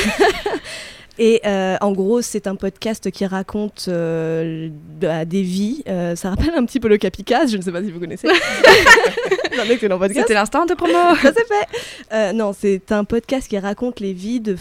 Et 1.19 1.41
euh, 1.45 1.77
en 1.81 1.91
gros, 1.91 2.21
c'est 2.21 2.47
un 2.47 2.55
podcast 2.55 3.09
qui 3.11 3.25
raconte 3.25 3.85
euh, 3.87 4.69
bah, 4.99 5.25
des 5.25 5.41
vies. 5.41 5.83
Euh, 5.87 6.15
ça 6.15 6.29
rappelle 6.29 6.53
un 6.55 6.65
petit 6.65 6.79
peu 6.79 6.87
le 6.87 6.97
Capicaz, 6.97 7.51
je 7.51 7.57
ne 7.57 7.61
sais 7.61 7.71
pas 7.71 7.83
si 7.83 7.91
vous 7.91 7.99
connaissez. 7.99 8.27
c'est 9.51 9.59
un 9.59 9.69
excellent 9.69 9.97
podcast. 9.97 10.21
C'était 10.21 10.33
l'instant 10.33 10.65
de 10.65 10.73
promo 10.73 10.93
Ça 11.21 11.31
c'est 11.35 11.47
fait. 11.47 11.67
Euh, 12.13 12.33
non, 12.33 12.53
c'est 12.57 12.91
un 12.91 13.03
podcast 13.03 13.47
qui 13.47 13.57
raconte 13.57 13.99
les 13.99 14.13
vies 14.13 14.39
de, 14.39 14.55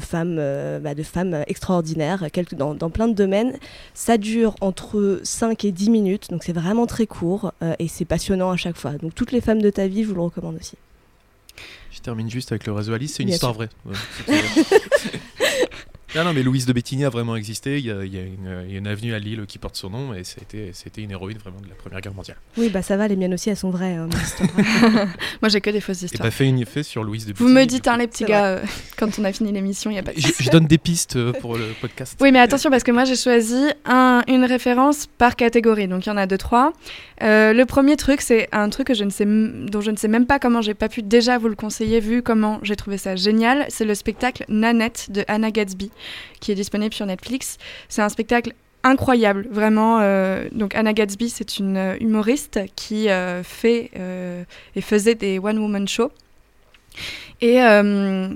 femmes, 0.00 0.36
euh, 0.38 0.78
bah, 0.78 0.94
de 0.94 1.02
femmes 1.02 1.44
extraordinaires, 1.46 2.26
quelques, 2.32 2.54
dans, 2.54 2.74
dans 2.74 2.90
plein 2.90 3.08
de 3.08 3.14
domaines. 3.14 3.56
Ça 3.94 4.18
dure 4.18 4.54
entre 4.60 5.20
5 5.22 5.64
et 5.64 5.72
10 5.72 5.90
minutes, 5.90 6.30
donc 6.30 6.44
c'est 6.44 6.52
vraiment 6.52 6.86
très 6.86 7.06
court 7.06 7.52
euh, 7.62 7.74
et 7.78 7.88
c'est 7.88 8.04
passionnant 8.04 8.50
à 8.50 8.56
chaque 8.56 8.76
fois. 8.76 8.92
Donc 8.92 9.14
toutes 9.14 9.32
les 9.32 9.40
femmes 9.40 9.62
de 9.62 9.70
ta 9.70 9.86
vie, 9.86 10.02
je 10.02 10.08
vous 10.08 10.14
le 10.14 10.22
recommande 10.22 10.56
aussi. 10.56 10.76
Je 11.90 12.00
termine 12.00 12.30
juste 12.30 12.52
avec 12.52 12.66
le 12.66 12.72
réseau 12.72 12.92
Alice, 12.92 13.14
c'est 13.14 13.22
une 13.22 13.28
Bien 13.28 13.34
histoire 13.34 13.52
vraie. 13.52 13.68
Ouais, 13.86 13.94
Non, 16.16 16.24
non, 16.24 16.32
mais 16.32 16.42
Louise 16.42 16.66
de 16.66 16.72
Bettigny 16.72 17.04
a 17.04 17.08
vraiment 17.08 17.36
existé. 17.36 17.78
Il 17.78 17.86
y 17.86 17.90
a, 17.90 18.04
il 18.04 18.12
y 18.12 18.18
a 18.18 18.22
une, 18.22 18.64
il 18.66 18.72
y 18.72 18.74
a 18.74 18.78
une 18.78 18.86
avenue 18.88 19.14
à 19.14 19.18
Lille 19.20 19.44
qui 19.46 19.58
porte 19.58 19.76
son 19.76 19.90
nom 19.90 20.12
et 20.12 20.24
c'était 20.24 20.70
c'était 20.72 21.02
une 21.02 21.12
héroïne 21.12 21.38
vraiment 21.38 21.60
de 21.60 21.68
la 21.68 21.74
Première 21.76 22.00
Guerre 22.00 22.14
mondiale. 22.14 22.36
Oui, 22.58 22.68
bah 22.68 22.82
ça 22.82 22.96
va, 22.96 23.06
les 23.06 23.14
miennes 23.14 23.34
aussi, 23.34 23.48
elles 23.48 23.56
sont 23.56 23.70
vraies. 23.70 23.94
hein, 23.94 24.08
histoires. 24.20 24.48
Moi, 25.42 25.48
j'ai 25.48 25.60
que 25.60 25.70
des 25.70 25.80
fausses 25.80 26.02
Et 26.02 26.06
histoires. 26.06 26.26
bah, 26.26 26.30
fait 26.32 26.48
une 26.48 26.58
effet 26.58 26.82
sur 26.82 27.04
Louise 27.04 27.26
de 27.26 27.32
Vous 27.32 27.44
Bettigny. 27.44 27.54
me 27.54 27.60
du 27.62 27.66
dites, 27.68 27.86
hein, 27.88 27.96
les 27.96 28.08
petits 28.08 28.24
gars, 28.24 28.46
euh, 28.46 28.62
quand 28.98 29.18
on 29.20 29.24
a 29.24 29.32
fini 29.32 29.52
l'émission, 29.52 29.90
il 29.90 29.94
n'y 29.94 30.00
a 30.00 30.02
pas 30.02 30.12
de 30.12 30.20
Je, 30.20 30.28
je 30.38 30.50
donne 30.50 30.66
des 30.66 30.78
pistes 30.78 31.14
euh, 31.16 31.32
pour 31.32 31.56
le 31.56 31.66
podcast. 31.80 32.16
Oui, 32.20 32.32
mais 32.32 32.40
attention 32.40 32.70
parce 32.70 32.82
que 32.82 32.90
moi 32.90 33.04
j'ai 33.04 33.16
choisi 33.16 33.62
un- 33.84 34.22
une 34.26 34.44
référence 34.44 35.06
par 35.06 35.36
catégorie, 35.36 35.86
donc 35.86 36.06
il 36.06 36.08
y 36.08 36.12
en 36.12 36.16
a 36.16 36.26
deux 36.26 36.38
trois. 36.38 36.72
Euh, 37.22 37.52
le 37.52 37.66
premier 37.66 37.96
truc, 37.96 38.20
c'est 38.22 38.48
un 38.52 38.68
truc 38.70 38.88
que 38.88 38.94
je 38.94 39.04
ne 39.04 39.10
sais, 39.10 39.24
m- 39.24 39.68
dont 39.70 39.80
je 39.80 39.90
ne 39.90 39.96
sais 39.96 40.08
même 40.08 40.26
pas 40.26 40.38
comment 40.38 40.60
j'ai 40.62 40.74
pas 40.74 40.88
pu 40.88 41.02
déjà 41.02 41.38
vous 41.38 41.48
le 41.48 41.54
conseiller 41.54 42.00
vu 42.00 42.22
comment 42.22 42.58
j'ai 42.62 42.76
trouvé 42.76 42.98
ça 42.98 43.14
génial. 43.14 43.66
C'est 43.68 43.84
le 43.84 43.94
spectacle 43.94 44.44
Nanette 44.48 45.08
de 45.10 45.24
Anna 45.28 45.50
Gatsby 45.50 45.90
qui 46.40 46.52
est 46.52 46.54
disponible 46.54 46.94
sur 46.94 47.06
Netflix. 47.06 47.58
C'est 47.88 48.02
un 48.02 48.08
spectacle 48.08 48.52
incroyable, 48.82 49.46
vraiment. 49.50 49.98
euh, 50.00 50.48
donc 50.52 50.74
Anna 50.74 50.92
Gatsby, 50.92 51.30
c'est 51.30 51.58
une 51.58 51.76
euh, 51.76 51.96
humoriste 52.00 52.60
qui 52.76 53.08
euh, 53.08 53.42
fait 53.42 53.90
et 54.76 54.80
faisait 54.80 55.14
des 55.14 55.38
one 55.38 55.58
woman 55.58 55.86
shows 55.86 56.12
et 57.40 57.58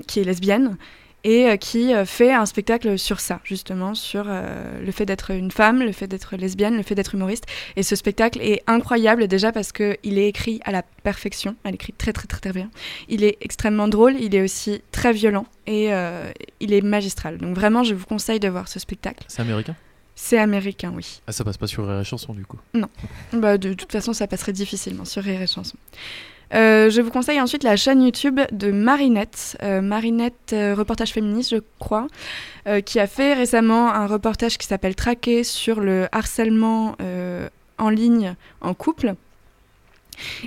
qui 0.07 0.19
est 0.19 0.23
lesbienne 0.23 0.77
et 1.25 1.49
euh, 1.49 1.57
qui 1.57 1.93
euh, 1.93 2.05
fait 2.05 2.31
un 2.31 2.45
spectacle 2.45 2.97
sur 2.99 3.19
ça, 3.19 3.41
justement, 3.43 3.95
sur 3.95 4.25
euh, 4.27 4.79
le 4.79 4.91
fait 4.91 5.05
d'être 5.05 5.31
une 5.31 5.49
femme, 5.49 5.81
le 5.81 5.91
fait 5.91 6.07
d'être 6.07 6.37
lesbienne, 6.37 6.77
le 6.77 6.83
fait 6.83 6.93
d'être 6.93 7.15
humoriste. 7.15 7.45
Et 7.75 7.81
ce 7.83 7.95
spectacle 7.95 8.39
est 8.41 8.61
incroyable 8.67 9.27
déjà 9.27 9.51
parce 9.51 9.71
qu'il 9.71 10.19
est 10.19 10.27
écrit 10.27 10.61
à 10.65 10.71
la 10.71 10.83
perfection, 10.83 11.55
elle 11.63 11.73
écrit 11.73 11.93
très 11.93 12.13
très 12.13 12.27
très 12.27 12.39
très 12.39 12.53
bien. 12.53 12.69
Il 13.09 13.23
est 13.23 13.37
extrêmement 13.41 13.87
drôle, 13.87 14.15
il 14.19 14.35
est 14.35 14.41
aussi 14.43 14.83
très 14.91 15.13
violent 15.13 15.47
et 15.65 15.91
euh, 15.91 16.31
il 16.59 16.73
est 16.73 16.81
magistral. 16.81 17.39
Donc 17.39 17.55
vraiment, 17.55 17.83
je 17.83 17.95
vous 17.95 18.05
conseille 18.05 18.39
de 18.39 18.47
voir 18.47 18.67
ce 18.67 18.79
spectacle. 18.79 19.25
C'est 19.27 19.41
américain? 19.41 19.75
C'est 20.13 20.37
américain, 20.37 20.93
oui. 20.95 21.21
Ah, 21.25 21.31
ça 21.31 21.43
passe 21.43 21.57
pas 21.57 21.67
sur 21.67 21.87
Rire 21.87 22.01
et 22.01 22.03
Chanson 22.05 22.33
du 22.35 22.45
coup. 22.45 22.59
Bah, 23.33 23.57
de 23.57 23.73
toute 23.73 23.91
façon, 23.91 24.13
ça 24.13 24.27
passerait 24.27 24.53
difficilement 24.53 25.05
sur 25.05 25.23
Rire 25.23 25.41
et 25.41 25.47
Chanson. 25.47 25.77
Euh, 26.55 26.89
je 26.89 27.01
vous 27.01 27.11
conseille 27.11 27.41
ensuite 27.41 27.63
la 27.63 27.75
chaîne 27.75 28.01
YouTube 28.01 28.39
de 28.51 28.71
Marinette, 28.71 29.57
euh, 29.61 29.81
Marinette 29.81 30.53
euh, 30.53 30.73
reportage 30.73 31.11
féministe, 31.11 31.51
je 31.51 31.61
crois, 31.79 32.07
qui 32.85 32.99
a 32.99 33.05
fait 33.05 33.35
récemment 33.35 33.93
un 33.93 34.07
reportage 34.07 34.57
qui 34.57 34.65
s'appelle 34.65 34.95
Traqué 34.95 35.43
sur 35.43 35.81
le 35.81 36.07
harcèlement 36.11 36.95
en 37.77 37.89
ligne 37.89 38.33
en 38.59 38.73
couple. 38.73 39.13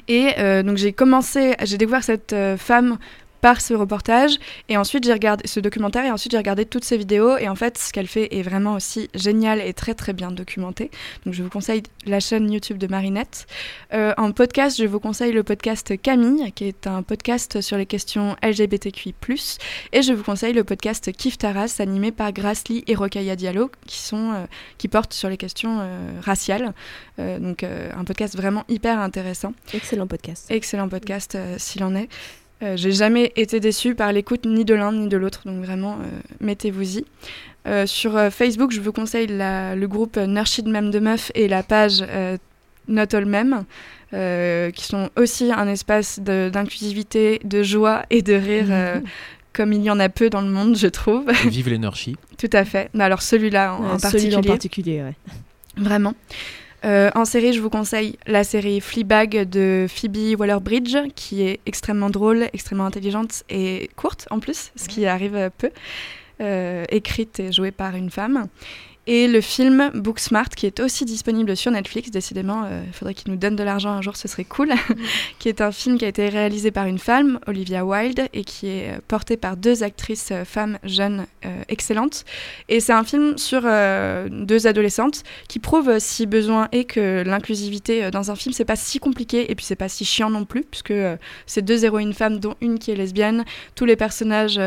Et 0.08 0.34
donc 0.64 0.78
j'ai 0.78 0.92
commencé, 0.92 1.54
j'ai 1.62 1.78
découvert 1.78 2.02
cette 2.02 2.34
femme 2.56 2.98
par 3.40 3.60
ce 3.60 3.74
reportage 3.74 4.38
et 4.68 4.76
ensuite 4.76 5.04
j'ai 5.04 5.12
regardé 5.12 5.46
ce 5.46 5.60
documentaire 5.60 6.04
et 6.04 6.10
ensuite 6.10 6.32
j'ai 6.32 6.38
regardé 6.38 6.64
toutes 6.64 6.84
ses 6.84 6.96
vidéos 6.96 7.36
et 7.36 7.48
en 7.48 7.54
fait 7.54 7.78
ce 7.78 7.92
qu'elle 7.92 8.06
fait 8.06 8.34
est 8.36 8.42
vraiment 8.42 8.74
aussi 8.74 9.08
génial 9.14 9.60
et 9.60 9.72
très 9.72 9.94
très 9.94 10.12
bien 10.12 10.30
documenté. 10.30 10.90
Donc 11.24 11.34
je 11.34 11.42
vous 11.42 11.50
conseille 11.50 11.82
la 12.06 12.20
chaîne 12.20 12.50
YouTube 12.50 12.78
de 12.78 12.86
Marinette. 12.86 13.46
Euh, 13.94 14.12
en 14.16 14.32
podcast, 14.32 14.78
je 14.78 14.86
vous 14.86 15.00
conseille 15.00 15.32
le 15.32 15.42
podcast 15.42 16.00
Camille 16.00 16.52
qui 16.52 16.64
est 16.64 16.86
un 16.86 17.02
podcast 17.02 17.60
sur 17.60 17.76
les 17.76 17.86
questions 17.86 18.36
LGBTQI+. 18.42 19.14
Et 19.92 20.02
je 20.02 20.12
vous 20.12 20.22
conseille 20.22 20.52
le 20.52 20.64
podcast 20.64 21.12
Kif 21.12 21.38
Taras 21.38 21.76
animé 21.78 22.12
par 22.12 22.32
Grasly 22.32 22.84
et 22.86 22.94
Rokhaya 22.94 23.36
Diallo 23.36 23.70
qui 23.86 23.98
sont 23.98 24.32
euh, 24.32 24.46
qui 24.78 24.88
portent 24.88 25.12
sur 25.12 25.28
les 25.28 25.36
questions 25.36 25.78
euh, 25.80 26.20
raciales. 26.20 26.72
Donc 27.18 27.64
un 27.64 28.04
podcast 28.04 28.36
vraiment 28.36 28.64
hyper 28.68 29.00
intéressant. 29.00 29.52
Excellent 29.74 30.06
podcast. 30.06 30.46
Excellent 30.50 30.88
podcast 30.88 31.36
s'il 31.58 31.82
en 31.82 31.96
est. 31.96 32.08
Euh, 32.62 32.76
J'ai 32.76 32.92
jamais 32.92 33.32
été 33.36 33.60
déçue 33.60 33.94
par 33.94 34.12
l'écoute 34.12 34.44
ni 34.44 34.64
de 34.64 34.74
l'un 34.74 34.92
ni 34.92 35.08
de 35.08 35.16
l'autre, 35.16 35.42
donc 35.46 35.64
vraiment 35.64 35.94
euh, 35.94 36.04
mettez-vous-y. 36.40 37.04
Euh, 37.66 37.86
sur 37.86 38.16
euh, 38.16 38.30
Facebook, 38.30 38.72
je 38.72 38.80
vous 38.80 38.92
conseille 38.92 39.26
la- 39.28 39.76
le 39.76 39.86
groupe 39.88 40.16
Nurshid 40.16 40.66
Mem 40.66 40.90
de 40.90 40.98
Meuf 40.98 41.30
et 41.34 41.46
la 41.48 41.62
page 41.62 42.02
euh, 42.08 42.36
Not 42.88 43.14
All 43.14 43.26
Mem, 43.26 43.64
euh, 44.14 44.70
qui 44.70 44.84
sont 44.84 45.10
aussi 45.16 45.52
un 45.52 45.68
espace 45.68 46.18
d'inclusivité, 46.20 47.40
de, 47.44 47.62
joie 47.62 48.04
et 48.10 48.22
de 48.22 48.32
rire, 48.34 48.66
euh, 48.70 49.00
comme 49.52 49.72
il 49.72 49.82
y 49.82 49.90
en 49.90 50.00
a 50.00 50.08
peu 50.08 50.30
dans 50.30 50.40
le 50.40 50.48
monde, 50.48 50.76
je 50.76 50.86
trouve. 50.88 51.30
Vive 51.46 51.68
l'énergie. 51.68 52.16
Tout 52.38 52.50
à 52.52 52.64
fait. 52.64 52.88
Mais 52.94 53.04
alors 53.04 53.22
celui-là 53.22 53.74
en, 53.74 53.82
Ouais, 53.84 53.90
en 53.92 53.98
celui-là 53.98 54.36
particulier. 54.36 54.36
en 54.36 54.42
particulier, 54.42 55.02
ouais. 55.02 55.14
Vraiment. 55.76 56.14
Euh, 56.84 57.10
en 57.14 57.24
série, 57.24 57.52
je 57.52 57.60
vous 57.60 57.70
conseille 57.70 58.18
la 58.26 58.44
série 58.44 58.80
Fleabag 58.80 59.48
de 59.48 59.86
Phoebe 59.88 60.38
Waller-Bridge, 60.38 60.96
qui 61.14 61.42
est 61.42 61.60
extrêmement 61.66 62.10
drôle, 62.10 62.48
extrêmement 62.52 62.86
intelligente 62.86 63.42
et 63.48 63.90
courte 63.96 64.28
en 64.30 64.38
plus, 64.38 64.70
ce 64.76 64.88
qui 64.88 65.06
arrive 65.06 65.50
peu, 65.58 65.70
euh, 66.40 66.84
écrite 66.90 67.40
et 67.40 67.52
jouée 67.52 67.72
par 67.72 67.96
une 67.96 68.10
femme. 68.10 68.46
Et 69.10 69.26
le 69.26 69.40
film 69.40 69.90
Booksmart, 69.94 70.50
qui 70.50 70.66
est 70.66 70.80
aussi 70.80 71.06
disponible 71.06 71.56
sur 71.56 71.70
Netflix, 71.70 72.10
décidément, 72.10 72.64
euh, 72.66 72.82
il 72.86 72.92
faudrait 72.92 73.14
qu'il 73.14 73.32
nous 73.32 73.38
donne 73.38 73.56
de 73.56 73.62
l'argent 73.62 73.88
un 73.88 74.02
jour, 74.02 74.18
ce 74.18 74.28
serait 74.28 74.44
cool, 74.44 74.70
qui 75.38 75.48
est 75.48 75.62
un 75.62 75.72
film 75.72 75.96
qui 75.96 76.04
a 76.04 76.08
été 76.08 76.28
réalisé 76.28 76.70
par 76.70 76.84
une 76.84 76.98
femme, 76.98 77.40
Olivia 77.46 77.86
Wilde, 77.86 78.28
et 78.34 78.44
qui 78.44 78.66
est 78.66 78.90
euh, 78.90 78.98
porté 79.08 79.38
par 79.38 79.56
deux 79.56 79.82
actrices 79.82 80.28
euh, 80.30 80.44
femmes 80.44 80.78
jeunes 80.84 81.24
excellentes. 81.68 82.26
Et 82.68 82.80
c'est 82.80 82.92
un 82.92 83.04
film 83.04 83.38
sur 83.38 83.62
deux 83.62 84.66
adolescentes 84.66 85.22
qui 85.48 85.58
prouve, 85.58 85.98
si 85.98 86.26
besoin 86.26 86.68
est, 86.72 86.84
que 86.84 87.22
l'inclusivité 87.24 88.10
dans 88.10 88.30
un 88.30 88.36
film, 88.36 88.52
c'est 88.52 88.66
pas 88.66 88.76
si 88.76 88.98
compliqué 88.98 89.50
et 89.50 89.54
puis 89.54 89.64
c'est 89.64 89.76
pas 89.76 89.88
si 89.88 90.04
chiant 90.04 90.28
non 90.28 90.44
plus, 90.44 90.64
puisque 90.64 90.92
c'est 91.46 91.62
deux 91.62 91.84
héroïnes 91.84 92.12
femmes, 92.12 92.38
dont 92.38 92.56
une 92.60 92.78
qui 92.78 92.90
est 92.90 92.96
lesbienne. 92.96 93.44
Tous 93.74 93.84
les 93.84 93.96
personnages 93.96 94.60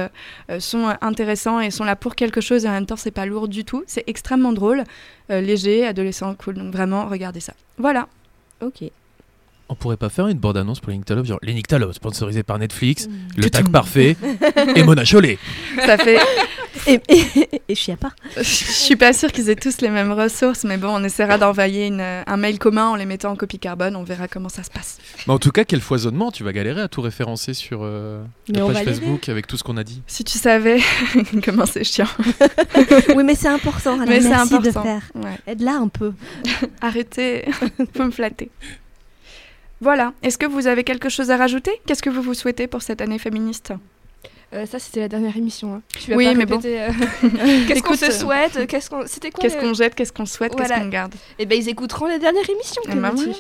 sont 0.60 0.96
intéressants 1.02 1.60
et 1.60 1.70
sont 1.70 1.84
là 1.84 1.96
pour 1.96 2.16
quelque 2.16 2.42
chose 2.42 2.66
et 2.66 2.70
en 2.70 2.72
même 2.72 2.86
temps, 2.88 2.96
c'est 2.96 3.12
pas 3.12 3.26
lourd 3.26 3.48
du 3.48 3.66
tout. 3.66 3.84
C'est 3.86 4.06
extrêmement 4.08 4.31
drôle, 4.54 4.84
euh, 5.30 5.42
léger, 5.42 5.86
adolescent, 5.86 6.36
cool. 6.36 6.56
Donc 6.56 6.74
vraiment, 6.74 7.08
regardez 7.08 7.40
ça. 7.40 7.54
Voilà. 7.78 8.08
Ok. 8.62 8.84
On 9.72 9.76
pourrait 9.76 9.96
pas 9.96 10.10
faire 10.10 10.28
une 10.28 10.38
bande-annonce 10.38 10.82
pour 10.82 10.92
les 10.92 10.98
Nyctalopes, 10.98 11.26
genre 11.26 11.40
les 11.42 11.54
Nyctalopes, 11.54 11.94
sponsorisé 11.94 12.44
par 12.44 12.60
Netflix, 12.60 13.08
le 13.38 13.44
Tutum. 13.46 13.50
tag 13.64 13.72
parfait 13.72 14.18
et 14.76 14.84
Mona 14.84 15.06
Chollet. 15.06 15.38
Ça 15.86 15.98
fait. 15.98 16.20
Et, 16.88 17.00
et, 17.10 17.22
et 17.68 17.76
Chiappa. 17.76 18.10
Je 18.38 18.42
suis 18.44 18.96
pas 18.96 19.12
sûre 19.14 19.32
qu'ils 19.32 19.50
aient 19.52 19.56
tous 19.58 19.82
les 19.82 19.90
mêmes 19.90 20.14
ressources, 20.14 20.64
mais 20.64 20.78
bon, 20.78 20.88
on 20.90 21.04
essaiera 21.04 21.38
d'envoyer 21.38 21.86
une- 21.88 22.02
un 22.26 22.38
mail 22.38 22.58
commun 22.58 22.88
en 22.88 22.96
les 22.96 23.06
mettant 23.06 23.30
en 23.32 23.36
copie 23.36 23.60
carbone. 23.60 23.96
On 23.96 24.04
verra 24.04 24.28
comment 24.28 24.50
ça 24.50 24.64
se 24.64 24.72
passe. 24.72 24.98
Mais 25.28 25.34
en 25.34 25.38
tout 25.38 25.52
cas, 25.52 25.64
quel 25.64 25.82
foisonnement, 25.82 26.32
tu 26.32 26.44
vas 26.44 26.54
galérer 26.54 26.82
à 26.82 26.88
tout 26.88 27.02
référencer 27.02 27.54
sur 27.54 27.82
euh, 27.84 28.24
la 28.48 28.66
on 28.66 28.72
page 28.74 28.86
Facebook 28.86 29.30
avec 29.30 29.46
tout 29.48 29.58
ce 29.58 29.64
qu'on 29.64 29.78
a 29.78 29.84
dit. 29.84 30.02
Si 30.08 30.24
tu 30.24 30.40
savais 30.40 30.80
comment 31.44 31.66
c'est 31.68 31.84
chiant. 31.84 32.08
oui, 33.16 33.24
mais 33.26 33.36
c'est 33.36 33.50
important. 33.50 33.96
Alors 33.96 34.08
Mais 34.08 34.22
c'est 34.22 34.30
merci 34.30 34.50
de 34.58 34.70
important. 34.70 34.84
faire. 34.84 35.02
Ouais. 35.16 35.38
Aide-la 35.46 35.74
un 35.76 35.88
peu. 35.90 36.14
Arrêtez, 36.82 37.46
faut 37.96 38.06
me 38.06 38.12
flatter. 38.12 38.50
Voilà. 39.82 40.14
Est-ce 40.22 40.38
que 40.38 40.46
vous 40.46 40.68
avez 40.68 40.84
quelque 40.84 41.10
chose 41.10 41.32
à 41.32 41.38
rajouter? 41.38 41.72
Qu'est-ce 41.88 42.04
que 42.04 42.10
vous 42.12 42.22
vous 42.22 42.36
souhaitez 42.36 42.68
pour 42.68 42.84
cette 42.84 43.02
année 43.02 43.18
féministe? 43.18 43.74
Euh, 44.54 44.66
ça, 44.66 44.80
c'était 44.80 45.00
la 45.00 45.08
dernière 45.08 45.38
émission. 45.38 45.76
hein. 45.76 45.82
Tu 45.98 46.14
Oui, 46.14 46.28
mais 46.36 46.46
bon. 46.46 46.60
euh, 46.66 46.90
Qu'est-ce 47.70 47.82
qu'on 47.82 47.96
se 47.96 48.12
souhaite 48.12 48.68
Qu'est-ce 48.68 48.90
qu'on 48.90 49.04
C'était 49.08 49.32
quoi 49.32 49.42
Qu'est-ce 49.42 49.56
qu'on 49.58 49.74
jette 49.74 49.96
Qu'est-ce 49.96 50.12
qu'on 50.12 50.26
souhaite 50.26 50.52
Voilà. 50.52 50.68
Qu'est-ce 50.76 50.84
qu'on 50.84 50.90
garde 50.90 51.16
Eh 51.40 51.46
ben, 51.46 51.58
ils 51.58 51.70
écouteront 51.70 52.08
la 52.08 52.20
dernière 52.20 52.50
émission. 52.50 52.82
Eh 52.86 52.90
ben 52.90 53.12
Clémentine. 53.12 53.34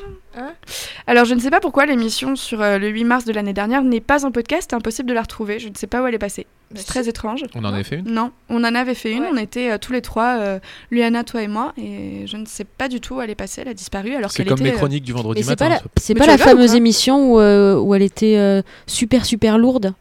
Alors, 1.07 1.25
je 1.25 1.33
ne 1.33 1.39
sais 1.41 1.49
pas 1.49 1.59
pourquoi 1.59 1.85
l'émission 1.85 2.37
sur 2.37 2.61
euh, 2.61 2.77
le 2.77 2.87
8 2.87 3.03
mars 3.03 3.25
de 3.25 3.33
l'année 3.33 3.51
dernière 3.51 3.83
n'est 3.83 3.99
pas 3.99 4.25
en 4.25 4.31
podcast. 4.31 4.73
Impossible 4.73 5.09
de 5.09 5.13
la 5.13 5.21
retrouver. 5.23 5.59
Je 5.59 5.67
ne 5.67 5.75
sais 5.75 5.85
pas 5.87 6.01
où 6.01 6.07
elle 6.07 6.15
est 6.15 6.19
passée. 6.19 6.45
Bah, 6.69 6.75
C'est 6.77 6.83
si. 6.83 6.87
très 6.87 7.09
étrange. 7.09 7.43
On 7.55 7.65
en 7.65 7.73
avait 7.73 7.83
fait 7.83 7.97
une 7.97 8.09
Non, 8.09 8.31
on 8.47 8.63
en 8.63 8.73
avait 8.73 8.93
fait 8.95 9.11
une. 9.11 9.23
Ouais. 9.23 9.29
On 9.33 9.37
était 9.37 9.71
euh, 9.71 9.77
tous 9.77 9.91
les 9.91 10.01
trois, 10.01 10.37
euh, 10.39 10.59
Luana, 10.91 11.25
toi 11.25 11.41
et 11.41 11.49
moi, 11.49 11.73
et 11.77 12.25
je 12.25 12.37
ne 12.37 12.45
sais 12.45 12.63
pas 12.63 12.87
du 12.87 13.01
tout 13.01 13.15
où 13.15 13.21
elle 13.21 13.29
est 13.29 13.35
passée. 13.35 13.59
Elle 13.63 13.67
a 13.67 13.73
disparu 13.73 14.15
alors 14.15 14.31
C'est 14.31 14.37
qu'elle 14.43 14.47
comme 14.47 14.59
était. 14.59 14.69
mes 14.69 14.75
euh, 14.75 14.77
chroniques 14.77 15.03
du 15.03 15.11
vendredi 15.11 15.43
c'est 15.43 15.49
matin. 15.49 15.65
pas 15.65 15.69
la, 15.69 15.77
ça- 15.79 15.83
c'est 15.97 16.15
pas 16.15 16.25
la 16.27 16.37
fameuse 16.37 16.73
émission 16.73 17.33
où, 17.33 17.93
elle 17.93 18.01
était 18.01 18.61
super 18.87 19.25
super 19.25 19.57
lourde. 19.57 19.93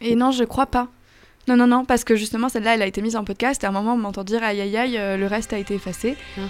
Et 0.00 0.14
non, 0.16 0.30
je 0.30 0.44
crois 0.44 0.66
pas. 0.66 0.88
Non, 1.48 1.56
non, 1.56 1.66
non, 1.66 1.84
parce 1.84 2.04
que 2.04 2.16
justement, 2.16 2.48
celle-là, 2.48 2.74
elle 2.74 2.82
a 2.82 2.86
été 2.86 3.02
mise 3.02 3.16
en 3.16 3.24
podcast 3.24 3.62
et 3.64 3.66
à 3.66 3.70
un 3.70 3.72
moment, 3.72 3.94
on 3.94 3.98
m'entend 3.98 4.24
dire 4.24 4.42
aïe 4.42 4.60
aïe 4.60 4.76
aïe, 4.76 4.98
euh, 4.98 5.16
le 5.16 5.26
reste 5.26 5.52
a 5.52 5.58
été 5.58 5.74
effacé. 5.74 6.16
Ah. 6.36 6.40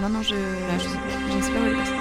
Non, 0.00 0.08
non, 0.08 0.22
je, 0.22 0.28
je, 0.28 0.34
sais 0.34 0.88
pas- 0.96 1.30
je 1.30 1.36
ne 1.36 1.42
sais 1.42 1.50
pas 1.50 1.58
où 1.60 1.64
elle 1.64 1.72
est 1.72 1.76
passée. 1.76 1.94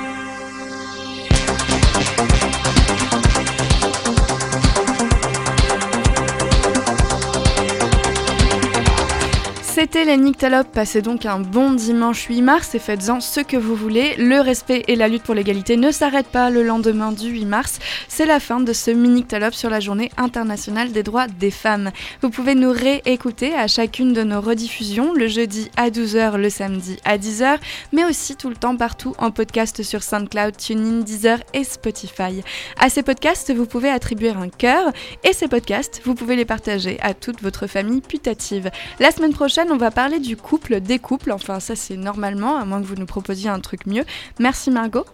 C'était 9.93 10.05
les 10.05 10.17
Nyctalopes, 10.17 10.71
passez 10.71 11.03
donc 11.03 11.27
un 11.27 11.39
bon 11.39 11.71
dimanche 11.71 12.25
8 12.25 12.41
mars 12.41 12.73
et 12.73 12.79
faites-en 12.79 13.19
ce 13.19 13.41
que 13.41 13.57
vous 13.57 13.75
voulez. 13.75 14.15
Le 14.17 14.41
respect 14.41 14.83
et 14.87 14.95
la 14.95 15.07
lutte 15.07 15.21
pour 15.21 15.35
l'égalité 15.35 15.77
ne 15.77 15.91
s'arrêtent 15.91 16.25
pas 16.25 16.49
le 16.49 16.63
lendemain 16.63 17.11
du 17.11 17.29
8 17.29 17.45
mars. 17.45 17.77
C'est 18.07 18.25
la 18.25 18.39
fin 18.39 18.59
de 18.59 18.73
ce 18.73 18.89
mini-Nyctalope 18.89 19.53
sur 19.53 19.69
la 19.69 19.79
journée 19.79 20.09
internationale 20.17 20.91
des 20.91 21.03
droits 21.03 21.27
des 21.27 21.51
femmes. 21.51 21.91
Vous 22.23 22.31
pouvez 22.31 22.55
nous 22.55 22.71
réécouter 22.71 23.53
à 23.53 23.67
chacune 23.67 24.13
de 24.13 24.23
nos 24.23 24.41
rediffusions, 24.41 25.13
le 25.13 25.27
jeudi 25.27 25.69
à 25.77 25.91
12h, 25.91 26.37
le 26.37 26.49
samedi 26.49 26.97
à 27.05 27.19
10h, 27.19 27.59
mais 27.91 28.03
aussi 28.03 28.35
tout 28.35 28.49
le 28.49 28.55
temps 28.55 28.75
partout 28.75 29.13
en 29.19 29.29
podcast 29.29 29.83
sur 29.83 30.01
SoundCloud, 30.01 30.57
TuneIn, 30.57 31.01
Deezer 31.01 31.37
et 31.53 31.63
Spotify. 31.63 32.41
À 32.79 32.89
ces 32.89 33.03
podcasts, 33.03 33.53
vous 33.53 33.67
pouvez 33.67 33.91
attribuer 33.91 34.31
un 34.31 34.49
cœur 34.49 34.91
et 35.23 35.33
ces 35.33 35.47
podcasts, 35.47 36.01
vous 36.03 36.15
pouvez 36.15 36.35
les 36.35 36.45
partager 36.45 36.97
à 37.01 37.13
toute 37.13 37.43
votre 37.43 37.67
famille 37.67 38.01
putative. 38.01 38.71
La 38.99 39.11
semaine 39.11 39.33
prochaine, 39.33 39.71
on 39.71 39.77
va 39.77 39.82
parler 39.91 40.19
du 40.19 40.37
couple, 40.37 40.79
des 40.79 40.99
couples. 40.99 41.31
Enfin, 41.31 41.59
ça 41.59 41.75
c'est 41.75 41.97
normalement, 41.97 42.57
à 42.57 42.65
moins 42.65 42.81
que 42.81 42.87
vous 42.87 42.95
nous 42.95 43.05
proposiez 43.05 43.49
un 43.49 43.59
truc 43.59 43.85
mieux. 43.85 44.03
Merci 44.39 44.71
Margot. 44.71 45.05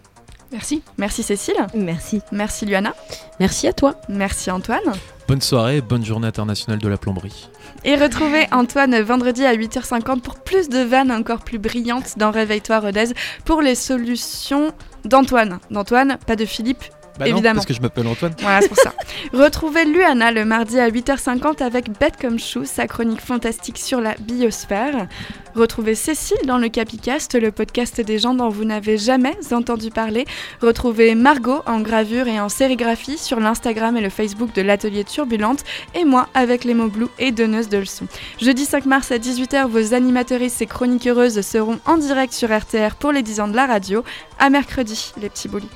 Merci. 0.52 0.82
Merci 0.98 1.22
Cécile. 1.22 1.68
Merci. 1.76 2.22
Merci 2.32 2.66
Luana. 2.66 2.96
Merci 3.40 3.68
à 3.68 3.74
toi. 3.74 3.96
Merci 4.10 4.50
Antoine. 4.50 4.82
Bonne 5.28 5.42
soirée, 5.42 5.82
bonne 5.82 6.04
journée 6.04 6.28
internationale 6.28 6.80
de 6.80 6.88
la 6.88 6.98
plomberie. 6.98 7.50
Et 7.86 7.96
retrouvez 7.96 8.48
Antoine 8.52 9.00
vendredi 9.02 9.46
à 9.46 9.56
8h50 9.56 10.22
pour 10.22 10.40
plus 10.40 10.70
de 10.70 10.80
vannes 10.80 11.12
encore 11.12 11.42
plus 11.42 11.60
brillantes 11.60 12.18
dans 12.18 12.32
Réveille-toi 12.32 12.80
Rodez 12.80 13.14
pour 13.46 13.62
les 13.62 13.76
solutions 13.76 14.72
d'Antoine. 15.06 15.60
D'Antoine, 15.70 16.18
pas 16.26 16.36
de 16.36 16.46
Philippe, 16.46 16.84
Bah 17.20 17.26
non, 17.26 17.34
Évidemment. 17.34 17.56
parce 17.56 17.66
que 17.66 17.74
je 17.74 17.82
m'appelle 17.82 18.08
Antoine. 18.08 18.34
Voilà, 18.40 18.62
c'est 18.62 18.70
pour 18.70 18.78
ça. 18.78 18.94
Retrouvez 19.34 19.84
Luana 19.84 20.32
le 20.32 20.46
mardi 20.46 20.80
à 20.80 20.90
8h50 20.90 21.62
avec 21.62 21.92
Bête 22.00 22.16
comme 22.20 22.40
chou, 22.40 22.64
sa 22.64 22.88
chronique 22.88 23.20
fantastique 23.20 23.78
sur 23.78 24.00
la 24.00 24.16
biosphère. 24.20 25.08
Retrouvez 25.54 25.96
Cécile 25.96 26.38
dans 26.46 26.58
le 26.58 26.70
Capicast, 26.70 27.36
le 27.36 27.52
podcast 27.52 28.00
des 28.00 28.20
gens 28.20 28.34
dont 28.34 28.48
vous 28.48 28.64
n'avez 28.64 28.98
jamais 28.98 29.36
entendu 29.52 29.90
parler. 29.90 30.26
Retrouvez 30.62 31.14
Margot 31.14 31.62
en 31.66 31.82
gravure 31.82 32.28
et 32.28 32.40
en 32.40 32.48
sérigraphie 32.48 33.18
sur 33.18 33.42
l'Instagram 33.42 33.98
et 33.98 34.02
le 34.02 34.10
Facebook 34.10 34.56
de 34.56 34.62
l'Atelier 34.62 35.04
Turbulente. 35.04 35.66
Et 35.96 36.06
moi 36.06 36.30
avec 36.34 36.64
les 36.64 36.74
mots 36.74 36.88
blue 36.88 37.08
et 37.18 37.32
donneuse 37.34 37.68
de 37.68 37.80
leçons. 37.80 38.08
Jeudi 38.42 38.64
5 38.64 38.86
mars 38.86 39.12
à 39.12 39.18
18h, 39.18 39.68
vos 39.68 39.94
animatrices 39.94 40.62
et 40.62 40.68
chroniqueuses 40.68 41.42
seront 41.42 41.80
en 41.86 41.98
direct 41.98 42.32
sur 42.32 42.48
RTR 42.58 42.96
pour 42.98 43.12
les 43.12 43.24
10 43.24 43.42
ans 43.42 43.48
de 43.50 43.56
la 43.58 43.66
radio. 43.66 44.06
À 44.40 44.50
mercredi, 44.50 45.12
les 45.22 45.28
petits 45.30 45.50
boulis. 45.50 45.68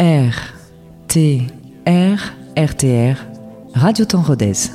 R, 0.00 0.32
T, 1.08 1.46
R, 1.86 2.18
RTR, 2.56 3.16
Radio 3.74 4.06
Temps 4.06 4.22
Rodez. 4.22 4.70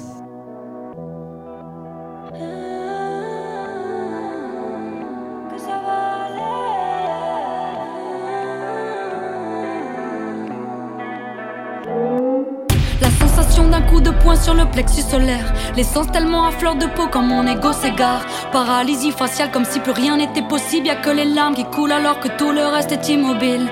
La 13.02 13.10
sensation 13.10 13.68
d'un 13.70 13.82
coup 13.82 14.02
de 14.02 14.12
poing 14.12 14.36
sur 14.36 14.54
le 14.54 14.66
plexus 14.70 15.02
solaire. 15.02 15.54
L'essence 15.76 16.12
tellement 16.12 16.46
à 16.46 16.52
fleur 16.52 16.76
de 16.76 16.86
peau 16.86 17.08
quand 17.12 17.22
mon 17.24 17.48
ego 17.48 17.74
s'égare. 17.74 18.26
Paralysie 18.52 19.12
faciale 19.12 19.52
comme 19.52 19.66
si 19.66 19.80
plus 19.80 19.92
rien 19.92 20.18
n'était 20.18 20.42
possible. 20.44 20.88
Y 20.88 20.92
a 20.92 20.96
que 20.96 21.10
les 21.10 21.26
larmes 21.26 21.56
qui 21.56 21.66
coulent 21.66 21.92
alors 21.92 22.20
que 22.20 22.30
tout 22.38 22.52
le 22.52 22.66
reste 22.66 22.92
est 22.92 23.10
immobile. 23.10 23.68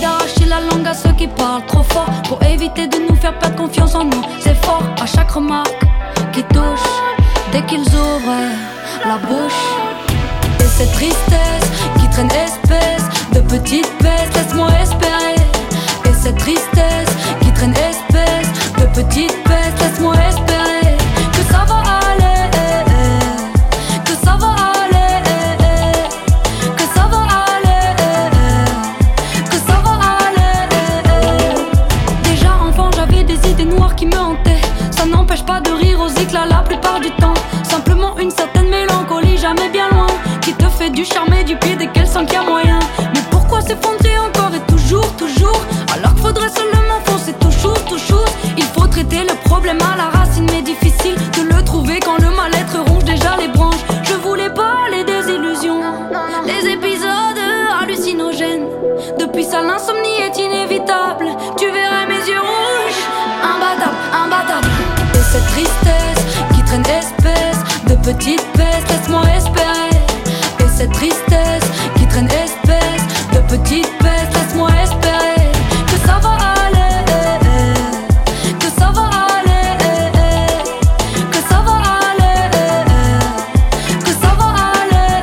D'arracher 0.00 0.46
la 0.46 0.60
langue 0.60 0.86
à 0.86 0.94
ceux 0.94 1.12
qui 1.12 1.28
parlent 1.28 1.64
trop 1.66 1.82
fort. 1.82 2.10
Pour 2.26 2.42
éviter 2.42 2.86
de 2.86 2.96
nous 3.08 3.14
faire 3.14 3.38
perdre 3.38 3.56
confiance 3.56 3.94
en 3.94 4.04
nous. 4.04 4.22
C'est 4.40 4.56
fort 4.64 4.82
à 5.00 5.06
chaque 5.06 5.30
remarque 5.30 5.78
qui 6.32 6.42
touche. 6.44 6.88
Dès 7.52 7.62
qu'ils 7.66 7.86
ouvrent 7.94 8.50
la 9.06 9.18
bouche. 9.18 9.62
Et 10.60 10.64
cette 10.64 10.92
tristesse 10.92 11.68
qui 12.00 12.08
traîne 12.08 12.30
espèce 12.32 13.04
de 13.32 13.40
petite 13.40 13.90
peste. 13.98 14.34
Laisse-moi 14.34 14.68
espérer. 14.80 15.36
Et 16.06 16.14
cette 16.20 16.38
tristesse 16.38 17.14
qui 17.42 17.52
traîne 17.52 17.74
espèce 17.74 18.50
de 18.78 18.86
petite 18.94 19.44
peste, 19.44 19.78
laisse-moi 19.80 20.14
espérer 20.28 20.96
que 21.32 21.52
ça 21.52 21.64
va 21.68 21.82
aller, 22.10 22.50
que 24.04 24.14
ça 24.24 24.36
va 24.38 24.51
Simplement 37.64 38.16
une 38.18 38.30
certaine 38.30 38.68
mélancolie, 38.68 39.36
jamais 39.36 39.68
bien 39.70 39.88
loin, 39.90 40.06
qui 40.40 40.52
te 40.52 40.68
fait 40.68 40.90
du 40.90 41.04
charme 41.04 41.32
et 41.34 41.44
du 41.44 41.56
pied 41.56 41.74
dès 41.76 41.88
qu'elle 41.88 42.06
sent 42.06 42.24
qu'il 42.26 42.34
y 42.34 42.36
a 42.36 42.42
moyen. 42.42 42.71
Petite 68.22 68.52
peste, 68.52 68.88
laisse-moi 68.88 69.22
espérer. 69.36 69.98
Et 70.60 70.68
cette 70.68 70.92
tristesse 70.92 71.68
qui 71.96 72.06
traîne 72.06 72.28
espèce 72.30 73.04
de 73.32 73.40
petite 73.48 73.90
peste, 73.98 74.32
laisse-moi 74.34 74.68
espérer 74.80 75.50
que 75.88 75.98
ça 76.06 76.20
va 76.22 76.36
aller, 76.62 77.02
que 78.60 78.66
ça 78.78 78.90
va 78.92 79.06
aller, 79.38 79.76
que 81.32 81.38
ça 81.50 81.58
va 81.66 81.74
aller, 82.10 82.46
que 84.04 84.10
ça 84.10 84.30
va 84.38 84.48
aller. 84.78 85.14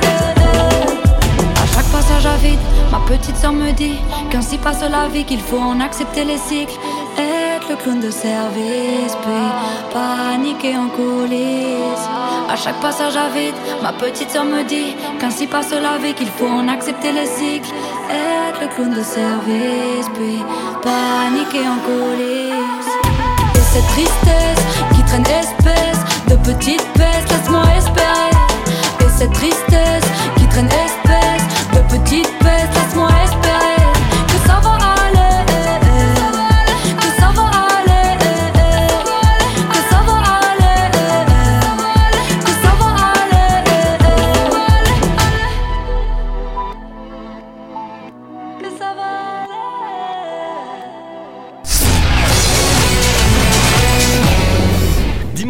À 1.56 1.66
chaque 1.74 1.90
passage 1.94 2.26
à 2.26 2.36
vide, 2.44 2.60
ma 2.92 3.00
petite 3.08 3.38
sœur 3.38 3.54
me 3.54 3.72
dit 3.72 4.00
qu'ainsi 4.30 4.58
passe 4.58 4.82
la 4.82 5.08
vie, 5.08 5.24
qu'il 5.24 5.40
faut 5.40 5.60
en 5.60 5.80
accepter 5.80 6.26
les 6.26 6.38
cycles. 6.38 6.78
Être 7.18 7.70
le 7.70 7.76
clown 7.78 8.02
de 8.02 8.12
service, 8.12 9.16
puis 9.22 9.94
paniquer 9.94 10.76
en 10.76 10.90
coulisses. 10.90 12.39
À 12.52 12.56
chaque 12.56 12.80
passage 12.82 13.16
à 13.16 13.30
vide, 13.30 13.54
ma 13.84 13.94
petite 13.94 14.32
sœur 14.32 14.44
me 14.44 14.64
dit 14.64 14.96
qu'ainsi 15.20 15.46
passe 15.46 15.70
la 15.70 16.00
vie, 16.00 16.16
qu'il 16.16 16.30
faut 16.30 16.48
en 16.48 16.68
accepter 16.68 17.12
les 17.12 17.28
cycles. 17.28 17.70
Être 18.10 18.62
le 18.62 18.68
clown 18.70 18.90
de 18.90 19.04
service, 19.04 20.10
puis 20.16 20.44
paniquer 20.82 21.68
en 21.68 21.78
coulisses. 21.86 22.94
Et 23.54 23.60
cette 23.60 23.86
tristesse 23.90 24.66
qui 24.96 25.04
traîne 25.04 25.28
espèce 25.28 26.02
de 26.28 26.36
petite 26.38 26.84
peste, 26.94 27.30
laisse-moi 27.30 27.66
espérer. 27.78 28.34
Et 29.02 29.10
cette 29.16 29.34
tristesse 29.34 30.10
qui 30.38 30.48
traîne 30.48 30.70
espèce 30.70 31.46
de 31.76 31.98
petite 31.98 32.32
peste, 32.40 32.74
laisse-moi 32.74 33.10
espérer 33.26 33.59